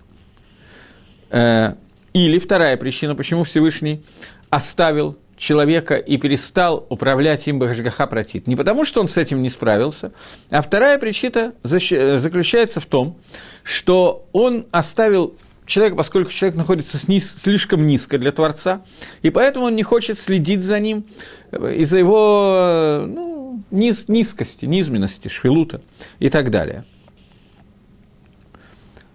Э, 1.30 1.76
или 2.12 2.39
вторая 2.39 2.76
причина, 2.76 3.15
почему 3.15 3.43
Всевышний 3.43 4.04
оставил 4.49 5.17
человека 5.38 5.95
и 5.95 6.17
перестал 6.17 6.85
управлять 6.89 7.47
им 7.47 7.59
Бахашгаха 7.59 8.07
Протит. 8.07 8.45
Не 8.47 8.55
потому, 8.55 8.83
что 8.83 8.99
он 8.99 9.07
с 9.07 9.17
этим 9.17 9.41
не 9.41 9.49
справился, 9.49 10.12
а 10.49 10.62
вторая 10.62 10.99
причина 10.99 11.53
заключается 11.63 12.81
в 12.81 12.85
том, 12.85 13.17
что 13.63 14.27
он 14.33 14.67
оставил 14.71 15.35
человека, 15.65 15.95
поскольку 15.95 16.31
человек 16.31 16.57
находится 16.57 16.97
сниз, 16.97 17.33
слишком 17.38 17.88
низко 17.88 18.17
для 18.17 18.31
Творца, 18.31 18.81
и 19.21 19.29
поэтому 19.29 19.67
он 19.67 19.75
не 19.75 19.83
хочет 19.83 20.19
следить 20.19 20.62
за 20.62 20.79
ним 20.79 21.05
из-за 21.51 21.97
его 21.97 23.05
ну, 23.07 23.63
низ, 23.71 24.09
низкости, 24.09 24.65
низменности, 24.65 25.29
швелута 25.29 25.81
и 26.19 26.29
так 26.29 26.51
далее. 26.51 26.83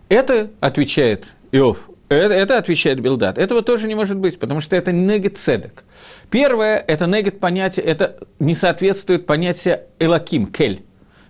Это, 0.09 0.51
отвечает 0.61 1.35
Иов, 1.53 1.91
это, 2.15 2.35
это 2.35 2.59
отвечает 2.59 3.01
Билдат. 3.01 3.39
Этого 3.39 3.63
тоже 3.63 3.89
не 3.89 3.95
может 3.95 4.17
быть, 4.19 4.39
потому 4.39 4.61
что 4.61 4.77
это 4.77 4.93
негет 4.93 5.39
цедек. 5.39 5.85
Первое, 6.31 6.77
это 6.79 7.07
негет 7.07 7.41
понятие, 7.41 7.87
это 7.87 8.19
не 8.39 8.55
соответствует 8.55 9.27
понятию 9.27 9.81
элаким, 9.99 10.47
кель. 10.47 10.85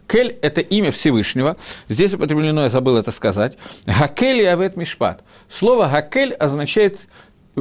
Кель– 0.06 0.36
это 0.42 0.60
имя 0.60 0.90
Всевышнего. 0.92 1.56
Здесь 1.88 2.12
употреблено, 2.14 2.64
я 2.64 2.68
забыл 2.68 2.96
это 2.96 3.10
сказать. 3.10 3.56
Гакель 3.86 4.40
и 4.40 4.44
авет 4.44 4.76
мишпат. 4.76 5.22
Слово 5.48 5.88
гакель 5.88 6.34
означает 6.34 6.98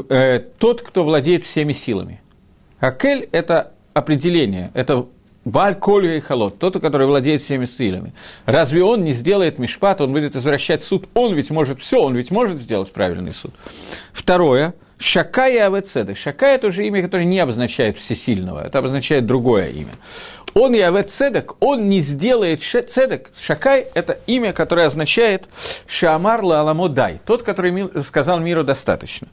э, 0.09 0.39
тот, 0.39 0.81
кто 0.81 1.03
владеет 1.03 1.45
всеми 1.45 1.71
силами. 1.71 2.21
Гакель– 2.81 3.29
это 3.31 3.73
определение, 3.93 4.71
это 4.73 5.07
Баль 5.45 5.75
Коль 5.75 6.05
и 6.05 6.19
Халот, 6.19 6.59
тот, 6.59 6.79
который 6.79 7.07
владеет 7.07 7.41
всеми 7.41 7.65
силами. 7.65 8.13
Разве 8.45 8.83
он 8.83 9.03
не 9.03 9.11
сделает 9.11 9.59
мишпат, 9.59 10.01
он 10.01 10.13
будет 10.13 10.35
извращать 10.35 10.83
суд? 10.83 11.09
Он 11.13 11.33
ведь 11.33 11.49
может 11.49 11.81
все, 11.81 12.01
он 12.01 12.15
ведь 12.15 12.31
может 12.31 12.57
сделать 12.57 12.91
правильный 12.91 13.33
суд. 13.33 13.53
Второе, 14.13 14.73
Шака 14.97 15.49
и 15.49 15.57
Авецедек. 15.57 16.17
Шака– 16.17 16.47
это 16.47 16.67
уже 16.67 16.87
имя, 16.87 17.01
которое 17.01 17.25
не 17.25 17.39
обозначает 17.39 17.97
всесильного, 17.97 18.65
это 18.65 18.79
обозначает 18.79 19.25
другое 19.25 19.67
имя. 19.67 19.93
Он 20.53 20.73
и 20.75 20.79
Авецедек, 20.79 21.55
он 21.59 21.89
не 21.89 22.01
сделает 22.01 22.61
цедек. 22.61 23.31
Шакай– 23.37 23.87
это 23.93 24.19
имя, 24.27 24.53
которое 24.53 24.85
означает 24.85 25.49
Шамар 25.87 26.43
Лаламодай, 26.43 27.19
тот, 27.25 27.43
который 27.43 27.89
сказал 28.03 28.39
миру 28.39 28.63
достаточно. 28.63 29.27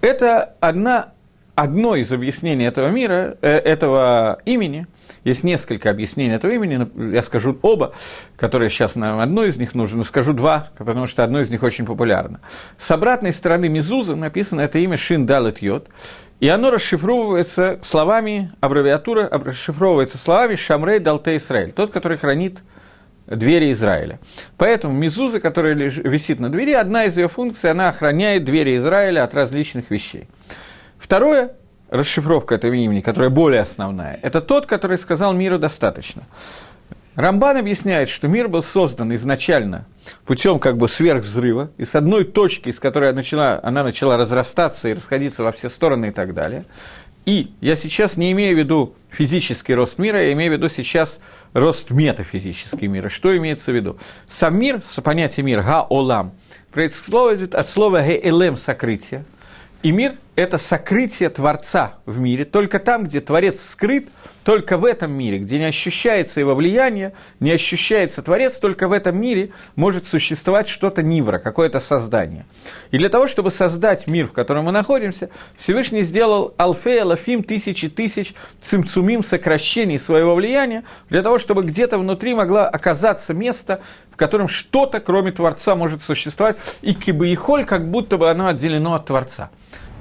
Это 0.00 0.54
одна, 0.60 1.12
одно 1.56 1.96
из 1.96 2.12
объяснений 2.12 2.66
этого 2.66 2.88
мира, 2.88 3.36
э, 3.42 3.48
этого 3.48 4.38
имени– 4.44 4.86
есть 5.26 5.42
несколько 5.42 5.90
объяснений 5.90 6.34
этого 6.34 6.52
имени, 6.52 6.88
я 7.12 7.20
скажу 7.20 7.58
оба, 7.62 7.94
которые 8.36 8.70
сейчас 8.70 8.94
нам 8.94 9.18
одно 9.18 9.44
из 9.44 9.56
них 9.56 9.74
нужно, 9.74 9.98
но 9.98 10.04
скажу 10.04 10.32
два, 10.32 10.70
потому 10.78 11.08
что 11.08 11.24
одно 11.24 11.40
из 11.40 11.50
них 11.50 11.64
очень 11.64 11.84
популярно. 11.84 12.38
С 12.78 12.88
обратной 12.92 13.32
стороны 13.32 13.68
Мизуза 13.68 14.14
написано 14.14 14.60
это 14.60 14.78
имя 14.78 14.96
Шин 14.96 15.26
Далет 15.26 15.58
Йод, 15.58 15.88
и 16.38 16.46
оно 16.46 16.70
расшифровывается 16.70 17.80
словами, 17.82 18.52
аббревиатура 18.60 19.28
расшифровывается 19.28 20.16
словами 20.16 20.54
Шамрей 20.54 21.00
Далте 21.00 21.38
Израиль, 21.38 21.72
тот, 21.72 21.90
который 21.90 22.18
хранит 22.18 22.60
двери 23.26 23.72
Израиля. 23.72 24.20
Поэтому 24.56 24.94
мизуза, 24.94 25.40
которая 25.40 25.74
висит 25.74 26.38
на 26.38 26.50
двери, 26.50 26.74
одна 26.74 27.06
из 27.06 27.18
ее 27.18 27.28
функций, 27.28 27.72
она 27.72 27.88
охраняет 27.88 28.44
двери 28.44 28.76
Израиля 28.76 29.24
от 29.24 29.34
различных 29.34 29.90
вещей. 29.90 30.28
Второе, 31.06 31.52
расшифровка 31.88 32.56
этого 32.56 32.72
имени, 32.72 32.98
которая 32.98 33.30
более 33.30 33.60
основная, 33.60 34.18
это 34.22 34.40
тот, 34.40 34.66
который 34.66 34.98
сказал 34.98 35.32
миру 35.34 35.56
достаточно. 35.56 36.24
Рамбан 37.14 37.58
объясняет, 37.58 38.08
что 38.08 38.26
мир 38.26 38.48
был 38.48 38.60
создан 38.60 39.14
изначально 39.14 39.86
путем 40.24 40.58
как 40.58 40.76
бы 40.78 40.88
сверхвзрыва, 40.88 41.70
и 41.76 41.84
с 41.84 41.94
одной 41.94 42.24
точки, 42.24 42.70
из 42.70 42.80
которой 42.80 43.12
начала, 43.12 43.60
она 43.62 43.84
начала 43.84 44.16
разрастаться 44.16 44.88
и 44.88 44.94
расходиться 44.94 45.44
во 45.44 45.52
все 45.52 45.68
стороны 45.68 46.06
и 46.06 46.10
так 46.10 46.34
далее. 46.34 46.64
И 47.24 47.52
я 47.60 47.76
сейчас 47.76 48.16
не 48.16 48.32
имею 48.32 48.56
в 48.56 48.58
виду 48.58 48.96
физический 49.08 49.74
рост 49.74 49.98
мира, 49.98 50.20
я 50.20 50.32
имею 50.32 50.50
в 50.50 50.54
виду 50.56 50.66
сейчас 50.66 51.20
рост 51.52 51.92
метафизический 51.92 52.88
мира. 52.88 53.10
Что 53.10 53.36
имеется 53.36 53.70
в 53.70 53.76
виду? 53.76 53.96
Сам 54.26 54.58
мир, 54.58 54.82
понятие 55.04 55.44
мир, 55.44 55.62
га-олам, 55.62 56.32
происходит 56.72 57.54
от 57.54 57.68
слова 57.68 58.02
ге-элем– 58.02 58.56
сокрытие– 58.56 59.24
и 59.82 59.92
мир– 59.92 60.14
это 60.36 60.58
сокрытие 60.58 61.30
Творца 61.30 61.94
в 62.04 62.18
мире. 62.18 62.44
Только 62.44 62.78
там, 62.78 63.04
где 63.04 63.20
Творец 63.20 63.60
скрыт, 63.60 64.10
только 64.44 64.76
в 64.76 64.84
этом 64.84 65.10
мире, 65.10 65.38
где 65.38 65.58
не 65.58 65.64
ощущается 65.64 66.40
его 66.40 66.54
влияние, 66.54 67.14
не 67.40 67.50
ощущается 67.50 68.22
Творец, 68.22 68.58
только 68.58 68.86
в 68.86 68.92
этом 68.92 69.18
мире 69.18 69.50
может 69.74 70.04
существовать 70.04 70.68
что-то 70.68 71.02
нивра, 71.02 71.38
какое-то 71.38 71.80
создание. 71.80 72.44
И 72.90 72.98
для 72.98 73.08
того, 73.08 73.26
чтобы 73.26 73.50
создать 73.50 74.06
мир, 74.06 74.28
в 74.28 74.32
котором 74.32 74.66
мы 74.66 74.72
находимся, 74.72 75.30
Всевышний 75.56 76.02
сделал 76.02 76.54
алфея, 76.58 77.04
лафим, 77.04 77.42
тысячи 77.42 77.88
тысяч 77.88 78.34
цимцумим 78.62 79.22
сокращений 79.22 79.98
своего 79.98 80.34
влияния, 80.34 80.82
для 81.08 81.22
того, 81.22 81.38
чтобы 81.38 81.62
где-то 81.62 81.98
внутри 81.98 82.34
могло 82.34 82.60
оказаться 82.60 83.32
место, 83.32 83.80
в 84.12 84.16
котором 84.16 84.48
что-то, 84.48 85.00
кроме 85.00 85.32
Творца, 85.32 85.74
может 85.74 86.02
существовать, 86.02 86.58
и 86.82 86.92
кибаихоль, 86.92 87.64
как 87.64 87.90
будто 87.90 88.18
бы 88.18 88.30
оно 88.30 88.48
отделено 88.48 88.94
от 88.94 89.06
Творца. 89.06 89.50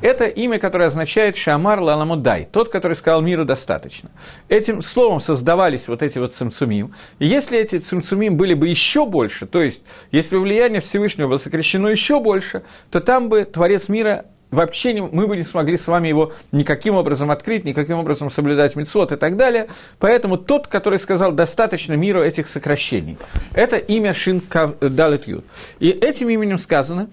Это 0.06 0.26
имя, 0.26 0.60
которое 0.60 0.86
означает 0.86 1.36
Шамар 1.36 1.80
Лаламудай, 1.80 2.48
тот, 2.52 2.70
который 2.70 2.94
сказал 2.94 3.22
миру 3.22 3.44
достаточно. 3.44 4.12
Этим 4.50 4.84
словом 4.84 5.20
создавались 5.20 5.88
вот 5.88 6.04
эти 6.04 6.20
вот 6.20 6.32
цимцумим. 6.32 6.94
И 7.18 7.26
если 7.26 7.58
эти 7.58 7.80
цимцумим 7.80 8.38
были 8.38 8.54
бы 8.54 8.68
еще 8.68 9.08
больше, 9.08 9.48
то 9.48 9.64
есть 9.64 9.82
если 10.12 10.38
влияние 10.38 10.80
Всевышнего 10.80 11.30
было 11.30 11.38
сокращено 11.38 11.88
еще 11.88 12.20
больше, 12.20 12.62
то 12.92 13.00
там 13.00 13.30
бы 13.30 13.46
Творец 13.46 13.90
мира 13.90 14.26
вообще 14.52 14.94
не, 14.94 15.02
мы 15.02 15.26
бы 15.26 15.36
не 15.38 15.42
смогли 15.42 15.76
с 15.76 15.88
вами 15.88 16.08
его 16.08 16.34
никаким 16.52 16.94
образом 16.98 17.32
открыть, 17.32 17.66
никаким 17.66 17.98
образом 17.98 18.30
соблюдать 18.30 18.76
мецвод 18.76 19.12
и 19.12 19.16
так 19.16 19.38
далее. 19.38 19.70
Поэтому 19.98 20.38
тот, 20.38 20.68
который 20.68 21.00
сказал, 21.00 21.32
достаточно 21.32 21.94
миру 21.94 22.22
этих 22.22 22.46
сокращений. 22.46 23.18
Это 23.56 23.78
имя 23.78 24.14
Шин 24.14 24.44
Далет 24.82 25.28
Юд. 25.28 25.46
И 25.80 25.90
этим 25.90 26.30
именем 26.30 26.60
сказано, 26.60 27.10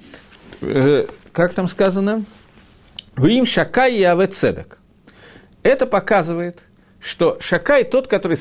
э, 0.60 1.06
как 1.32 1.54
там 1.54 1.68
сказано, 1.68 2.26
Вим 3.16 3.46
Шакай 3.46 3.96
и 3.96 4.02
Аве. 4.02 4.28
Это 5.62 5.86
показывает, 5.86 6.60
что 7.00 7.38
Шакай 7.40 7.84
тот, 7.84 8.08
который 8.08 8.38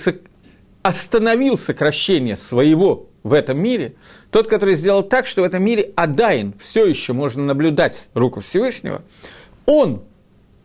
остановил 0.82 1.58
сокращение 1.58 2.38
своего 2.38 3.08
в 3.24 3.34
этом 3.34 3.60
мире, 3.60 3.94
тот, 4.32 4.48
который 4.48 4.76
сделал 4.76 5.04
так, 5.04 5.28
что 5.28 5.42
в 5.42 5.46
этом 5.46 5.64
мире 5.64 5.92
Адайн 5.96 6.54
все 6.60 6.86
еще 6.86 7.14
можно 7.14 7.44
наблюдать 7.44 8.08
руку 8.14 8.40
Всевышнего, 8.42 9.04
он, 9.66 10.04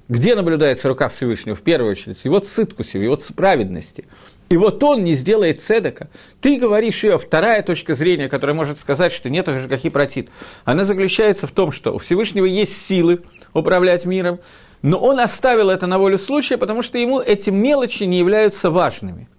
где 0.08 0.34
наблюдается 0.34 0.88
рука 0.88 1.08
Всевышнего, 1.08 1.54
в 1.54 1.62
первую 1.62 1.90
очередь, 1.90 2.18
его 2.24 2.38
циткусе, 2.38 3.02
его 3.02 3.18
праведности. 3.34 4.06
И 4.48 4.56
вот 4.56 4.82
он 4.84 5.02
не 5.02 5.14
сделает 5.14 5.60
цедека. 5.60 6.08
Ты 6.40 6.56
говоришь 6.56 7.02
ее, 7.02 7.18
вторая 7.18 7.62
точка 7.62 7.94
зрения, 7.94 8.28
которая 8.28 8.54
может 8.54 8.78
сказать, 8.78 9.12
что 9.12 9.28
нет 9.28 9.46
Гашгахи 9.46 9.90
протит, 9.90 10.30
она 10.64 10.84
заключается 10.84 11.46
в 11.46 11.50
том, 11.50 11.72
что 11.72 11.92
у 11.92 11.98
Всевышнего 11.98 12.44
есть 12.44 12.80
силы 12.80 13.22
управлять 13.56 14.04
миром, 14.04 14.40
но 14.82 14.98
он 14.98 15.20
оставил 15.20 15.70
это 15.70 15.86
на 15.86 15.98
волю 15.98 16.18
случая, 16.18 16.58
потому 16.58 16.82
что 16.82 16.98
ему 16.98 17.20
эти 17.20 17.50
мелочи 17.50 18.04
не 18.04 18.18
являются 18.18 18.70
важными– 18.70 19.28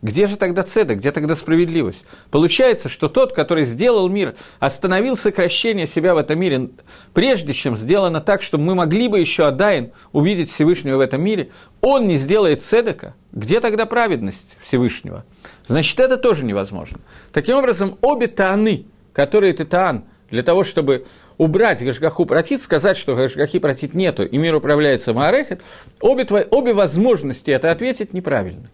где 0.00 0.28
же 0.28 0.36
тогда 0.36 0.62
цеда, 0.62 0.94
где 0.94 1.10
тогда 1.10 1.34
справедливость? 1.34 2.04
Получается, 2.30 2.88
что 2.88 3.08
тот, 3.08 3.32
который 3.32 3.64
сделал 3.64 4.08
мир, 4.08 4.36
остановил 4.60 5.16
сокращение 5.16 5.86
себя 5.86 6.14
в 6.14 6.18
этом 6.18 6.38
мире, 6.38 6.70
прежде 7.14 7.52
чем 7.52 7.76
сделано 7.76 8.20
так, 8.20 8.42
чтобы 8.42 8.62
мы 8.62 8.74
могли 8.76 9.08
бы 9.08 9.18
еще 9.18 9.46
Адайн 9.46 9.90
увидеть 10.12 10.52
Всевышнего 10.52 10.98
в 10.98 11.00
этом 11.00 11.20
мире, 11.20 11.50
он 11.80 12.06
не 12.06 12.16
сделает 12.16 12.62
цедека, 12.62 13.14
где 13.32 13.60
тогда 13.60 13.86
праведность 13.86 14.56
Всевышнего? 14.62 15.24
Значит, 15.66 15.98
это 15.98 16.16
тоже 16.16 16.44
невозможно. 16.44 17.00
Таким 17.32 17.56
образом, 17.56 17.98
обе 18.00 18.28
тааны, 18.28 18.86
которые 19.12 19.52
ты 19.52 19.64
таан, 19.64 20.04
для 20.30 20.44
того, 20.44 20.62
чтобы 20.62 21.06
убрать 21.38 21.82
Гашгаху 21.82 22.26
протит, 22.26 22.60
сказать, 22.60 22.96
что 22.96 23.14
Гашгахи 23.14 23.58
протит 23.58 23.94
нету, 23.94 24.24
и 24.24 24.36
мир 24.36 24.56
управляется 24.56 25.14
Маарехет, 25.14 25.62
обе, 26.00 26.24
твои, 26.24 26.44
обе 26.50 26.74
возможности 26.74 27.50
это 27.50 27.70
ответить 27.70 28.12
неправильно. 28.12 28.70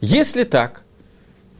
Если 0.00 0.44
так, 0.44 0.82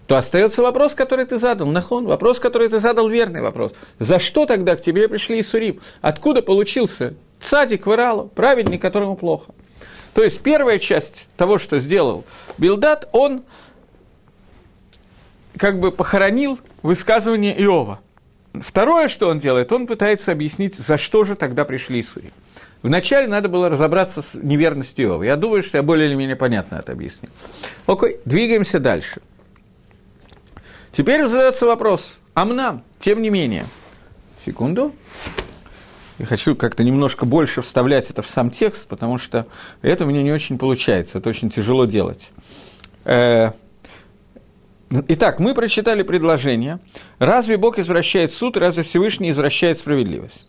то 0.07 0.17
остается 0.17 0.63
вопрос, 0.63 0.95
который 0.95 1.25
ты 1.25 1.39
задал, 1.39 1.67
нахон, 1.67 2.07
вопрос, 2.07 2.39
который 2.39 2.69
ты 2.69 2.79
задал, 2.79 3.09
верный 3.09 3.43
вопрос. 3.43 3.75
За 3.99 4.19
что 4.19 4.47
тогда 4.47 4.77
к 4.77 4.81
тебе 4.81 5.09
пришли 5.09 5.41
Исурим? 5.41 5.81
Откуда 6.01 6.43
получился 6.43 7.15
цадик 7.41 7.87
в 7.87 8.29
праведник, 8.35 8.81
которому 8.81 9.17
плохо? 9.17 9.53
То 10.15 10.23
есть 10.23 10.41
первая 10.43 10.79
часть 10.79 11.27
того, 11.37 11.59
что 11.59 11.79
сделал 11.79 12.25
Билдат, 12.57 13.09
он 13.13 13.43
как 15.59 15.81
бы 15.81 15.91
похоронил 15.91 16.59
высказывание 16.83 17.55
Иова. 17.63 18.01
Второе, 18.63 19.09
что 19.09 19.29
он 19.29 19.39
делает, 19.39 19.73
он 19.73 19.87
пытается 19.87 20.33
объяснить, 20.33 20.75
за 20.77 20.97
что 20.97 21.25
же 21.25 21.35
тогда 21.35 21.65
пришли 21.65 22.01
Исурим. 22.01 22.33
Вначале 22.83 23.27
надо 23.27 23.49
было 23.49 23.69
разобраться 23.69 24.23
с 24.23 24.35
неверностью 24.35 25.07
Иова. 25.07 25.23
Я 25.23 25.37
думаю, 25.37 25.63
что 25.63 25.79
я 25.79 25.83
более 25.83 26.09
или 26.09 26.15
менее 26.15 26.37
понятно 26.37 26.77
это 26.77 26.93
объяснил. 26.93 27.31
Окей, 27.87 28.19
двигаемся 28.25 28.79
дальше. 28.79 29.21
Теперь 30.93 31.27
задается 31.27 31.67
вопрос, 31.67 32.19
Амнам, 32.35 32.83
тем 32.99 33.23
не 33.23 33.31
менее. 33.31 33.67
Секунду. 34.45 34.95
Я 36.19 36.25
хочу 36.25 36.55
как-то 36.55 36.85
немножко 36.85 37.27
больше 37.27 37.61
вставлять 37.61 38.09
это 38.09 38.23
в 38.23 38.29
сам 38.29 38.51
текст, 38.51 38.89
потому 38.89 39.19
что 39.19 39.47
это 39.83 40.05
у 40.05 40.09
меня 40.09 40.23
не 40.23 40.33
очень 40.33 40.59
получается, 40.59 41.19
это 41.19 41.29
очень 41.29 41.51
тяжело 41.51 41.85
делать. 41.85 42.31
Итак, 44.91 45.41
мы 45.41 45.55
прочитали 45.55 46.03
предложение. 46.03 46.79
Разве 47.19 47.57
Бог 47.57 47.79
извращает 47.79 48.31
суд, 48.31 48.57
разве 48.57 48.85
Всевышний 48.85 49.31
извращает 49.31 49.79
справедливость? 49.79 50.49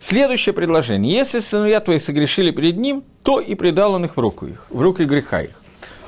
Следующее 0.00 0.52
предложение. 0.52 1.14
Если 1.14 1.38
сыновья 1.38 1.80
твои 1.80 1.98
согрешили 1.98 2.50
перед 2.50 2.78
ним, 2.78 3.04
то 3.22 3.40
и 3.40 3.54
предал 3.54 3.94
он 3.94 4.04
их 4.04 4.16
в 4.16 4.20
руку 4.20 4.46
их, 4.46 4.66
в 4.70 4.80
руки 4.80 5.04
греха 5.04 5.40
их. 5.40 5.60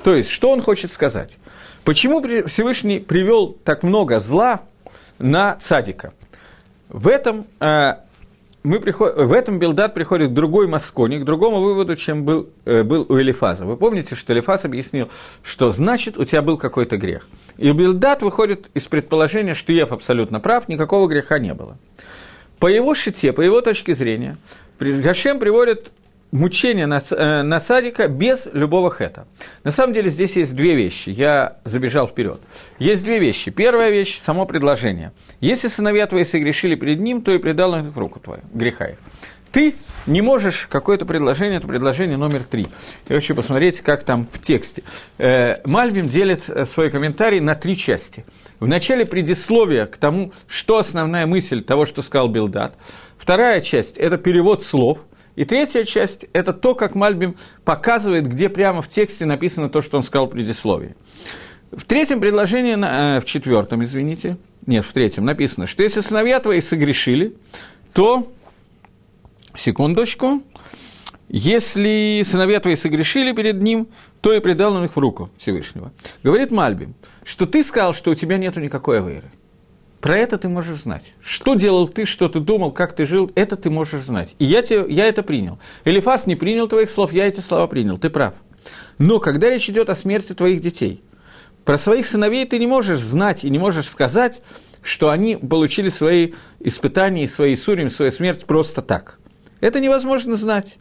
То 0.03 0.15
есть, 0.15 0.29
что 0.29 0.51
он 0.51 0.61
хочет 0.61 0.93
сказать? 0.93 1.39
Почему 1.85 2.21
Всевышний 2.21 2.99
привел 2.99 3.57
так 3.65 3.83
много 3.83 4.21
зла 4.21 4.63
на 5.19 5.57
цадика? 5.57 6.13
В 6.89 7.07
этом, 7.07 7.47
э, 7.61 7.95
мы 8.63 8.81
приход... 8.81 9.17
в 9.17 9.33
этом 9.33 9.59
Билдат 9.59 9.95
приходит 9.95 10.31
к 10.31 10.35
другой 10.35 10.67
Масконе, 10.67 11.19
к 11.19 11.25
другому 11.25 11.61
выводу, 11.61 11.97
чем 11.97 12.25
был, 12.25 12.49
э, 12.65 12.83
был 12.83 13.07
у 13.09 13.19
Элифаза. 13.19 13.65
Вы 13.65 13.77
помните, 13.77 14.15
что 14.15 14.33
Элифаз 14.33 14.65
объяснил, 14.65 15.09
что 15.43 15.71
значит 15.71 16.19
у 16.19 16.25
тебя 16.25 16.43
был 16.43 16.59
какой-то 16.59 16.97
грех. 16.97 17.29
И 17.57 17.71
Билдат 17.71 18.23
выходит 18.23 18.69
из 18.75 18.87
предположения, 18.87 19.55
что 19.55 19.73
Ев 19.73 19.93
абсолютно 19.93 20.41
прав, 20.41 20.69
никакого 20.69 21.07
греха 21.07 21.39
не 21.39 21.55
было. 21.55 21.79
По 22.59 22.67
его 22.67 22.95
шите, 22.95 23.33
по 23.33 23.41
его 23.41 23.61
точке 23.61 23.95
зрения, 23.95 24.37
Гашем 24.81 25.39
приводит 25.39 25.93
мучение 26.31 26.87
на, 26.87 27.03
э, 27.11 28.09
без 28.09 28.49
любого 28.53 28.91
хета. 28.91 29.27
На 29.65 29.71
самом 29.71 29.93
деле 29.93 30.11
здесь 30.11 30.37
есть 30.37 30.55
две 30.55 30.75
вещи. 30.75 31.11
Я 31.11 31.59
забежал 31.65 32.07
вперед. 32.07 32.41
Есть 32.79 33.05
две 33.05 33.19
вещи. 33.19 33.51
Первая 33.51 33.91
вещь– 33.91 34.19
само 34.25 34.47
предложение. 34.47 35.13
Если 35.41 35.69
сыновья 35.69 36.07
твои 36.07 36.25
согрешили 36.25 36.75
перед 36.75 37.01
ним, 37.01 37.23
то 37.23 37.33
и 37.33 37.39
предал 37.39 37.73
он 37.73 37.87
их 37.87 37.93
в 37.95 37.99
руку 37.99 38.21
твою, 38.21 38.43
греха 38.53 38.87
их. 38.87 38.99
Ты 39.53 39.77
не 40.07 40.21
можешь 40.21 40.67
какое-то 40.71 41.07
предложение, 41.07 41.57
это 41.57 41.67
предложение 41.67 42.19
номер 42.19 42.45
три. 42.45 42.67
Я 43.09 43.17
хочу 43.17 43.35
посмотреть, 43.35 43.81
как 43.81 44.05
там 44.05 44.29
в 44.31 44.41
тексте. 44.41 44.83
Э, 45.17 45.63
Мальбим 45.65 46.09
делит 46.09 46.49
э, 46.49 46.67
свой 46.67 46.91
комментарий 46.91 47.41
на 47.41 47.55
три 47.55 47.77
части– 47.77 48.25
в 48.61 48.67
начале 48.67 49.07
предисловия 49.07 49.87
к 49.87 49.97
тому, 49.97 50.33
что 50.47 50.79
основная 50.79 51.27
мысль 51.27 51.63
того, 51.63 51.85
что 51.87 52.03
сказал 52.03 52.29
Билдат. 52.29 52.75
Вторая 53.17 53.61
часть– 53.61 53.97
это 53.99 54.19
перевод 54.19 54.65
слов. 54.65 54.99
И 55.39 55.45
третья 55.45 55.85
часть– 55.85 56.27
это 56.33 56.53
то, 56.53 56.75
как 56.75 56.97
Мальбим 56.97 57.37
показывает, 57.65 58.27
где 58.27 58.49
прямо 58.49 58.83
в 58.83 58.89
тексте 58.89 59.25
написано 59.25 59.69
то, 59.69 59.81
что 59.81 59.97
он 59.97 60.03
сказал 60.03 60.27
в 60.27 60.31
предисловии. 60.31 60.97
В 61.71 61.85
третьем 61.85 62.21
предложении, 62.21 62.75
э, 62.75 63.21
в 63.21 63.25
четвертом, 63.25 63.85
извините, 63.85 64.37
нет, 64.67 64.85
в 64.85 64.93
третьем 64.93 65.25
написано, 65.25 65.67
что 65.67 65.85
если 65.85 66.01
сыновья 66.01 66.41
твои 66.41 66.61
согрешили, 66.61 67.37
то, 67.93 68.27
секундочку, 69.55 70.43
если 71.29 72.21
сыновья 72.27 72.59
твои 72.59 72.75
согрешили 72.75 73.31
перед 73.31 73.63
ним, 73.63 73.87
то 74.21 74.33
и 74.33 74.41
предал 74.41 74.75
он 74.75 74.87
их 74.87 74.97
в 74.97 74.99
руку 74.99 75.31
Всевышнего. 75.39 75.93
Говорит 76.25 76.51
Мальбим, 76.51 76.97
что 77.23 77.47
ты 77.47 77.63
сказал, 77.63 77.95
что 77.95 78.11
у 78.11 78.15
тебя 78.17 78.39
нет 78.39 78.57
никакой 78.57 78.99
авейры. 78.99 79.31
Про 80.01 80.17
это 80.17 80.39
ты 80.39 80.49
можешь 80.49 80.83
знать. 80.83 81.13
Что 81.21 81.55
делал 81.55 81.89
ты, 81.89 82.05
что 82.05 82.29
ты 82.29 82.41
думал, 82.41 82.71
как 82.71 82.95
ты 82.95 83.05
жил, 83.05 83.31
это 83.35 83.57
ты 83.57 83.69
можешь 83.69 84.03
знать. 84.03 84.35
И 84.39 84.45
я, 84.45 84.63
тебе, 84.63 84.85
я 84.89 85.07
это 85.07 85.23
принял. 85.23 85.59
Элифас 85.85 86.27
не 86.27 86.37
принял 86.37 86.69
твоих 86.69 86.91
слов, 86.91 87.13
я 87.13 87.27
эти 87.27 87.41
слова 87.41 87.67
принял, 87.67 87.99
ты 87.99 88.09
прав. 88.09 88.35
Но 88.99 89.19
когда 89.19 89.51
речь 89.51 89.69
идет 89.69 89.91
о 89.91 89.97
смерти 89.97 90.35
твоих 90.35 90.61
детей, 90.61 91.03
про 91.65 91.77
своих 91.77 92.07
сыновей 92.07 92.47
ты 92.47 92.59
не 92.59 92.67
можешь 92.67 93.01
знать 93.01 93.45
и 93.45 93.51
не 93.51 93.59
можешь 93.59 93.89
сказать, 93.89 94.41
что 94.83 95.11
они 95.11 95.37
получили 95.37 95.89
свои 95.89 96.33
испытания, 96.61 97.27
свои 97.27 97.57
сурим, 97.57 97.91
свою 97.91 98.11
смерть 98.11 98.45
просто 98.47 98.83
так. 98.83 99.19
Это 99.61 99.81
невозможно 99.81 100.37
знать. 100.37 100.79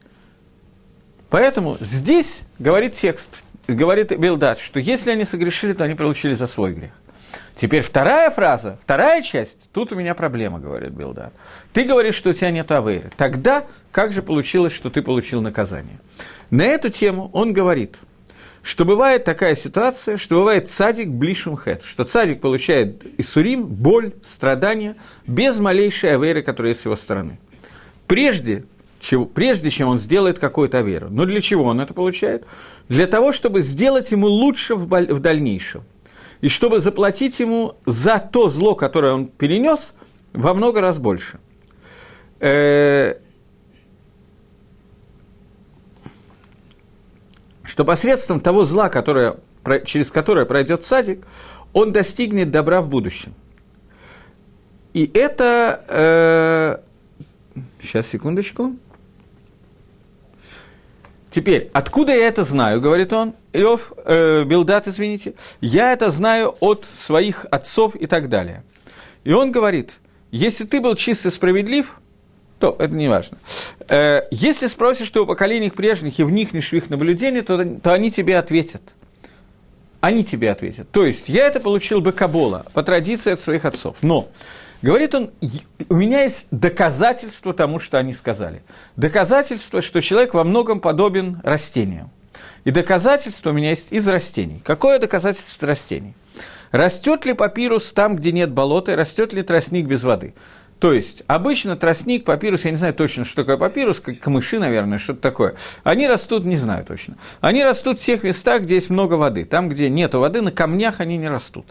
Поэтому 1.30 1.78
здесь 1.80 2.39
говорит 2.59 2.93
текст, 2.93 3.43
говорит 3.68 4.18
Билдат, 4.18 4.59
что 4.59 4.80
если 4.80 5.11
они 5.11 5.26
согрешили, 5.26 5.74
то 5.74 5.84
они 5.84 5.95
получили 5.95 6.34
за 6.34 6.47
свой 6.47 6.74
грех. 6.74 6.91
Теперь 7.55 7.81
вторая 7.81 8.29
фраза, 8.29 8.77
вторая 8.83 9.21
часть, 9.21 9.71
тут 9.73 9.91
у 9.91 9.95
меня 9.95 10.13
проблема, 10.13 10.59
говорит 10.59 10.91
Билдат. 10.91 11.33
Ты 11.73 11.83
говоришь, 11.83 12.15
что 12.15 12.29
у 12.29 12.33
тебя 12.33 12.51
нет 12.51 12.71
авейры. 12.71 13.11
Тогда 13.17 13.65
как 13.91 14.11
же 14.11 14.21
получилось, 14.21 14.73
что 14.73 14.89
ты 14.89 15.01
получил 15.01 15.41
наказание? 15.41 15.99
На 16.49 16.63
эту 16.63 16.89
тему 16.89 17.29
он 17.33 17.53
говорит, 17.53 17.95
что 18.61 18.83
бывает 18.85 19.23
такая 19.23 19.55
ситуация, 19.55 20.17
что 20.17 20.35
бывает 20.35 20.69
цадик 20.69 21.07
блишум 21.07 21.55
хэт, 21.55 21.83
что 21.83 22.03
цадик 22.03 22.41
получает 22.41 23.03
иссурим, 23.17 23.65
боль, 23.65 24.13
страдания, 24.23 24.95
без 25.25 25.57
малейшей 25.57 26.15
аверы, 26.15 26.43
которая 26.43 26.73
с 26.73 26.83
его 26.83 26.95
стороны. 26.95 27.39
Прежде 28.07 28.65
чего, 28.99 29.25
прежде 29.25 29.69
чем 29.69 29.89
он 29.89 29.99
сделает 29.99 30.39
какую-то 30.39 30.81
веру. 30.81 31.07
Но 31.09 31.25
для 31.25 31.41
чего 31.41 31.65
он 31.65 31.79
это 31.79 31.93
получает? 31.93 32.45
Для 32.89 33.07
того, 33.07 33.31
чтобы 33.31 33.61
сделать 33.61 34.11
ему 34.11 34.27
лучше 34.27 34.75
в, 34.75 34.85
в 34.85 35.19
дальнейшем. 35.19 35.83
И 36.41 36.49
чтобы 36.49 36.79
заплатить 36.79 37.39
ему 37.39 37.75
за 37.85 38.19
то 38.19 38.49
зло, 38.49 38.75
которое 38.75 39.13
он 39.13 39.27
перенес, 39.27 39.93
во 40.33 40.53
много 40.53 40.81
раз 40.81 40.99
больше. 40.99 41.39
Э, 42.39 43.15
что 47.63 47.85
посредством 47.85 48.39
того 48.39 48.63
зла, 48.63 48.89
которое, 48.89 49.38
через 49.85 50.11
которое 50.11 50.45
пройдет 50.45 50.85
садик, 50.85 51.25
он 51.73 51.91
достигнет 51.91 52.51
добра 52.51 52.81
в 52.81 52.89
будущем. 52.89 53.33
И 54.93 55.09
это... 55.13 56.83
Э, 57.55 57.61
сейчас, 57.81 58.07
секундочку. 58.07 58.75
Теперь, 61.30 61.69
откуда 61.73 62.13
я 62.13 62.28
это 62.28 62.43
знаю, 62.43 62.80
говорит 62.80 63.11
он, 63.11 63.34
Иов, 63.53 63.91
э, 64.05 64.43
Билдат, 64.43 64.88
извините, 64.88 65.34
я 65.59 65.91
это 65.91 66.09
знаю 66.09 66.55
от 66.61 66.86
своих 67.05 67.45
отцов 67.51 67.95
и 67.95 68.07
так 68.07 68.30
далее. 68.30 68.63
И 69.23 69.34
он 69.34 69.51
говорит, 69.51 69.93
если 70.32 70.63
ты 70.65 70.80
был 70.80 70.95
чисто 70.95 71.30
справедлив, 71.30 71.99
то 72.59 72.75
это 72.80 72.93
не 72.93 73.07
важно. 73.07 73.38
Э, 73.89 74.21
если 74.32 74.67
спросишь, 74.67 75.07
что 75.07 75.23
у 75.23 75.25
поколений 75.28 75.69
прежних 75.69 76.19
и 76.19 76.23
в 76.23 76.32
их 76.32 76.89
наблюдение, 76.89 77.41
то, 77.41 77.63
то 77.65 77.93
они 77.93 78.09
тебе 78.09 78.38
ответят. 78.38 78.82
Они 79.99 80.23
тебе 80.23 80.51
ответят. 80.51 80.89
То 80.91 81.05
есть, 81.05 81.28
я 81.28 81.45
это 81.47 81.59
получил 81.59 82.01
бы 82.01 82.11
Кабола, 82.11 82.65
по 82.73 82.84
традиции 82.84 83.34
от 83.34 83.39
своих 83.39 83.65
отцов. 83.65 83.97
Но, 84.01 84.30
говорит 84.82 85.15
он, 85.15 85.32
у 85.89 85.95
меня 85.95 86.23
есть 86.23 86.47
доказательство 86.51 87.53
тому, 87.53 87.80
что 87.80 87.97
они 87.97 88.13
сказали. 88.13 88.63
Доказательство, 88.95 89.82
что 89.82 90.01
человек 90.01 90.34
во 90.34 90.43
многом 90.43 90.80
подобен 90.80 91.39
растениям. 91.43 92.09
И 92.63 92.71
доказательство 92.71 93.51
у 93.51 93.53
меня 93.53 93.69
есть 93.69 93.91
из 93.91 94.07
растений. 94.07 94.61
Какое 94.63 94.99
доказательство 94.99 95.67
растений? 95.67 96.13
Растет 96.71 97.25
ли 97.25 97.34
папирус 97.34 97.93
там, 97.93 98.15
где 98.15 98.32
нет 98.32 98.51
болота, 98.51 98.95
растет 98.95 99.34
ли 99.34 99.41
тростник 99.41 99.86
без 99.86 100.03
воды? 100.03 100.34
То 100.80 100.93
есть, 100.93 101.23
обычно 101.25 101.75
тростник, 101.75 102.23
папирус, 102.23 102.65
я 102.65 102.71
не 102.71 102.78
знаю 102.78 102.93
точно, 102.93 103.23
что 103.23 103.38
такое 103.38 103.57
папирус, 103.57 103.99
как 103.99 104.19
камыши, 104.19 104.59
наверное, 104.59 104.99
что-то 104.99 105.21
такое. 105.21 105.55
Они 105.84 106.07
растут, 106.07 106.45
не 106.45 106.55
знаю 106.55 106.86
точно. 106.86 107.17
Они 107.41 107.63
растут 107.63 107.99
в 107.99 108.05
тех 108.05 108.21
местах, 108.23 108.61
где 108.63 108.75
есть 108.75 108.91
много 108.91 109.15
воды. 109.15 109.45
Там, 109.45 109.69
где 109.69 109.89
нет 109.89 110.13
воды, 110.13 110.41
на 110.41 110.51
камнях 110.51 110.99
они 110.99 111.17
не 111.17 111.30
растут. 111.30 111.65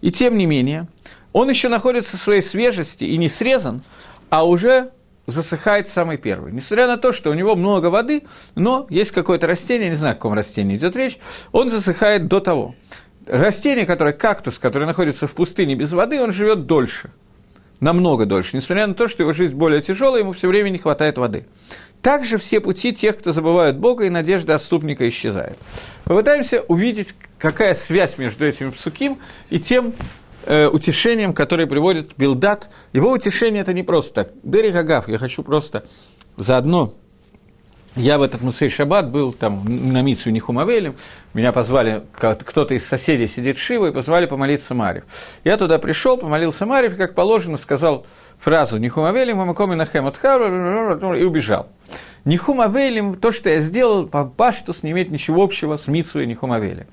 И 0.00 0.10
тем 0.10 0.36
не 0.36 0.46
менее, 0.46 0.88
он 1.32 1.48
еще 1.48 1.68
находится 1.68 2.16
в 2.16 2.20
своей 2.20 2.42
свежести 2.42 3.04
и 3.04 3.16
не 3.16 3.28
срезан, 3.28 3.82
а 4.30 4.46
уже 4.46 4.90
засыхает 5.26 5.88
самый 5.88 6.18
первый. 6.18 6.52
Несмотря 6.52 6.86
на 6.86 6.96
то, 6.96 7.12
что 7.12 7.30
у 7.30 7.34
него 7.34 7.54
много 7.54 7.86
воды, 7.86 8.24
но 8.54 8.86
есть 8.90 9.12
какое-то 9.12 9.46
растение, 9.46 9.88
не 9.88 9.94
знаю, 9.94 10.12
о 10.12 10.16
каком 10.16 10.34
растении 10.34 10.76
идет 10.76 10.96
речь, 10.96 11.18
он 11.52 11.70
засыхает 11.70 12.26
до 12.26 12.40
того. 12.40 12.74
Растение, 13.26 13.86
которое 13.86 14.12
кактус, 14.12 14.58
который 14.58 14.86
находится 14.86 15.26
в 15.26 15.32
пустыне 15.32 15.76
без 15.76 15.92
воды, 15.92 16.20
он 16.20 16.32
живет 16.32 16.66
дольше– 16.66 17.10
намного 17.82 18.26
дольше, 18.26 18.56
несмотря 18.56 18.86
на 18.86 18.94
то, 18.94 19.08
что 19.08 19.24
его 19.24 19.32
жизнь 19.32 19.56
более 19.56 19.82
тяжелая, 19.82 20.22
ему 20.22 20.32
все 20.32 20.46
время 20.46 20.70
не 20.70 20.78
хватает 20.78 21.18
воды. 21.18 21.46
Также 22.00 22.38
все 22.38 22.60
пути 22.60 22.92
тех, 22.92 23.18
кто 23.18 23.32
забывают 23.32 23.76
Бога, 23.76 24.04
и 24.04 24.10
надежда 24.10 24.54
отступника 24.54 25.08
исчезает. 25.08 25.58
Попытаемся 26.04 26.60
увидеть, 26.62 27.14
какая 27.38 27.74
связь 27.74 28.18
между 28.18 28.46
этим 28.46 28.70
псуким 28.70 29.18
и 29.50 29.58
тем 29.58 29.94
э, 30.46 30.66
утешением, 30.66 31.34
которое 31.34 31.66
приводит 31.66 32.12
Билдат. 32.16 32.70
Его 32.92 33.10
утешение– 33.10 33.60
это 33.62 33.72
не 33.72 33.82
просто 33.82 34.24
так. 34.24 34.32
Дери 34.42 34.70
Гагав, 34.70 35.08
я 35.08 35.18
хочу 35.18 35.42
просто 35.42 35.84
заодно 36.36 36.94
я 37.94 38.16
в 38.16 38.22
этот 38.22 38.40
Мусей 38.40 38.70
Шаббат 38.70 39.10
был 39.10 39.34
там 39.34 39.64
на 39.66 40.00
Митсу 40.00 40.30
Нихумавелем, 40.30 40.96
меня 41.34 41.52
позвали, 41.52 42.04
кто-то 42.14 42.74
из 42.74 42.86
соседей 42.86 43.26
сидит 43.26 43.58
Шива, 43.58 43.88
и 43.88 43.92
позвали 43.92 44.24
помолиться 44.24 44.74
Марив. 44.74 45.04
Я 45.44 45.58
туда 45.58 45.78
пришел, 45.78 46.16
помолился 46.16 46.64
Марив, 46.64 46.96
как 46.96 47.14
положено, 47.14 47.58
сказал 47.58 48.06
фразу 48.38 48.78
Нихумавелем, 48.78 49.36
Мамакоми 49.36 49.74
Нахем 49.74 50.08
и 50.08 51.24
убежал. 51.24 51.68
Нихумавелем, 52.24 53.16
то, 53.16 53.30
что 53.30 53.50
я 53.50 53.60
сделал, 53.60 54.06
по 54.06 54.24
Паштус 54.24 54.82
не 54.82 54.92
имеет 54.92 55.10
ничего 55.10 55.42
общего 55.42 55.76
с 55.76 55.86
Митсу 55.86 56.20
и 56.20 56.26
Нихумавелем. 56.26 56.86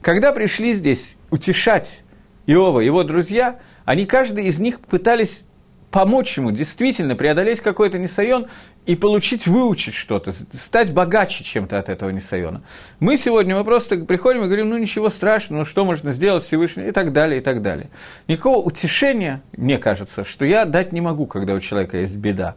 Когда 0.00 0.32
пришли 0.32 0.74
здесь 0.74 1.16
утешать 1.30 2.02
Иова, 2.46 2.80
его 2.80 3.02
друзья, 3.02 3.58
они, 3.84 4.06
каждый 4.06 4.46
из 4.46 4.58
них 4.58 4.80
пытались 4.80 5.42
помочь 5.90 6.36
ему 6.36 6.50
действительно 6.50 7.16
преодолеть 7.16 7.60
какой-то 7.60 7.98
несайон 7.98 8.48
и 8.84 8.94
получить, 8.94 9.46
выучить 9.46 9.94
что-то, 9.94 10.32
стать 10.52 10.92
богаче 10.92 11.42
чем-то 11.42 11.78
от 11.78 11.88
этого 11.88 12.10
несайона. 12.10 12.62
Мы 13.00 13.16
сегодня, 13.16 13.56
мы 13.56 13.64
просто 13.64 13.96
приходим 13.96 14.42
и 14.42 14.46
говорим, 14.46 14.68
ну 14.68 14.76
ничего 14.76 15.08
страшного, 15.08 15.60
ну 15.60 15.64
что 15.64 15.84
можно 15.84 16.12
сделать 16.12 16.44
Всевышний, 16.44 16.88
и 16.88 16.90
так 16.92 17.12
далее, 17.12 17.40
и 17.40 17.42
так 17.42 17.62
далее. 17.62 17.88
Никакого 18.28 18.58
утешения, 18.58 19.42
мне 19.56 19.78
кажется, 19.78 20.24
что 20.24 20.44
я 20.44 20.66
дать 20.66 20.92
не 20.92 21.00
могу, 21.00 21.26
когда 21.26 21.54
у 21.54 21.60
человека 21.60 21.96
есть 21.96 22.16
беда 22.16 22.56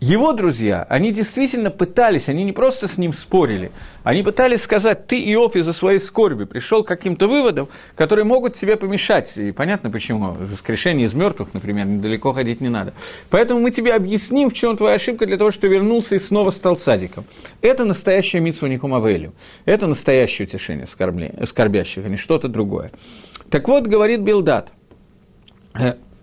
его 0.00 0.32
друзья, 0.32 0.86
они 0.88 1.10
действительно 1.10 1.70
пытались, 1.70 2.28
они 2.28 2.44
не 2.44 2.52
просто 2.52 2.86
с 2.86 2.98
ним 2.98 3.12
спорили, 3.12 3.72
они 4.04 4.22
пытались 4.22 4.62
сказать, 4.62 5.08
ты, 5.08 5.18
Иов, 5.32 5.56
из-за 5.56 5.72
своей 5.72 5.98
скорби 5.98 6.44
пришел 6.44 6.84
к 6.84 6.88
каким-то 6.88 7.26
выводам, 7.26 7.68
которые 7.96 8.24
могут 8.24 8.54
тебе 8.54 8.76
помешать. 8.76 9.36
И 9.36 9.50
понятно 9.50 9.90
почему. 9.90 10.30
Воскрешение 10.32 11.06
из 11.06 11.14
мертвых, 11.14 11.52
например, 11.52 11.86
недалеко 11.86 12.30
ходить 12.30 12.60
не 12.60 12.68
надо. 12.68 12.94
Поэтому 13.28 13.60
мы 13.60 13.72
тебе 13.72 13.92
объясним, 13.92 14.50
в 14.50 14.54
чем 14.54 14.76
твоя 14.76 14.94
ошибка, 14.94 15.26
для 15.26 15.36
того, 15.36 15.50
чтобы 15.50 15.74
вернулся 15.74 16.14
и 16.14 16.18
снова 16.20 16.50
стал 16.50 16.76
цадиком. 16.76 17.24
Это 17.60 17.84
настоящая 17.84 18.38
митсва 18.38 18.68
Никумавелю. 18.68 19.32
Это 19.64 19.88
настоящее 19.88 20.46
утешение 20.46 20.86
скорбящих, 20.86 22.06
а 22.06 22.08
не 22.08 22.16
что-то 22.16 22.46
другое. 22.46 22.92
Так 23.50 23.66
вот, 23.66 23.88
говорит 23.88 24.20
Билдат, 24.20 24.70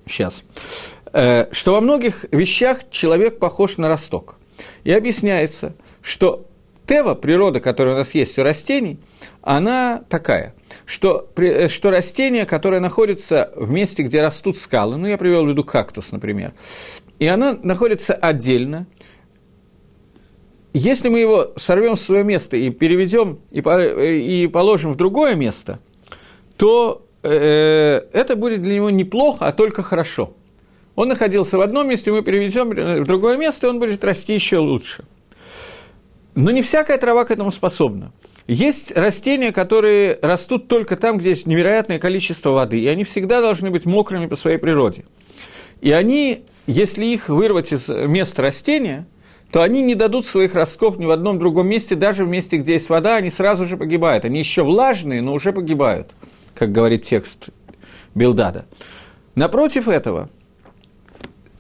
сейчас, 0.08 0.44
Э, 0.46 0.95
что 1.16 1.72
во 1.72 1.80
многих 1.80 2.26
вещах 2.32 2.90
человек 2.90 3.40
похож 3.40 3.78
на 3.78 3.88
росток. 3.88 4.36
И 4.84 4.92
объясняется, 4.92 5.76
что 6.02 6.46
Тева, 6.88 7.16
природа, 7.16 7.60
которая 7.60 7.96
у 7.96 7.98
нас 7.98 8.14
есть 8.14 8.38
у 8.38 8.44
растений, 8.44 9.00
она 9.42 10.04
такая, 10.08 10.54
что, 10.86 11.30
э, 11.36 11.68
что 11.68 11.90
растение, 11.90 12.46
которое 12.46 12.80
находится 12.80 13.52
в 13.56 13.72
месте, 13.72 14.04
где 14.04 14.22
растут 14.22 14.58
скалы, 14.58 14.98
ну, 14.98 15.08
я 15.08 15.18
привел 15.18 15.46
в 15.46 15.50
виду 15.50 15.64
кактус, 15.64 16.12
например, 16.12 16.54
и 17.18 17.26
она 17.26 17.58
находится 17.64 18.14
отдельно, 18.14 18.86
если 20.74 21.10
мы 21.10 21.20
его 21.20 21.54
сорвем 21.56 21.96
в 21.96 22.00
свое 22.00 22.24
место 22.24 22.58
и 22.58 22.70
переведем 22.70 23.40
и, 23.50 23.62
э, 23.62 24.18
и 24.18 24.48
положим 24.48 24.94
в 24.94 24.98
другое 24.98 25.34
место, 25.36 25.80
то 26.58 27.06
э, 27.24 27.30
это 28.12 28.36
будет 28.36 28.62
для 28.62 28.76
него 28.76 28.90
неплохо, 28.92 29.48
а 29.48 29.52
только 29.54 29.82
хорошо– 29.82 30.34
он 30.96 31.10
находился 31.10 31.58
в 31.58 31.62
одном 31.62 31.90
месте, 31.90 32.12
мы 32.12 32.22
переведем 32.22 32.70
в 32.70 33.06
другое 33.06 33.38
место, 33.38 33.68
и 33.68 33.70
он 33.70 33.80
будет 33.80 34.04
расти 34.04 34.34
еще 34.34 34.58
лучше. 34.58 35.04
Но 36.36 36.52
не 36.52 36.62
всякая 36.62 36.98
трава 36.98 37.26
к 37.26 37.32
этому 37.32 37.52
способна. 37.52 38.12
Есть 38.48 38.92
растения, 38.92 39.52
которые 39.52 40.20
растут 40.22 40.68
только 40.68 40.96
там, 40.96 41.18
где 41.18 41.30
есть 41.30 41.48
невероятное 41.48 41.98
количество 41.98 42.52
воды, 42.52 42.80
и 42.80 42.88
они 42.88 43.04
всегда 43.04 43.42
должны 43.42 43.72
быть 43.72 43.86
мокрыми 43.86 44.28
по 44.28 44.36
своей 44.36 44.58
природе. 44.58 45.06
И 45.82 45.92
они, 45.92 46.44
если 46.68 47.06
их 47.06 47.30
вырвать 47.30 47.74
из 47.74 47.90
места 47.90 48.42
растения, 48.42 49.08
то 49.52 49.62
они 49.62 49.82
не 49.82 49.96
дадут 49.96 50.28
своих 50.28 50.54
ростков 50.54 51.00
ни 51.00 51.06
в 51.06 51.12
одном 51.12 51.40
другом 51.40 51.68
месте, 51.68 51.96
даже 51.96 52.26
в 52.26 52.30
месте, 52.30 52.58
где 52.58 52.74
есть 52.74 52.90
вода, 52.90 53.16
они 53.16 53.30
сразу 53.30 53.66
же 53.66 53.78
погибают. 53.78 54.26
Они 54.26 54.40
еще 54.40 54.64
влажные, 54.64 55.22
но 55.22 55.34
уже 55.34 55.54
погибают, 55.54 56.12
как 56.54 56.72
говорит 56.72 57.04
текст 57.04 57.50
Билдада. 58.14 58.66
Напротив 59.34 59.88
этого, 59.88 60.30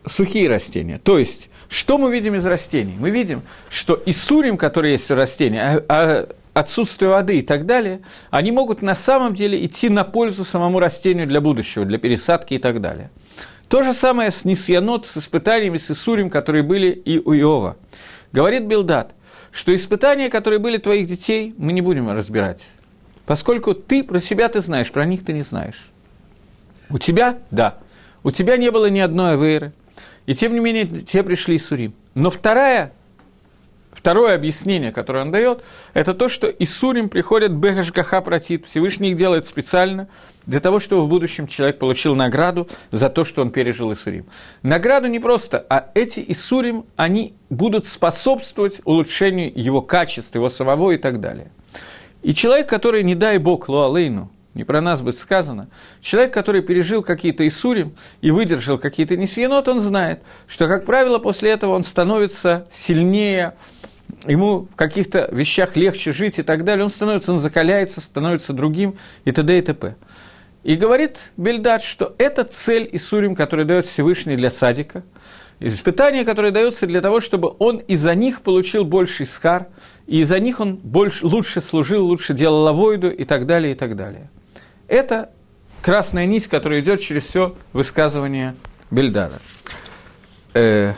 сухие 0.07 0.49
растения. 0.49 0.99
То 0.99 1.17
есть, 1.17 1.49
что 1.69 1.97
мы 1.97 2.11
видим 2.11 2.35
из 2.35 2.45
растений? 2.45 2.95
Мы 2.97 3.09
видим, 3.09 3.41
что 3.69 4.01
иссурим, 4.05 4.57
которые 4.57 4.93
есть 4.93 5.09
у 5.11 5.15
растений, 5.15 5.59
а, 5.59 5.83
а 5.89 6.27
отсутствие 6.53 7.11
воды 7.11 7.39
и 7.39 7.41
так 7.41 7.65
далее, 7.65 8.01
они 8.29 8.51
могут 8.51 8.81
на 8.81 8.95
самом 8.95 9.33
деле 9.33 9.63
идти 9.65 9.89
на 9.89 10.03
пользу 10.03 10.45
самому 10.45 10.79
растению 10.79 11.27
для 11.27 11.41
будущего, 11.41 11.85
для 11.85 11.97
пересадки 11.97 12.53
и 12.53 12.59
так 12.59 12.81
далее. 12.81 13.09
То 13.67 13.81
же 13.81 13.93
самое 13.93 14.31
с 14.31 14.45
Нисьянот, 14.45 15.05
с 15.05 15.17
испытаниями 15.17 15.77
с 15.77 15.91
Исурим, 15.91 16.29
которые 16.29 16.63
были 16.63 16.91
и 16.91 17.19
у 17.19 17.33
Иова. 17.33 17.77
Говорит 18.31 18.65
Билдат, 18.65 19.13
что 19.51 19.75
испытания, 19.75 20.29
которые 20.29 20.59
были 20.59 20.77
твоих 20.77 21.07
детей, 21.07 21.53
мы 21.57 21.73
не 21.73 21.81
будем 21.81 22.09
разбирать, 22.09 22.61
поскольку 23.25 23.73
ты 23.73 24.03
про 24.03 24.19
себя 24.19 24.47
ты 24.47 24.61
знаешь, 24.61 24.91
про 24.91 25.05
них 25.05 25.25
ты 25.25 25.33
не 25.33 25.41
знаешь. 25.41 25.89
У 26.89 26.99
тебя– 26.99 27.39
да. 27.51 27.79
У 28.23 28.31
тебя 28.31 28.57
не 28.57 28.71
было 28.71 28.89
ни 28.89 28.99
одной 28.99 29.33
авейры– 29.33 29.73
и 30.25 30.33
тем 30.33 30.53
не 30.53 30.59
менее, 30.59 30.85
те 30.85 31.23
пришли 31.23 31.55
из 31.55 31.67
Сурим. 31.67 31.93
Но 32.15 32.31
вторая, 32.31 32.93
второе 33.91 34.35
объяснение, 34.35 34.91
которое 34.91 35.23
он 35.23 35.31
дает, 35.31 35.63
это 35.93 36.13
то, 36.13 36.29
что 36.29 36.47
из 36.47 36.75
Сурим 36.75 37.09
приходят 37.09 37.51
Бехашгаха 37.51 38.21
протит. 38.21 38.65
Всевышний 38.65 39.11
их 39.11 39.17
делает 39.17 39.45
специально 39.45 40.07
для 40.45 40.59
того, 40.59 40.79
чтобы 40.79 41.05
в 41.05 41.09
будущем 41.09 41.47
человек 41.47 41.79
получил 41.79 42.15
награду 42.15 42.67
за 42.91 43.09
то, 43.09 43.23
что 43.23 43.41
он 43.41 43.51
пережил 43.51 43.91
Исурим. 43.91 44.25
Награду 44.63 45.07
не 45.07 45.19
просто, 45.19 45.65
а 45.69 45.89
эти 45.93 46.23
Исурим, 46.27 46.85
они 46.95 47.33
будут 47.49 47.85
способствовать 47.87 48.81
улучшению 48.83 49.51
его 49.55 49.81
качества, 49.81 50.39
его 50.39 50.49
самого 50.49 50.91
и 50.91 50.97
так 50.97 51.19
далее. 51.19 51.51
И 52.21 52.33
человек, 52.33 52.67
который, 52.67 53.03
не 53.03 53.13
дай 53.15 53.37
бог, 53.37 53.69
Луалейну, 53.69 54.31
не 54.55 54.63
про 54.63 54.81
нас 54.81 55.01
будет 55.01 55.17
сказано. 55.17 55.69
Человек, 56.01 56.33
который 56.33 56.61
пережил 56.63 57.03
какие-то 57.03 57.45
Исурим 57.45 57.93
и 58.21 58.31
выдержал 58.31 58.79
какие-то 58.79 59.15
Несьенот, 59.15 59.67
он 59.67 59.81
знает, 59.81 60.23
что, 60.47 60.67
как 60.67 60.85
правило, 60.85 61.19
после 61.19 61.51
этого 61.51 61.75
он 61.75 61.83
становится 61.83 62.65
сильнее, 62.71 63.55
ему 64.25 64.61
в 64.61 64.75
каких-то 64.75 65.29
вещах 65.31 65.75
легче 65.75 66.13
жить 66.13 66.39
и 66.39 66.41
так 66.41 66.63
далее, 66.63 66.85
он 66.85 66.89
становится, 66.89 67.33
он 67.33 67.39
закаляется, 67.39 68.01
становится 68.01 68.53
другим 68.53 68.95
и 69.25 69.31
т.д. 69.31 69.57
и 69.57 69.61
т.п. 69.61 69.95
И 70.63 70.75
говорит 70.75 71.17
Бельдад, 71.37 71.83
что 71.83 72.15
это 72.17 72.43
цель 72.43 72.89
Исурим, 72.93 73.35
который 73.35 73.65
дает 73.65 73.85
Всевышний 73.85 74.35
для 74.35 74.49
садика, 74.49 75.03
Испытания, 75.59 76.25
которые 76.25 76.51
даются 76.51 76.85
для 76.85 77.01
того, 77.01 77.19
чтобы 77.19 77.53
он 77.59 77.77
из-за 77.77 78.13
них 78.13 78.41
получил 78.41 78.83
больший 78.83 79.25
скар, 79.25 79.67
и 80.05 80.19
из-за 80.19 80.39
них 80.39 80.59
он 80.59 80.77
больше, 80.77 81.25
лучше 81.25 81.61
служил, 81.61 82.05
лучше 82.05 82.33
делал 82.33 82.67
авойду 82.67 83.09
и 83.09 83.23
так 83.23 83.45
далее, 83.45 83.73
и 83.73 83.75
так 83.75 83.95
далее. 83.95 84.29
Это 84.87 85.31
красная 85.81 86.25
нить, 86.25 86.47
которая 86.47 86.81
идет 86.81 87.01
через 87.01 87.23
все 87.23 87.55
высказывание 87.73 88.55
Бельдара. 88.91 89.39
Э, 90.53 90.93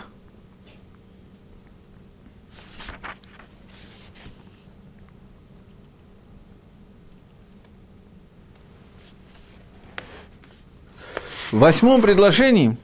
В 11.49 11.59
восьмом 11.59 12.01
предложении, 12.01 12.75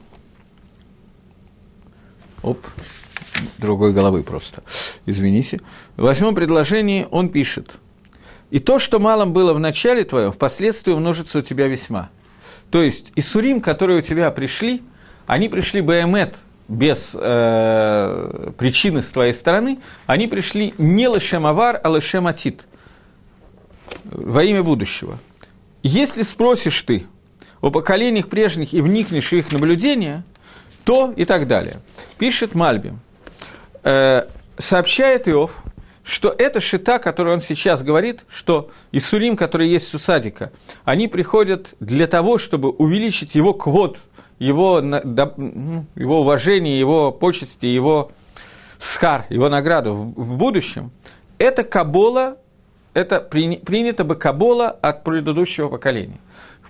оп, 2.41 2.65
другой 3.57 3.91
головы 3.91 4.23
просто, 4.23 4.63
извините, 5.05 5.59
в 5.97 6.03
восьмом 6.03 6.33
предложении 6.33 7.05
он 7.11 7.27
пишет, 7.27 7.77
«И 8.53 8.59
то, 8.59 8.77
что 8.77 8.99
малом 8.99 9.33
было 9.33 9.51
в 9.55 9.59
начале 9.59 10.03
твоем, 10.03 10.31
впоследствии 10.31 10.91
умножится 10.91 11.39
у 11.39 11.41
тебя 11.41 11.67
весьма». 11.67 12.11
То 12.69 12.83
есть, 12.83 13.11
Исурим, 13.15 13.61
которые 13.61 13.97
у 13.97 14.01
тебя 14.01 14.29
пришли, 14.29 14.83
они 15.25 15.49
пришли 15.49 15.81
Баэмет 15.81 16.35
без 16.67 17.15
э, 17.15 18.51
причины 18.55 19.01
с 19.01 19.07
твоей 19.07 19.33
стороны, 19.33 19.79
они 20.05 20.27
пришли 20.27 20.75
не 20.77 21.11
Лешем 21.11 21.47
Авар, 21.47 21.81
а 21.83 21.89
Лешем 21.89 22.27
Атит, 22.27 22.67
во 24.03 24.43
имя 24.43 24.61
будущего. 24.61 25.17
Если 25.81 26.21
спросишь 26.21 26.79
ты, 26.83 27.07
о 27.59 27.71
поколениях 27.71 28.29
прежних 28.29 28.75
и 28.75 28.81
вникнешь 28.81 29.31
в 29.31 29.33
их 29.33 29.51
наблюдения, 29.51 30.23
то 30.83 31.11
и 31.15 31.25
так 31.25 31.47
далее. 31.47 31.77
Пишет 32.19 32.53
Мальби. 32.53 32.93
Э, 33.81 34.27
сообщает 34.59 35.27
Иов, 35.27 35.63
что 36.03 36.33
это 36.37 36.59
шита, 36.59 36.99
которую 36.99 37.35
он 37.35 37.41
сейчас 37.41 37.83
говорит, 37.83 38.25
что 38.29 38.69
Исурим, 38.91 39.35
который 39.35 39.69
есть 39.69 39.93
у 39.93 39.99
Садика, 39.99 40.51
они 40.83 41.07
приходят 41.07 41.75
для 41.79 42.07
того, 42.07 42.37
чтобы 42.37 42.69
увеличить 42.69 43.35
его 43.35 43.53
квот, 43.53 43.97
его, 44.39 44.79
его 44.79 46.21
уважение, 46.21 46.77
его 46.77 47.11
почести, 47.11 47.67
его 47.67 48.11
скар, 48.79 49.25
его 49.29 49.47
награду 49.49 50.13
в 50.15 50.37
будущем. 50.37 50.91
Это 51.37 51.63
кабола, 51.63 52.37
это 52.93 53.21
принято 53.21 54.03
бы 54.03 54.15
кабола 54.15 54.69
от 54.69 55.03
предыдущего 55.03 55.69
поколения 55.69 56.19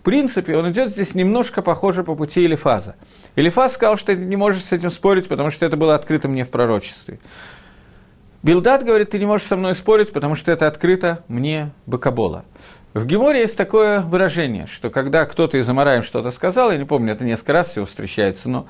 принципе, 0.03 0.57
он 0.57 0.71
идет 0.71 0.91
здесь 0.91 1.15
немножко 1.15 1.61
похоже 1.61 2.03
по 2.03 2.15
пути 2.15 2.45
Элифаза. 2.45 2.95
Элифаз 3.36 3.73
сказал, 3.73 3.97
что 3.97 4.07
ты 4.07 4.15
не 4.17 4.36
можешь 4.36 4.63
с 4.63 4.71
этим 4.71 4.91
спорить, 4.91 5.27
потому 5.27 5.49
что 5.49 5.65
это 5.65 5.77
было 5.77 5.95
открыто 5.95 6.27
мне 6.27 6.45
в 6.45 6.51
пророчестве. 6.51 7.19
Билдат 8.44 8.84
говорит, 8.84 9.12
ты 9.12 9.20
не 9.20 9.26
можешь 9.26 9.48
со 9.48 9.56
мной 9.56 9.74
спорить, 9.74 10.12
потому 10.12 10.36
что 10.36 10.52
это 10.52 10.68
открыто 10.68 11.24
мне 11.30 11.72
Бакабола. 11.86 12.44
В 12.94 13.06
Геморе 13.06 13.39
есть 13.39 13.56
такое 13.56 14.02
выражение, 14.02 14.68
что 14.68 14.89
когда 14.89 15.26
кто-то 15.26 15.58
из 15.58 15.68
Амараем 15.70 16.04
что-то 16.04 16.30
сказал, 16.30 16.70
я 16.70 16.78
не 16.78 16.84
помню, 16.84 17.14
это 17.14 17.24
несколько 17.24 17.54
раз 17.54 17.70
всего 17.70 17.86
встречается, 17.86 18.50
но 18.50 18.68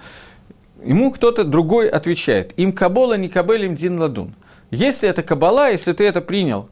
ему 0.83 1.11
кто-то 1.11 1.43
другой 1.43 1.89
отвечает, 1.89 2.53
им 2.55 2.71
Кабола, 2.71 3.17
не 3.17 3.29
Кабель, 3.29 3.65
им 3.65 3.73
Дин 3.73 3.99
Ладун. 3.99 4.35
Если 4.69 5.09
это 5.09 5.23
Кабала, 5.23 5.71
если 5.71 5.93
ты 5.93 6.05
это 6.05 6.21
принял 6.21 6.69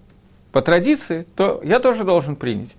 по 0.52 0.62
традиции, 0.62 1.26
то 1.36 1.62
я 1.64 1.80
тоже 1.80 2.04
должен 2.04 2.36
принять 2.36 2.70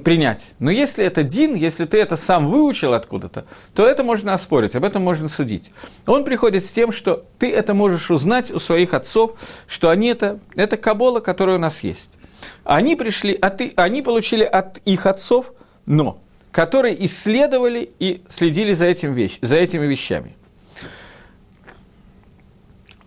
принять. 0.00 0.54
Но 0.58 0.70
если 0.70 1.04
это 1.04 1.22
дин, 1.22 1.54
если 1.54 1.84
ты 1.84 1.98
это 1.98 2.16
сам 2.16 2.48
выучил 2.48 2.94
откуда-то, 2.94 3.44
то 3.74 3.86
это 3.86 4.02
можно 4.02 4.32
оспорить, 4.32 4.74
об 4.74 4.84
этом 4.84 5.02
можно 5.02 5.28
судить. 5.28 5.70
Он 6.06 6.24
приходит 6.24 6.64
с 6.64 6.70
тем, 6.70 6.92
что 6.92 7.24
ты 7.38 7.52
это 7.52 7.74
можешь 7.74 8.10
узнать 8.10 8.50
у 8.50 8.58
своих 8.58 8.94
отцов, 8.94 9.32
что 9.66 9.90
они 9.90 10.08
это, 10.08 10.38
это 10.54 10.76
кабола, 10.76 11.20
которая 11.20 11.56
у 11.56 11.60
нас 11.60 11.80
есть. 11.80 12.10
Они 12.64 12.96
пришли, 12.96 13.34
от, 13.34 13.60
они 13.76 14.02
получили 14.02 14.44
от 14.44 14.78
их 14.84 15.06
отцов, 15.06 15.52
но 15.86 16.18
которые 16.50 17.04
исследовали 17.06 17.90
и 17.98 18.22
следили 18.28 18.74
за, 18.74 18.84
этим 18.84 19.14
вещь, 19.14 19.38
за 19.40 19.56
этими 19.56 19.86
вещами. 19.86 20.36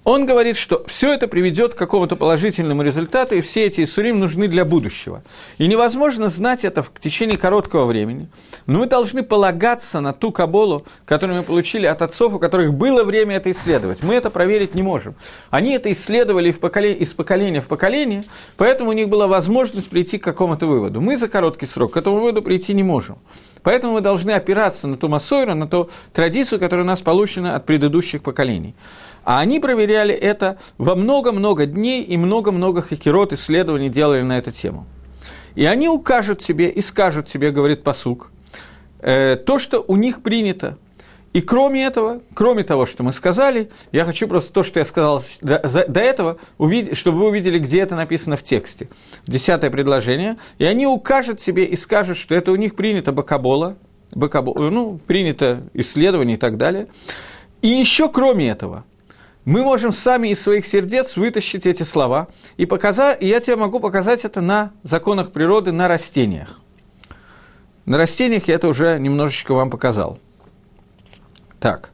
Он 0.06 0.28
говорит, 0.28 0.56
что 0.56 0.84
все 0.86 1.12
это 1.14 1.28
приведет 1.28 1.74
к 1.74 1.78
какому-то 1.78 2.16
положительному 2.16 2.84
результату, 2.84 3.34
и 3.34 3.42
все 3.42 3.66
эти 3.66 3.84
Исурим 3.84 4.20
нужны 4.20 4.48
для 4.48 4.64
будущего. 4.64 5.24
И 5.58 5.68
невозможно 5.68 6.30
знать 6.30 6.64
это 6.64 6.84
в 6.84 6.92
течение 7.00 7.40
короткого 7.40 7.86
времени. 7.86 8.30
Но 8.68 8.80
мы 8.80 8.86
должны 8.86 9.24
полагаться 9.24 10.02
на 10.02 10.14
ту 10.14 10.32
каболу, 10.32 10.86
которую 11.06 11.40
мы 11.40 11.44
получили 11.44 11.88
от 11.88 12.04
отцов, 12.04 12.36
у 12.36 12.40
которых 12.40 12.76
было 12.76 13.04
время 13.04 13.38
это 13.38 13.50
исследовать. 13.50 14.04
Мы 14.04 14.14
это 14.14 14.30
проверить 14.30 14.76
не 14.76 14.84
можем. 14.84 15.16
Они 15.50 15.74
это 15.74 15.92
исследовали 15.92 16.52
в 16.52 16.60
поколение, 16.60 17.00
из 17.00 17.16
поколения 17.16 17.62
в 17.62 17.68
поколение, 17.68 18.24
поэтому 18.58 18.92
у 18.92 18.94
них 18.94 19.10
была 19.10 19.26
возможность 19.26 19.90
прийти 19.90 20.20
к 20.20 20.24
какому-то 20.24 20.68
выводу. 20.68 21.02
Мы 21.02 21.18
за 21.18 21.28
короткий 21.28 21.66
срок 21.66 21.94
к 21.94 21.98
этому 21.98 22.18
выводу 22.18 22.44
прийти 22.44 22.76
не 22.76 22.84
можем. 22.84 23.18
Поэтому 23.64 23.94
мы 23.94 24.02
должны 24.02 24.30
опираться 24.30 24.86
на 24.86 24.96
ту 24.96 25.08
массойру, 25.08 25.56
на 25.56 25.68
ту 25.68 25.90
традицию, 26.14 26.60
которая 26.60 26.86
у 26.86 26.88
нас 26.88 27.02
получена 27.02 27.56
от 27.56 27.66
предыдущих 27.66 28.22
поколений. 28.22 28.76
А 29.26 29.40
они 29.40 29.60
проверяли 29.60 30.14
это 30.14 30.60
во 30.78 30.96
много-много 30.96 31.66
дней 31.66 32.04
и 32.04 32.16
много-много 32.16 32.84
хакерот 32.84 33.34
исследований 33.34 33.90
делали 33.90 34.22
на 34.22 34.38
эту 34.38 34.52
тему. 34.52 34.86
И 35.56 35.66
они 35.66 35.90
укажут 35.90 36.40
тебе 36.42 36.70
и 36.70 36.82
скажут 36.82 37.26
тебе, 37.26 37.50
говорит 37.50 37.84
посук, 37.84 38.32
э, 39.00 39.36
то, 39.36 39.58
что 39.58 39.84
у 39.88 39.96
них 39.96 40.22
принято. 40.22 40.78
И 41.34 41.42
кроме 41.42 41.86
этого, 41.86 42.22
кроме 42.36 42.64
того, 42.64 42.86
что 42.86 43.04
мы 43.04 43.12
сказали, 43.12 43.72
я 43.92 44.06
хочу 44.06 44.28
просто 44.28 44.54
то, 44.54 44.62
что 44.62 44.80
я 44.80 44.86
сказал 44.86 45.24
до, 45.42 45.60
до 45.88 46.00
этого, 46.00 46.38
увидеть, 46.60 46.96
чтобы 46.96 47.20
вы 47.20 47.30
увидели, 47.30 47.58
где 47.58 47.80
это 47.80 47.96
написано 47.96 48.38
в 48.38 48.44
тексте. 48.44 48.90
Десятое 49.26 49.72
предложение. 49.72 50.38
И 50.60 50.66
они 50.66 50.86
укажут 50.86 51.42
себе 51.42 51.66
и 51.66 51.76
скажут, 51.76 52.18
что 52.18 52.36
это 52.36 52.52
у 52.52 52.56
них 52.56 52.76
принято 52.76 53.12
бакабола, 53.12 53.76
бакабола 54.12 54.70
ну, 54.70 55.00
принято 55.00 55.64
исследование 55.74 56.38
и 56.38 56.40
так 56.40 56.58
далее. 56.58 56.88
И 57.64 57.70
еще 57.70 58.08
кроме 58.08 58.50
этого– 58.50 58.86
мы 59.46 59.64
можем 59.64 59.92
сами 59.92 60.30
из 60.30 60.42
своих 60.42 60.66
сердец 60.66 61.16
вытащить 61.16 61.66
эти 61.68 61.84
слова, 61.84 62.28
и, 62.58 62.66
показать, 62.66 63.22
и 63.22 63.28
я 63.28 63.40
тебе 63.40 63.56
могу 63.56 63.80
показать 63.80 64.26
это 64.26 64.42
на 64.42 64.72
законах 64.84 65.32
природы, 65.32 65.72
на 65.72 65.88
растениях. 65.88 66.60
На 67.86 67.98
растениях 67.98 68.48
я 68.48 68.56
это 68.56 68.68
уже 68.68 69.00
немножечко 69.00 69.54
вам 69.54 69.70
показал. 69.70 70.20
Так. 71.60 71.92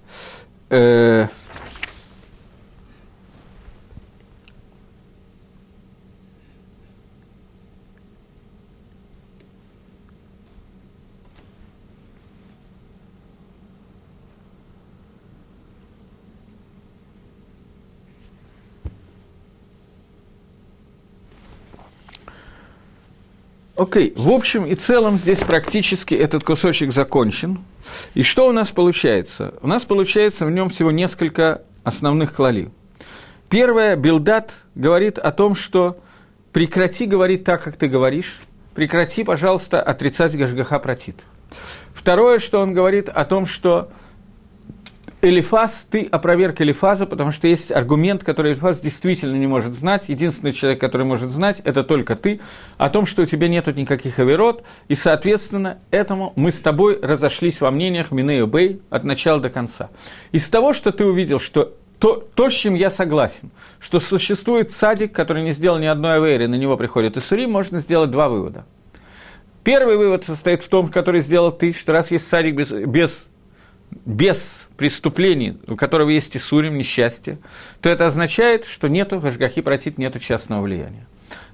Э- 0.70 1.28
Окей, 23.78 24.10
okay. 24.10 24.22
в 24.22 24.32
общем 24.32 24.66
и 24.66 24.76
целом 24.76 25.18
здесь 25.18 25.40
практически 25.40 26.14
этот 26.14 26.44
кусочек 26.44 26.92
закончен. 26.92 27.60
И 28.14 28.24
что 28.24 28.48
у 28.48 28.52
нас 28.52 28.72
получается? 28.72 29.54
У 29.62 29.68
нас 29.68 29.86
получается 29.86 30.46
в 30.46 30.52
нем 30.52 30.70
всего 30.70 30.92
несколько 30.92 31.64
основных 31.84 32.34
клали. 32.34 32.70
Первое, 33.50 33.96
Билдат 33.96 34.54
говорит 34.76 35.18
о 35.18 35.32
том, 35.32 35.56
что 35.56 35.98
прекрати 36.52 37.06
говорить 37.06 37.44
так, 37.44 37.64
как 37.64 37.76
ты 37.78 37.88
говоришь, 37.88 38.42
прекрати, 38.76 39.24
пожалуйста, 39.24 39.82
отрицать 39.82 40.38
Гашгаха 40.38 40.80
протит. 40.80 41.18
Второе, 41.94 42.40
что 42.40 42.60
он 42.60 42.74
говорит 42.74 43.10
о 43.10 43.26
том, 43.26 43.46
что 43.46 43.92
Элифаз, 45.22 45.86
ты 45.90 46.08
опроверг 46.12 46.62
Элифаза, 46.62 47.06
потому 47.06 47.30
что 47.30 47.48
есть 47.48 47.72
аргумент, 47.72 48.24
который 48.24 48.54
Элифаз 48.54 48.80
действительно 48.80 49.36
не 49.36 49.46
может 49.46 49.74
знать. 49.74 50.06
Единственный 50.08 50.52
человек, 50.52 50.82
который 50.82 51.06
может 51.06 51.30
знать, 51.30 51.62
это 51.64 51.84
только 51.84 52.16
ты, 52.16 52.42
о 52.78 52.90
том, 52.90 53.06
что 53.06 53.22
у 53.22 53.26
тебя 53.26 53.48
нет 53.48 53.68
никаких 53.76 54.18
оверот, 54.18 54.64
и, 54.88 54.96
соответственно, 54.96 55.78
этому 55.92 56.34
мы 56.36 56.52
с 56.52 56.60
тобой 56.60 57.00
разошлись 57.00 57.62
во 57.62 57.70
мнениях 57.70 58.12
Минею 58.12 58.48
Бей 58.48 58.82
от 58.90 59.04
начала 59.04 59.40
до 59.40 59.52
конца. 59.52 59.92
Из 60.32 60.50
того, 60.50 60.74
что 60.74 60.92
ты 60.92 61.06
увидел, 61.06 61.40
что 61.40 61.76
то, 62.00 62.16
то, 62.16 62.50
с 62.50 62.54
чем 62.54 62.74
я 62.74 62.90
согласен, 62.90 63.52
что 63.80 64.00
существует 64.00 64.72
садик, 64.72 65.14
который 65.14 65.44
не 65.44 65.52
сделал 65.52 65.78
ни 65.78 65.86
одной 65.86 66.16
аверы, 66.16 66.48
на 66.48 66.56
него 66.56 66.78
приходит 66.78 67.16
Исури, 67.18 67.46
можно 67.46 67.80
сделать 67.80 68.10
два 68.10 68.28
вывода. 68.28 68.66
Первый 69.64 69.98
вывод 69.98 70.24
состоит 70.24 70.64
в 70.64 70.68
том, 70.68 70.88
который 70.88 71.22
сделал 71.22 71.52
ты, 71.52 71.74
что 71.74 71.94
раз 71.94 72.10
есть 72.10 72.28
садик 72.28 72.56
без, 72.56 72.72
без 72.72 73.28
без 74.06 74.68
преступлений, 74.78 75.58
у 75.68 75.76
которого 75.76 76.10
есть 76.10 76.36
Исурим, 76.36 76.78
несчастье, 76.78 77.38
то 77.82 77.89
это 77.89 78.08
означает, 78.08 78.66
что 78.66 78.88
нету 78.88 79.20
Гашгахи 79.20 79.62
протит, 79.62 79.98
нету 79.98 80.20
частного 80.20 80.62
влияния. 80.62 81.06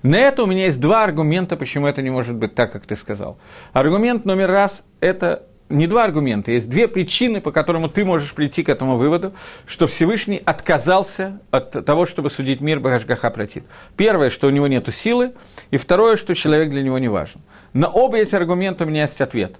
На 0.03 0.17
это 0.17 0.43
у 0.43 0.45
меня 0.45 0.65
есть 0.65 0.79
два 0.79 1.03
аргумента, 1.03 1.55
почему 1.55 1.87
это 1.87 2.01
не 2.01 2.09
может 2.09 2.35
быть 2.35 2.55
так, 2.55 2.71
как 2.71 2.85
ты 2.85 2.95
сказал. 2.95 3.37
Аргумент 3.73 4.25
номер 4.25 4.49
раз– 4.49 4.83
это 4.99 5.43
не 5.69 5.87
два 5.87 6.05
аргумента, 6.05 6.51
есть 6.51 6.69
две 6.69 6.87
причины, 6.87 7.41
по 7.41 7.51
которым 7.51 7.89
ты 7.89 8.05
можешь 8.05 8.33
прийти 8.33 8.63
к 8.63 8.69
этому 8.69 8.97
выводу, 8.97 9.33
что 9.65 9.87
Всевышний 9.87 10.41
отказался 10.43 11.41
от 11.51 11.85
того, 11.85 12.05
чтобы 12.05 12.29
судить 12.29 12.61
мир 12.61 12.79
Багашгаха 12.79 13.29
Протит. 13.29 13.65
Первое, 13.97 14.29
что 14.29 14.47
у 14.47 14.49
него 14.49 14.67
нет 14.67 14.87
силы, 14.93 15.33
и 15.71 15.77
второе, 15.77 16.15
что 16.15 16.33
человек 16.35 16.69
для 16.69 16.83
него 16.83 16.97
не 16.99 17.09
важен. 17.09 17.41
На 17.73 17.89
оба 17.89 18.17
эти 18.17 18.33
аргумента 18.33 18.85
у 18.85 18.87
меня 18.87 19.01
есть 19.01 19.19
ответ. 19.19 19.57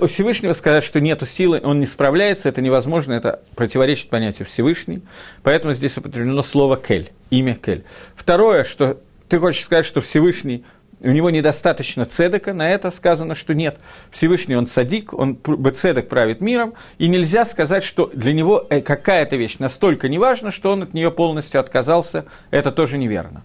У 0.00 0.06
Всевышнего 0.06 0.54
сказать, 0.54 0.84
что 0.84 1.00
нет 1.00 1.22
силы, 1.28 1.60
он 1.62 1.80
не 1.80 1.86
справляется, 1.86 2.48
это 2.48 2.62
невозможно, 2.62 3.12
это 3.12 3.42
противоречит 3.56 4.08
понятию 4.08 4.46
Всевышний. 4.46 5.02
Поэтому 5.42 5.74
здесь 5.74 5.98
употреблено 5.98 6.40
слово 6.40 6.78
«кель», 6.78 7.10
имя 7.28 7.54
«кель». 7.54 7.84
Второе, 8.14 8.64
что 8.64 8.98
ты 9.28 9.38
хочешь 9.38 9.62
сказать, 9.62 9.84
что 9.84 10.00
Всевышний 10.00 10.64
у 11.00 11.10
него 11.10 11.28
недостаточно 11.28 12.06
цедека, 12.06 12.54
на 12.54 12.70
это 12.70 12.90
сказано, 12.90 13.34
что 13.34 13.54
нет. 13.54 13.78
Всевышний 14.10 14.56
он 14.56 14.66
садик, 14.66 15.12
он 15.12 15.38
цедек 15.74 16.08
правит 16.08 16.40
миром, 16.40 16.72
и 16.96 17.06
нельзя 17.06 17.44
сказать, 17.44 17.84
что 17.84 18.10
для 18.14 18.32
него 18.32 18.66
э, 18.70 18.80
какая-то 18.80 19.36
вещь 19.36 19.58
настолько 19.58 20.08
неважна, 20.08 20.50
что 20.50 20.72
он 20.72 20.84
от 20.84 20.94
нее 20.94 21.10
полностью 21.10 21.60
отказался, 21.60 22.24
это 22.50 22.72
тоже 22.72 22.96
неверно. 22.96 23.42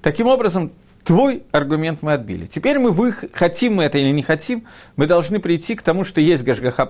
Таким 0.00 0.28
образом, 0.28 0.72
Твой 1.04 1.42
аргумент 1.52 2.00
мы 2.00 2.14
отбили. 2.14 2.46
Теперь 2.46 2.78
мы, 2.78 2.90
вы, 2.90 3.12
хотим 3.12 3.74
мы 3.74 3.84
это 3.84 3.98
или 3.98 4.10
не 4.10 4.22
хотим, 4.22 4.64
мы 4.96 5.06
должны 5.06 5.38
прийти 5.38 5.74
к 5.74 5.82
тому, 5.82 6.02
что 6.02 6.22
есть 6.22 6.42
Гашгаха 6.44 6.88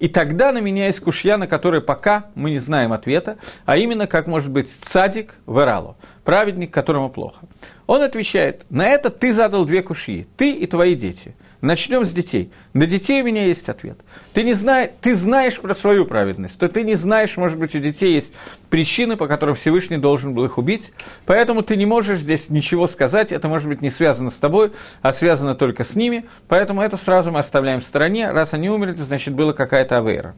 и 0.00 0.08
тогда 0.08 0.50
на 0.50 0.58
меня 0.58 0.86
есть 0.86 0.98
кушья, 1.00 1.36
на 1.36 1.46
который 1.46 1.80
пока 1.80 2.26
мы 2.34 2.50
не 2.50 2.58
знаем 2.58 2.92
ответа, 2.92 3.38
а 3.64 3.76
именно, 3.76 4.08
как 4.08 4.26
может 4.26 4.50
быть 4.50 4.68
цадик 4.70 5.34
в 5.46 5.60
Эралу, 5.60 5.96
праведник, 6.24 6.72
которому 6.72 7.08
плохо. 7.08 7.46
Он 7.86 8.02
отвечает, 8.02 8.64
на 8.68 8.84
это 8.84 9.10
ты 9.10 9.32
задал 9.32 9.64
две 9.64 9.82
кушьи, 9.82 10.26
ты 10.36 10.50
и 10.50 10.66
твои 10.66 10.96
дети– 10.96 11.36
Начнем 11.60 12.04
с 12.04 12.12
детей. 12.12 12.50
На 12.74 12.86
детей 12.86 13.22
у 13.22 13.24
меня 13.24 13.46
есть 13.46 13.68
ответ. 13.68 13.98
Ты, 14.34 14.42
не 14.42 14.52
знаешь, 14.52 14.90
ты 15.00 15.14
знаешь 15.14 15.58
про 15.58 15.74
свою 15.74 16.04
праведность, 16.04 16.58
то 16.58 16.68
ты 16.68 16.82
не 16.82 16.94
знаешь, 16.94 17.36
может 17.36 17.58
быть, 17.58 17.74
у 17.74 17.78
детей 17.78 18.12
есть 18.14 18.32
причины, 18.68 19.16
по 19.16 19.26
которым 19.26 19.54
Всевышний 19.54 19.96
должен 19.96 20.34
был 20.34 20.44
их 20.44 20.58
убить, 20.58 20.92
поэтому 21.24 21.62
ты 21.62 21.76
не 21.76 21.86
можешь 21.86 22.18
здесь 22.18 22.50
ничего 22.50 22.86
сказать, 22.86 23.32
это 23.32 23.48
может 23.48 23.68
быть 23.68 23.80
не 23.80 23.90
связано 23.90 24.30
с 24.30 24.36
тобой, 24.36 24.72
а 25.00 25.12
связано 25.12 25.54
только 25.54 25.82
с 25.82 25.94
ними, 25.94 26.26
поэтому 26.48 26.82
это 26.82 26.96
сразу 26.96 27.32
мы 27.32 27.38
оставляем 27.38 27.80
в 27.80 27.84
стороне, 27.84 28.30
раз 28.30 28.52
они 28.52 28.68
умерли, 28.68 28.94
значит, 28.94 29.34
была 29.34 29.52
какая-то 29.52 29.98
авейра. 29.98 30.34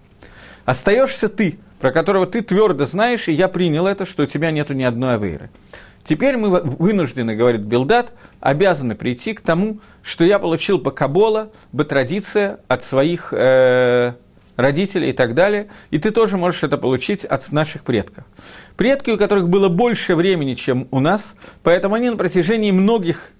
Остаешься 0.65 1.29
ты, 1.29 1.59
про 1.81 1.93
которого 1.93 2.27
ты 2.27 2.43
твердо 2.43 2.85
знаешь, 2.85 3.27
и 3.29 3.33
я 3.33 3.49
принял 3.49 3.87
это, 3.87 4.05
что 4.05 4.25
у 4.25 4.27
тебя 4.27 4.51
нету 4.51 4.75
ни 4.75 4.83
одной 4.83 5.15
авейры. 5.15 5.51
Теперь 6.09 6.39
мы 6.39 6.63
вынуждены, 6.63 7.37
говорит 7.37 7.61
Билдат, 7.61 8.15
обязаны 8.41 8.95
прийти 8.95 9.35
к 9.35 9.43
тому, 9.43 9.81
что 10.03 10.25
я 10.25 10.39
получил 10.39 10.79
по 10.79 10.91
Кабола, 10.91 11.53
бы 11.73 11.85
традиция 11.85 12.61
от 12.67 12.83
своих 12.83 13.35
э, 13.35 14.15
родителей 14.57 15.11
и 15.11 15.13
так 15.13 15.35
далее, 15.35 15.69
и 15.91 15.99
ты 15.99 16.11
тоже 16.11 16.39
можешь 16.39 16.63
это 16.63 16.79
получить 16.79 17.27
от 17.27 17.53
наших 17.53 17.83
предков. 17.85 18.25
Предки, 18.79 19.11
у 19.11 19.19
которых 19.19 19.51
было 19.51 19.69
больше 19.69 20.17
времени, 20.17 20.55
чем 20.55 20.89
у 20.93 21.01
нас, 21.01 21.35
поэтому 21.63 21.97
они 21.97 22.09
на 22.09 22.17
протяжении 22.17 22.71
многих 22.71 23.33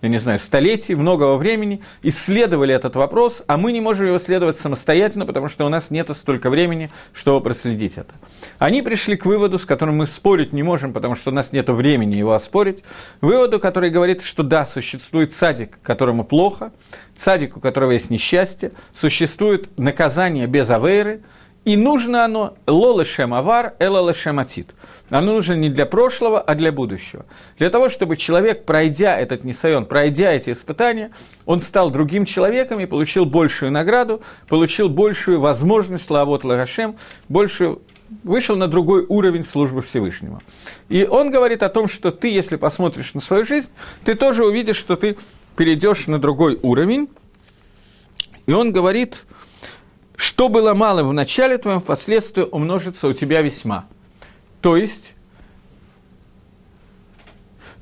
я 0.00 0.08
не 0.08 0.18
знаю, 0.18 0.38
столетий, 0.38 0.94
многого 0.94 1.36
времени, 1.36 1.80
исследовали 2.02 2.74
этот 2.74 2.94
вопрос, 2.94 3.42
а 3.46 3.56
мы 3.56 3.72
не 3.72 3.80
можем 3.80 4.06
его 4.06 4.16
исследовать 4.16 4.56
самостоятельно, 4.58 5.26
потому 5.26 5.48
что 5.48 5.66
у 5.66 5.68
нас 5.68 5.90
нет 5.90 6.08
столько 6.16 6.50
времени, 6.50 6.90
чтобы 7.12 7.40
проследить 7.42 7.98
это. 7.98 8.14
Они 8.58 8.82
пришли 8.82 9.16
к 9.16 9.26
выводу, 9.26 9.58
с 9.58 9.64
которым 9.64 9.96
мы 9.96 10.06
спорить 10.06 10.52
не 10.52 10.62
можем, 10.62 10.92
потому 10.92 11.14
что 11.14 11.30
у 11.30 11.34
нас 11.34 11.52
нет 11.52 11.68
времени 11.68 12.16
его 12.16 12.32
оспорить, 12.32 12.84
выводу, 13.20 13.58
который 13.58 13.90
говорит, 13.90 14.22
что 14.22 14.42
да, 14.42 14.64
существует 14.64 15.32
садик, 15.32 15.78
которому 15.82 16.24
плохо, 16.24 16.72
садик, 17.16 17.56
у 17.56 17.60
которого 17.60 17.90
есть 17.90 18.10
несчастье, 18.10 18.72
существует 18.94 19.78
наказание 19.78 20.46
без 20.46 20.70
авейры– 20.70 21.22
и 21.64 21.76
нужно 21.76 22.24
оно 22.24 22.56
лолешем 22.66 23.34
авар, 23.34 23.74
элолешем 23.78 24.38
атит. 24.38 24.74
Оно 25.10 25.34
нужно 25.34 25.54
не 25.54 25.68
для 25.68 25.86
прошлого, 25.86 26.40
а 26.40 26.54
для 26.54 26.72
будущего. 26.72 27.26
Для 27.58 27.70
того, 27.70 27.88
чтобы 27.88 28.16
человек, 28.16 28.64
пройдя 28.64 29.18
этот 29.18 29.44
несайон, 29.44 29.84
пройдя 29.84 30.32
эти 30.32 30.50
испытания, 30.50 31.10
он 31.44 31.60
стал 31.60 31.90
другим 31.90 32.24
человеком 32.24 32.80
и 32.80 32.86
получил 32.86 33.24
большую 33.24 33.72
награду, 33.72 34.22
получил 34.48 34.88
большую 34.88 35.40
возможность 35.40 36.10
лавот 36.10 36.44
лагашем, 36.44 36.96
большую 37.28 37.82
вышел 38.22 38.56
на 38.56 38.68
другой 38.68 39.04
уровень 39.06 39.44
службы 39.44 39.82
Всевышнего. 39.82 40.40
И 40.88 41.04
он 41.04 41.30
говорит 41.30 41.62
о 41.62 41.68
том, 41.68 41.88
что 41.88 42.10
ты, 42.10 42.28
если 42.28 42.56
посмотришь 42.56 43.14
на 43.14 43.20
свою 43.20 43.44
жизнь, 43.44 43.70
ты 44.04 44.14
тоже 44.14 44.44
увидишь, 44.44 44.76
что 44.76 44.96
ты 44.96 45.16
перейдешь 45.56 46.06
на 46.06 46.18
другой 46.18 46.58
уровень. 46.62 47.08
И 48.46 48.52
он 48.52 48.72
говорит, 48.72 49.24
что 50.18 50.48
было 50.48 50.74
мало 50.74 51.04
в 51.04 51.12
начале 51.12 51.58
твоем, 51.58 51.78
впоследствии 51.78 52.42
умножится 52.42 53.06
у 53.06 53.12
тебя 53.12 53.40
весьма. 53.40 53.86
То 54.60 54.76
есть, 54.76 55.14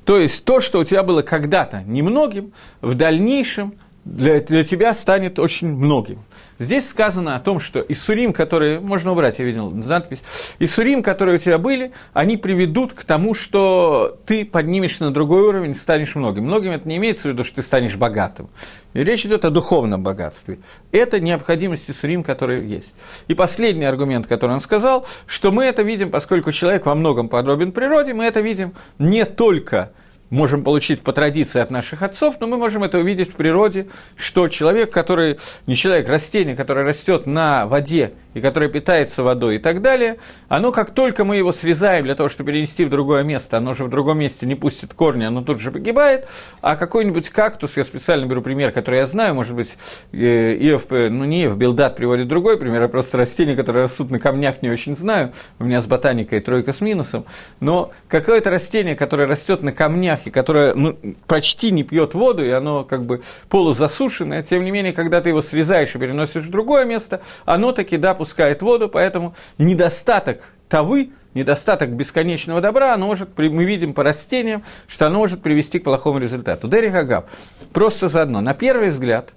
то 0.05 0.17
есть 0.19 0.45
то, 0.45 0.61
что 0.61 0.77
у 0.77 0.83
тебя 0.83 1.01
было 1.01 1.23
когда-то 1.23 1.81
немногим, 1.81 2.53
в 2.79 2.93
дальнейшем 2.93 3.79
для, 4.07 4.39
для 4.39 4.63
тебя 4.63 4.93
станет 4.93 5.37
очень 5.37 5.67
многим. 5.67 6.19
Здесь 6.59 6.89
сказано 6.89 7.35
о 7.35 7.39
том, 7.39 7.59
что 7.59 7.81
Иссурим, 7.81 8.33
которые, 8.33 8.79
можно 8.79 9.11
убрать, 9.11 9.39
я 9.39 9.45
видел 9.45 9.69
надпись, 9.69 10.23
Иссурим, 10.59 11.03
которые 11.03 11.35
у 11.35 11.37
тебя 11.37 11.57
были, 11.57 11.91
они 12.13 12.37
приведут 12.37 12.93
к 12.93 13.03
тому, 13.03 13.33
что 13.33 14.17
ты 14.25 14.45
поднимешься 14.45 15.05
на 15.05 15.11
другой 15.11 15.41
уровень, 15.41 15.75
станешь 15.75 16.15
многим. 16.15 16.45
Многим 16.45 16.71
это 16.71 16.87
не 16.87 16.97
имеется 16.97 17.23
в 17.23 17.31
виду, 17.33 17.43
что 17.43 17.57
ты 17.57 17.61
станешь 17.61 17.95
богатым. 17.95 18.49
И 18.93 19.03
речь 19.03 19.25
идет 19.25 19.45
о 19.45 19.49
духовном 19.49 20.01
богатстве. 20.01 20.59
Это 20.91 21.19
необходимость 21.19 21.91
Иссурим, 21.91 22.23
который 22.23 22.65
есть. 22.65 22.95
И 23.27 23.33
последний 23.33 23.85
аргумент, 23.85 24.25
который 24.25 24.51
он 24.51 24.61
сказал, 24.61 25.05
что 25.25 25.51
мы 25.51 25.65
это 25.65 25.83
видим, 25.83 26.11
поскольку 26.11 26.51
человек 26.51 26.85
во 26.85 26.95
многом 26.95 27.29
подобен 27.29 27.71
природе, 27.71 28.13
мы 28.13 28.23
это 28.23 28.39
видим 28.39 28.73
не 28.97 29.25
только 29.25 29.91
можем 30.29 30.63
получить 30.63 31.01
по 31.01 31.13
традиции 31.13 31.59
от 31.59 31.71
наших 31.71 32.01
отцов, 32.01 32.35
но 32.39 32.47
мы 32.47 32.57
можем 32.57 32.83
это 32.83 32.99
увидеть 32.99 33.31
в 33.31 33.35
природе, 33.35 33.87
что 34.15 34.47
человек, 34.47 34.91
который, 34.91 35.39
не 35.65 35.75
человек, 35.75 36.09
растение, 36.09 36.55
которое 36.55 36.85
растет 36.85 37.25
на 37.25 37.65
воде 37.65 38.13
и 38.33 38.41
которое 38.41 38.69
питается 38.69 39.23
водой 39.23 39.55
и 39.55 39.59
так 39.59 39.81
далее, 39.81 40.17
оно, 40.47 40.71
как 40.71 40.91
только 40.91 41.23
мы 41.23 41.37
его 41.37 41.51
срезаем 41.51 42.05
для 42.05 42.15
того, 42.15 42.29
чтобы 42.29 42.51
перенести 42.51 42.85
в 42.85 42.89
другое 42.89 43.23
место, 43.23 43.57
оно 43.57 43.73
же 43.73 43.85
в 43.85 43.89
другом 43.89 44.19
месте 44.19 44.45
не 44.45 44.55
пустит 44.55 44.93
корни, 44.93 45.23
оно 45.23 45.43
тут 45.43 45.59
же 45.59 45.71
погибает, 45.71 46.27
а 46.61 46.75
какой-нибудь 46.75 47.29
кактус, 47.29 47.77
я 47.77 47.83
специально 47.83 48.25
беру 48.25 48.41
пример, 48.41 48.71
который 48.71 48.99
я 48.99 49.05
знаю, 49.05 49.33
может 49.33 49.55
быть, 49.55 49.77
э, 50.11 50.55
Иов, 50.59 50.91
э, 50.91 51.09
ну 51.09 51.25
не 51.25 51.45
Иов, 51.45 51.57
Билдат 51.57 51.95
приводит 51.95 52.27
другой 52.27 52.57
пример, 52.57 52.83
я 52.83 52.87
просто 52.87 53.17
растения, 53.17 53.55
которые 53.55 53.83
растут 53.83 54.11
на 54.11 54.19
камнях, 54.19 54.61
не 54.61 54.69
очень 54.69 54.95
знаю, 54.95 55.31
у 55.59 55.63
меня 55.63 55.81
с 55.81 55.87
ботаникой 55.87 56.39
тройка 56.41 56.73
с 56.73 56.81
минусом, 56.81 57.25
но 57.59 57.91
какое-то 58.07 58.49
растение, 58.49 58.95
которое 58.95 59.27
растет 59.27 59.63
на 59.63 59.71
камнях 59.71 60.16
и 60.25 60.29
которое 60.29 60.73
ну, 60.73 60.97
почти 61.27 61.71
не 61.71 61.83
пьет 61.83 62.13
воду, 62.13 62.43
и 62.43 62.49
оно 62.49 62.83
как 62.83 63.05
бы 63.05 63.21
полузасушенное, 63.49 64.41
тем 64.43 64.63
не 64.63 64.71
менее, 64.71 64.93
когда 64.93 65.21
ты 65.21 65.29
его 65.29 65.41
срезаешь 65.41 65.95
и 65.95 65.99
переносишь 65.99 66.43
в 66.43 66.49
другое 66.49 66.85
место, 66.85 67.21
оно 67.45 67.71
таки, 67.71 67.97
да, 67.97 68.13
пускает 68.15 68.61
воду, 68.61 68.89
поэтому 68.89 69.35
недостаток 69.57 70.41
тавы, 70.69 71.11
недостаток 71.33 71.91
бесконечного 71.91 72.61
добра, 72.61 72.93
оно 72.93 73.07
может, 73.07 73.37
мы 73.37 73.65
видим 73.65 73.93
по 73.93 74.03
растениям, 74.03 74.63
что 74.87 75.07
оно 75.07 75.19
может 75.19 75.41
привести 75.41 75.79
к 75.79 75.83
плохому 75.83 76.19
результату. 76.19 76.67
Дерри 76.67 76.89
Хагав, 76.89 77.25
просто 77.73 78.07
заодно, 78.07 78.41
на 78.41 78.53
первый 78.53 78.89
взгляд, 78.89 79.33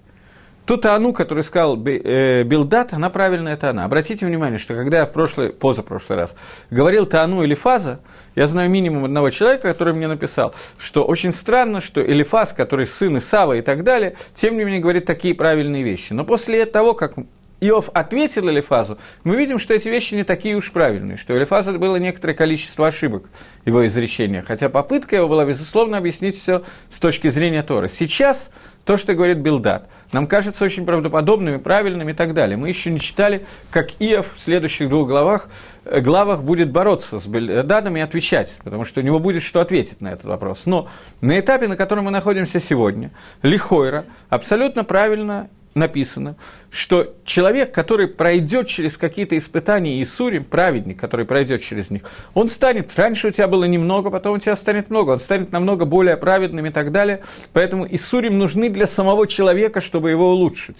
ту 0.71 0.77
Таану, 0.77 1.13
который 1.13 1.43
сказал 1.43 1.77
э, 1.85 2.45
Билдат, 2.45 2.93
она 2.93 3.11
правильная 3.11 3.57
Таана. 3.57 3.85
Обратите 3.85 4.25
внимание, 4.25 4.57
что 4.57 4.75
когда 4.75 4.99
я 4.99 5.07
в 5.07 5.11
прошлый, 5.11 5.51
позапрошлый 5.51 6.17
раз 6.17 6.37
говорил 6.71 7.07
Таану 7.07 7.43
или 7.43 7.57
Фаза, 7.57 7.99
я 8.37 8.47
знаю 8.47 8.71
минимум 8.71 9.05
одного 9.05 9.31
человека, 9.31 9.67
который 9.67 9.95
мне 9.95 10.07
написал, 10.07 10.55
что 10.79 11.03
очень 11.03 11.33
странно, 11.33 11.81
что 11.81 12.01
Элифаз, 12.01 12.53
который 12.53 12.87
сын 12.87 13.19
Исава 13.19 13.55
и 13.55 13.63
так 13.63 13.83
далее, 13.83 14.15
тем 14.37 14.57
не 14.57 14.63
менее 14.63 14.81
говорит 14.81 15.07
такие 15.07 15.35
правильные 15.35 15.83
вещи. 15.83 16.13
Но 16.13 16.25
после 16.25 16.65
того, 16.67 16.95
как 16.95 17.15
Иов 17.61 17.91
ответил 17.93 18.49
Элифазу, 18.49 18.97
мы 19.25 19.35
видим, 19.37 19.59
что 19.59 19.75
эти 19.75 19.89
вещи 19.89 20.15
не 20.15 20.23
такие 20.23 20.55
уж 20.57 20.71
правильные, 20.71 21.17
что 21.17 21.35
у 21.35 21.37
Элифаза 21.37 21.73
было 21.79 21.97
некоторое 21.97 22.35
количество 22.35 22.87
ошибок 22.87 23.25
его 23.65 23.85
изречениях, 23.87 24.47
хотя 24.47 24.69
попытка 24.69 25.17
его 25.17 25.29
была, 25.29 25.45
безусловно, 25.45 25.99
объяснить 25.99 26.41
все 26.41 26.63
с 26.91 27.01
точки 27.01 27.29
зрения 27.29 27.65
Тора. 27.65 27.89
Сейчас 27.89 28.51
то, 28.85 28.97
что 28.97 29.15
говорит 29.15 29.39
Билдат, 29.39 29.89
нам 30.13 30.27
кажется 30.27 30.65
очень 30.65 30.85
правдоподобным 30.85 31.57
и 31.57 31.59
правильным 31.59 32.09
и 32.09 32.13
так 32.13 32.35
далее. 32.35 32.57
Мы 32.57 32.69
еще 32.69 32.91
не 32.91 32.99
читали, 32.99 33.47
как 33.71 33.91
Иов 34.01 34.35
в 34.35 34.41
следующих 34.41 34.89
двух 34.89 35.09
главах, 35.09 35.49
э, 35.85 36.01
главах 36.01 36.43
будет 36.43 36.71
бороться 36.71 37.21
с 37.21 37.27
Билдатом 37.27 37.97
и 37.97 38.01
отвечать, 38.01 38.59
потому 38.65 38.85
что 38.85 39.01
у 39.01 39.03
него 39.03 39.19
будет 39.19 39.43
что 39.43 39.61
ответить 39.61 40.01
на 40.01 40.09
этот 40.09 40.25
вопрос. 40.25 40.67
Но 40.67 40.89
на 41.21 41.39
этапе, 41.39 41.69
на 41.69 41.77
котором 41.77 42.05
мы 42.05 42.11
находимся 42.11 42.61
сегодня, 42.61 43.11
Лихойра 43.43 44.05
абсолютно 44.29 44.85
правильно 44.85 45.49
написано, 45.75 46.37
что 46.71 47.15
человек, 47.25 47.73
который 47.73 48.09
пройдет 48.09 48.69
через 48.69 48.97
какие-то 48.97 49.37
испытания 49.37 50.01
и 50.01 50.05
сурим, 50.05 50.45
праведник, 50.45 50.99
который 50.99 51.27
пройдет 51.27 51.63
через 51.63 51.91
них, 51.91 52.03
он 52.35 52.49
станет, 52.49 52.97
раньше 52.99 53.29
у 53.29 53.31
тебя 53.31 53.47
было 53.47 53.65
немного, 53.65 54.11
потом 54.11 54.37
у 54.37 54.39
тебя 54.39 54.57
станет 54.57 54.91
много, 54.91 55.13
он 55.13 55.21
станет 55.21 55.53
намного 55.53 55.85
более 55.85 56.17
праведным 56.17 56.67
и 56.67 56.71
так 56.71 56.93
далее. 56.93 57.23
Поэтому 57.53 57.87
Иссурим 57.89 58.39
нужны 58.39 58.69
для 58.69 58.87
самого 58.87 59.27
человека, 59.27 59.81
чтобы 59.81 60.11
его 60.11 60.31
улучшить. 60.31 60.79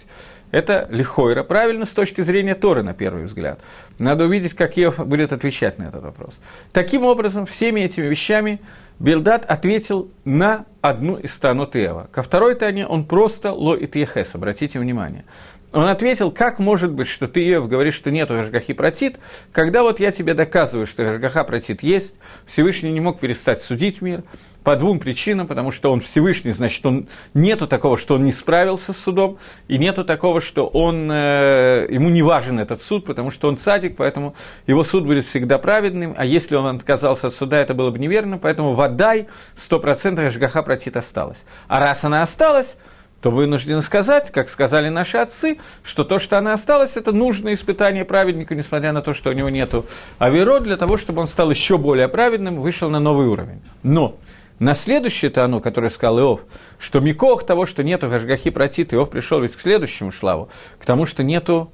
Это 0.51 0.87
лихойра, 0.89 1.43
правильно 1.43 1.85
с 1.85 1.91
точки 1.91 2.21
зрения 2.21 2.55
Торы, 2.55 2.83
на 2.83 2.93
первый 2.93 3.25
взгляд. 3.25 3.59
Надо 3.97 4.25
увидеть, 4.25 4.53
как 4.53 4.77
Иов 4.77 4.97
будет 5.05 5.33
отвечать 5.33 5.77
на 5.77 5.85
этот 5.85 6.03
вопрос. 6.03 6.39
Таким 6.73 7.03
образом, 7.03 7.45
всеми 7.45 7.81
этими 7.81 8.07
вещами 8.07 8.59
Бельдат 8.99 9.45
ответил 9.45 10.11
на 10.25 10.65
одну 10.81 11.15
из 11.15 11.33
станот 11.33 11.75
Иова. 11.75 12.07
Ко 12.11 12.21
второй 12.21 12.53
тане 12.53 12.85
он 12.85 13.05
просто 13.05 13.51
ло 13.51 13.75
и 13.75 13.87
тьехес, 13.87 14.35
обратите 14.35 14.77
внимание. 14.79 15.25
Он 15.73 15.87
ответил, 15.87 16.31
как 16.31 16.59
может 16.59 16.91
быть, 16.91 17.07
что 17.07 17.27
ты, 17.27 17.41
Иов, 17.49 17.69
говоришь, 17.69 17.95
что 17.95 18.11
нету 18.11 18.33
Гашгахи 18.33 18.73
протит, 18.73 19.19
когда 19.51 19.83
вот 19.83 19.99
я 19.99 20.11
тебе 20.11 20.33
доказываю, 20.33 20.85
что 20.85 21.03
Гашгаха 21.03 21.43
протит 21.43 21.81
есть, 21.81 22.15
Всевышний 22.45 22.91
не 22.91 22.99
мог 22.99 23.19
перестать 23.19 23.61
судить 23.61 24.01
мир, 24.01 24.23
по 24.63 24.75
двум 24.75 24.99
причинам, 24.99 25.47
потому 25.47 25.71
что 25.71 25.91
он 25.91 26.01
Всевышний, 26.01 26.51
значит, 26.51 26.85
он, 26.85 27.07
нету 27.33 27.67
такого, 27.67 27.97
что 27.97 28.15
он 28.15 28.23
не 28.23 28.31
справился 28.31 28.93
с 28.93 28.97
судом, 28.97 29.37
и 29.67 29.77
нету 29.77 30.03
такого, 30.03 30.39
что 30.39 30.67
он, 30.67 31.11
э, 31.11 31.87
ему 31.89 32.09
не 32.09 32.21
важен 32.21 32.59
этот 32.59 32.81
суд, 32.81 33.05
потому 33.05 33.31
что 33.31 33.47
он 33.47 33.57
цадик, 33.57 33.95
поэтому 33.97 34.35
его 34.67 34.83
суд 34.83 35.05
будет 35.05 35.25
всегда 35.25 35.57
праведным, 35.57 36.13
а 36.17 36.25
если 36.25 36.55
он 36.55 36.75
отказался 36.75 37.27
от 37.27 37.33
суда, 37.33 37.59
это 37.59 37.73
было 37.73 37.89
бы 37.89 37.97
неверно, 37.97 38.37
поэтому 38.37 38.73
водай 38.73 39.27
100% 39.55 40.19
Ашгаха 40.25 40.61
протит 40.61 40.95
осталась. 40.95 41.43
А 41.67 41.79
раз 41.79 42.03
она 42.03 42.21
осталась, 42.21 42.77
то 43.21 43.29
вынуждены 43.29 43.81
сказать, 43.81 44.31
как 44.31 44.49
сказали 44.49 44.89
наши 44.89 45.17
отцы, 45.17 45.59
что 45.83 46.03
то, 46.03 46.17
что 46.17 46.37
она 46.37 46.53
осталась, 46.53 46.97
это 46.97 47.11
нужное 47.11 47.53
испытание 47.53 48.03
праведнику, 48.03 48.55
несмотря 48.55 48.91
на 48.91 49.01
то, 49.01 49.13
что 49.13 49.29
у 49.29 49.33
него 49.33 49.49
нету 49.49 49.85
аверо, 50.17 50.59
для 50.59 50.75
того, 50.75 50.97
чтобы 50.97 51.21
он 51.21 51.27
стал 51.27 51.51
еще 51.51 51.77
более 51.77 52.07
праведным, 52.07 52.59
вышел 52.59 52.89
на 52.89 52.99
новый 52.99 53.27
уровень. 53.27 53.61
Но 53.83 54.17
на 54.57 54.73
следующее 54.73 55.29
то 55.29 55.45
оно, 55.45 55.59
которое 55.59 55.89
сказал 55.89 56.19
Иов, 56.19 56.41
что 56.79 56.99
Микох 56.99 57.45
того, 57.45 57.65
что 57.65 57.83
нету 57.83 58.09
Гашгахи 58.09 58.49
протит, 58.49 58.93
Иов 58.93 59.11
пришел 59.11 59.39
ведь 59.39 59.55
к 59.55 59.59
следующему 59.59 60.11
шлаву, 60.11 60.49
к 60.79 60.85
тому, 60.85 61.05
что 61.05 61.23
нету 61.23 61.71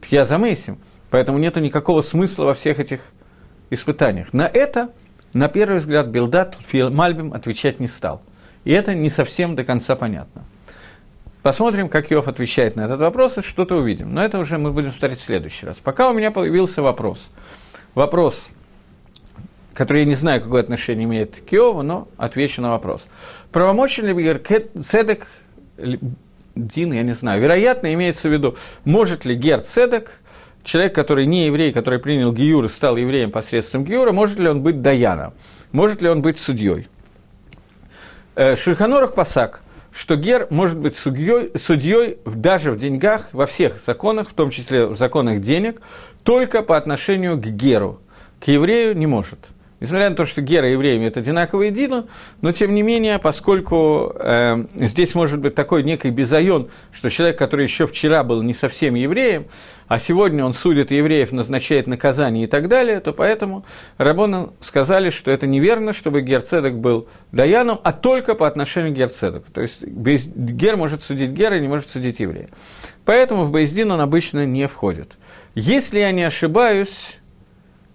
Пьязамейсим, 0.00 0.78
поэтому 1.10 1.38
нету 1.38 1.60
никакого 1.60 2.00
смысла 2.00 2.44
во 2.44 2.54
всех 2.54 2.80
этих 2.80 3.00
испытаниях. 3.68 4.32
На 4.32 4.46
это, 4.46 4.90
на 5.34 5.48
первый 5.48 5.80
взгляд, 5.80 6.08
Билдат 6.08 6.56
Мальбим 6.72 7.34
отвечать 7.34 7.78
не 7.78 7.86
стал. 7.86 8.22
И 8.64 8.72
это 8.72 8.94
не 8.94 9.10
совсем 9.10 9.54
до 9.54 9.64
конца 9.64 9.94
понятно. 9.96 10.44
Посмотрим, 11.48 11.88
как 11.88 12.12
Иов 12.12 12.28
отвечает 12.28 12.76
на 12.76 12.82
этот 12.82 13.00
вопрос, 13.00 13.38
и 13.38 13.40
что-то 13.40 13.76
увидим. 13.76 14.12
Но 14.12 14.22
это 14.22 14.38
уже 14.38 14.58
мы 14.58 14.70
будем 14.70 14.92
смотреть 14.92 15.18
в 15.18 15.24
следующий 15.24 15.64
раз. 15.64 15.78
Пока 15.78 16.10
у 16.10 16.12
меня 16.12 16.30
появился 16.30 16.82
вопрос. 16.82 17.30
Вопрос, 17.94 18.50
который 19.72 20.02
я 20.02 20.06
не 20.06 20.14
знаю, 20.14 20.42
какое 20.42 20.60
отношение 20.60 21.06
имеет 21.06 21.40
к 21.48 21.50
Иову, 21.54 21.80
но 21.80 22.06
отвечу 22.18 22.60
на 22.60 22.72
вопрос. 22.72 23.08
Правомочен 23.50 24.04
ли 24.04 24.42
Цедек 24.84 25.26
Дин, 26.54 26.92
я 26.92 27.00
не 27.00 27.14
знаю, 27.14 27.40
вероятно, 27.40 27.94
имеется 27.94 28.28
в 28.28 28.32
виду, 28.34 28.54
может 28.84 29.24
ли 29.24 29.34
Гер 29.34 29.62
Цедек, 29.62 30.20
человек, 30.64 30.94
который 30.94 31.24
не 31.24 31.46
еврей, 31.46 31.72
который 31.72 31.98
принял 31.98 32.30
Гиюр 32.30 32.66
и 32.66 32.68
стал 32.68 32.98
евреем 32.98 33.30
посредством 33.30 33.84
Гиюра, 33.84 34.12
может 34.12 34.38
ли 34.38 34.50
он 34.50 34.62
быть 34.62 34.82
Даяна, 34.82 35.32
может 35.72 36.02
ли 36.02 36.10
он 36.10 36.20
быть 36.20 36.38
судьей? 36.38 36.88
Э, 38.34 38.54
Шульханорах 38.54 39.14
Пасак, 39.14 39.62
что 39.92 40.16
Гер 40.16 40.46
может 40.50 40.78
быть 40.78 40.96
судьей, 40.96 41.52
судьей 41.56 42.18
даже 42.24 42.72
в 42.72 42.78
деньгах, 42.78 43.28
во 43.32 43.46
всех 43.46 43.80
законах, 43.84 44.30
в 44.30 44.34
том 44.34 44.50
числе 44.50 44.86
в 44.86 44.96
законах 44.96 45.40
денег, 45.40 45.80
только 46.22 46.62
по 46.62 46.76
отношению 46.76 47.36
к 47.36 47.46
Геру. 47.46 48.00
К 48.40 48.48
еврею 48.48 48.96
не 48.96 49.06
может– 49.06 49.38
Несмотря 49.80 50.10
на 50.10 50.16
то, 50.16 50.24
что 50.24 50.42
гера 50.42 50.68
и 50.68 50.72
евреи 50.72 50.96
имеют 50.96 51.16
одинаковые 51.16 51.70
дину, 51.70 52.08
но 52.40 52.50
тем 52.50 52.74
не 52.74 52.82
менее, 52.82 53.20
поскольку 53.20 54.12
э, 54.18 54.64
здесь 54.74 55.14
может 55.14 55.38
быть 55.38 55.54
такой 55.54 55.84
некий 55.84 56.10
безайон, 56.10 56.68
что 56.92 57.10
человек, 57.10 57.38
который 57.38 57.64
еще 57.64 57.86
вчера 57.86 58.24
был 58.24 58.42
не 58.42 58.52
совсем 58.52 58.96
евреем, 58.96 59.46
а 59.86 60.00
сегодня 60.00 60.44
он 60.44 60.52
судит 60.52 60.90
евреев, 60.90 61.30
назначает 61.30 61.86
наказание 61.86 62.44
и 62.44 62.46
так 62.48 62.68
далее, 62.68 62.98
то 63.00 63.12
поэтому 63.12 63.64
Рабоны 63.98 64.50
сказали, 64.60 65.10
что 65.10 65.30
это 65.30 65.46
неверно, 65.46 65.92
чтобы 65.92 66.22
Герцедок 66.22 66.78
был 66.78 67.08
Даяном, 67.30 67.78
а 67.84 67.92
только 67.92 68.34
по 68.34 68.48
отношению 68.48 68.92
к 68.92 68.96
Герцедоку. 68.96 69.46
То 69.52 69.60
есть 69.60 69.82
Гер 69.82 70.76
может 70.76 71.02
судить 71.02 71.30
Гера 71.30 71.58
не 71.60 71.68
может 71.68 71.88
судить 71.88 72.18
еврея. 72.18 72.48
Поэтому 73.04 73.44
в 73.44 73.52
Бейздин 73.52 73.92
он 73.92 74.00
обычно 74.00 74.44
не 74.44 74.66
входит. 74.66 75.12
Если 75.54 76.00
я 76.00 76.12
не 76.12 76.24
ошибаюсь, 76.24 77.17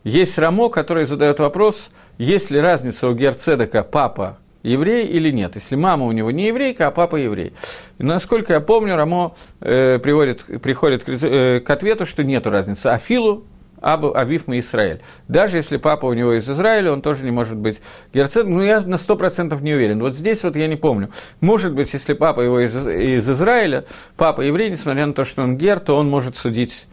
есть 0.04 0.38
Рамо, 0.38 0.70
который 0.70 1.06
задает 1.06 1.40
вопрос, 1.40 1.90
есть 2.18 2.52
ли 2.52 2.60
разница 2.60 3.08
у 3.08 3.14
Герцедека 3.14 3.84
папа 3.84 4.38
еврей 4.64 5.08
или 5.08 5.30
нет, 5.30 5.56
если 5.56 5.76
мама 5.76 6.06
у 6.06 6.12
него 6.12 6.32
не 6.32 6.48
еврейка, 6.48 6.88
а 6.88 6.92
папа 6.92 7.18
еврей. 7.18 7.54
И 7.98 8.04
насколько 8.04 8.54
я 8.54 8.60
помню, 8.62 8.96
Рамо 8.96 9.36
э, 9.62 10.00
приводит, 10.00 10.44
приходит 10.62 11.04
к, 11.04 11.10
э, 11.10 11.60
к 11.60 11.70
ответу, 11.70 12.06
что 12.06 12.24
нет 12.24 12.48
разницы. 12.48 12.88
Афилу 12.88 13.46
Абу 13.84 14.16
Авив 14.16 14.48
Израиль. 14.48 15.02
Даже 15.28 15.58
если 15.58 15.76
папа 15.76 16.06
у 16.06 16.14
него 16.14 16.34
из 16.34 16.50
Израиля, 16.50 16.94
он 16.94 17.02
тоже 17.02 17.26
не 17.26 17.32
может 17.32 17.58
быть 17.58 17.82
герцогом. 18.14 18.54
Ну, 18.54 18.64
я 18.64 18.80
на 18.80 18.98
сто 18.98 19.18
процентов 19.18 19.62
не 19.62 19.74
уверен. 19.74 20.00
Вот 20.00 20.16
здесь 20.16 20.44
вот 20.44 20.56
я 20.56 20.68
не 20.68 20.78
помню. 20.78 21.10
Может 21.42 21.74
быть, 21.74 21.94
если 21.94 22.14
папа 22.14 22.40
его 22.40 22.62
из, 22.62 22.76
из 22.88 23.30
Израиля, 23.30 23.84
папа 24.16 24.40
еврей, 24.40 24.70
несмотря 24.70 25.06
на 25.06 25.14
то, 25.14 25.26
что 25.26 25.44
он 25.44 25.58
гер, 25.58 25.82
то 25.82 25.96
он 25.96 26.10
может 26.10 26.38
судить 26.38 26.88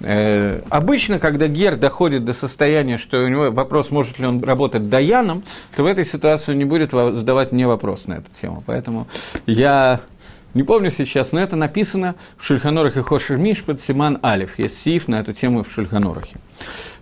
обычно, 0.00 1.18
когда 1.18 1.46
гер 1.48 1.76
доходит 1.76 2.24
до 2.24 2.32
состояния, 2.32 2.96
что 2.96 3.18
у 3.18 3.28
него 3.28 3.50
вопрос, 3.50 3.90
может 3.90 4.18
ли 4.18 4.26
он 4.26 4.42
работать 4.42 4.88
даяном, 4.88 5.42
то 5.74 5.82
в 5.82 5.86
этой 5.86 6.04
ситуации 6.04 6.52
он 6.52 6.58
не 6.58 6.64
будет 6.64 6.90
задавать 6.90 7.52
мне 7.52 7.66
вопрос 7.66 8.06
на 8.06 8.14
эту 8.14 8.30
тему. 8.38 8.62
Поэтому 8.66 9.06
я 9.46 10.00
не 10.54 10.62
помню 10.62 10.90
сейчас, 10.90 11.32
но 11.32 11.40
это 11.40 11.56
написано 11.56 12.14
в 12.38 12.44
Шульханорах 12.44 12.96
и 12.96 13.02
Хошер 13.02 13.36
Мишпад 13.36 13.80
Симан 13.80 14.18
Алиф. 14.22 14.58
Есть 14.58 14.78
сиф 14.82 15.08
на 15.08 15.20
эту 15.20 15.32
тему 15.32 15.62
в 15.62 15.70
Шульханорахе. 15.70 16.36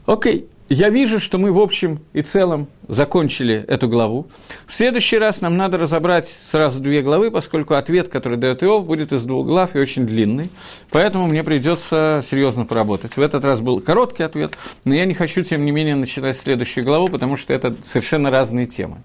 Окей, 0.07 0.49
я 0.69 0.89
вижу, 0.89 1.19
что 1.21 1.37
мы 1.39 1.53
в 1.53 1.59
общем 1.59 2.01
и 2.15 2.23
целом 2.23 2.69
закончили 2.89 3.57
эту 3.57 3.89
главу. 3.89 4.29
В 4.67 4.73
следующий 4.73 5.19
раз 5.19 5.41
нам 5.41 5.57
надо 5.57 5.77
разобрать 5.77 6.29
сразу 6.29 6.81
две 6.81 7.03
главы, 7.03 7.31
поскольку 7.31 7.75
ответ, 7.75 8.09
который 8.09 8.39
дает 8.39 8.62
Иов, 8.62 8.87
будет 8.87 9.12
из 9.12 9.25
двух 9.25 9.47
глав 9.47 9.77
и 9.77 9.79
очень 9.79 10.07
длинный. 10.07 10.51
Поэтому 10.91 11.27
мне 11.27 11.45
придется 11.45 12.25
серьезно 12.29 12.65
поработать. 12.65 13.17
В 13.17 13.21
этот 13.21 13.45
раз 13.45 13.61
был 13.61 13.81
короткий 13.81 14.23
ответ, 14.23 14.57
но 14.85 14.95
я 14.95 15.05
не 15.05 15.15
хочу, 15.15 15.43
тем 15.43 15.65
не 15.65 15.71
менее, 15.71 15.97
начинать 15.97 16.37
следующую 16.37 16.85
главу, 16.85 17.09
потому 17.09 17.37
что 17.37 17.53
это 17.53 17.75
совершенно 17.87 18.31
разные 18.31 18.67
темы. 18.67 18.99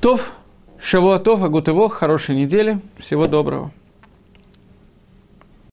Тов, 0.00 0.32
Шавуатов, 0.80 1.42
Агутывох, 1.42 1.94
хорошей 1.94 2.36
недели, 2.36 2.78
всего 2.98 3.26
доброго. 3.26 3.72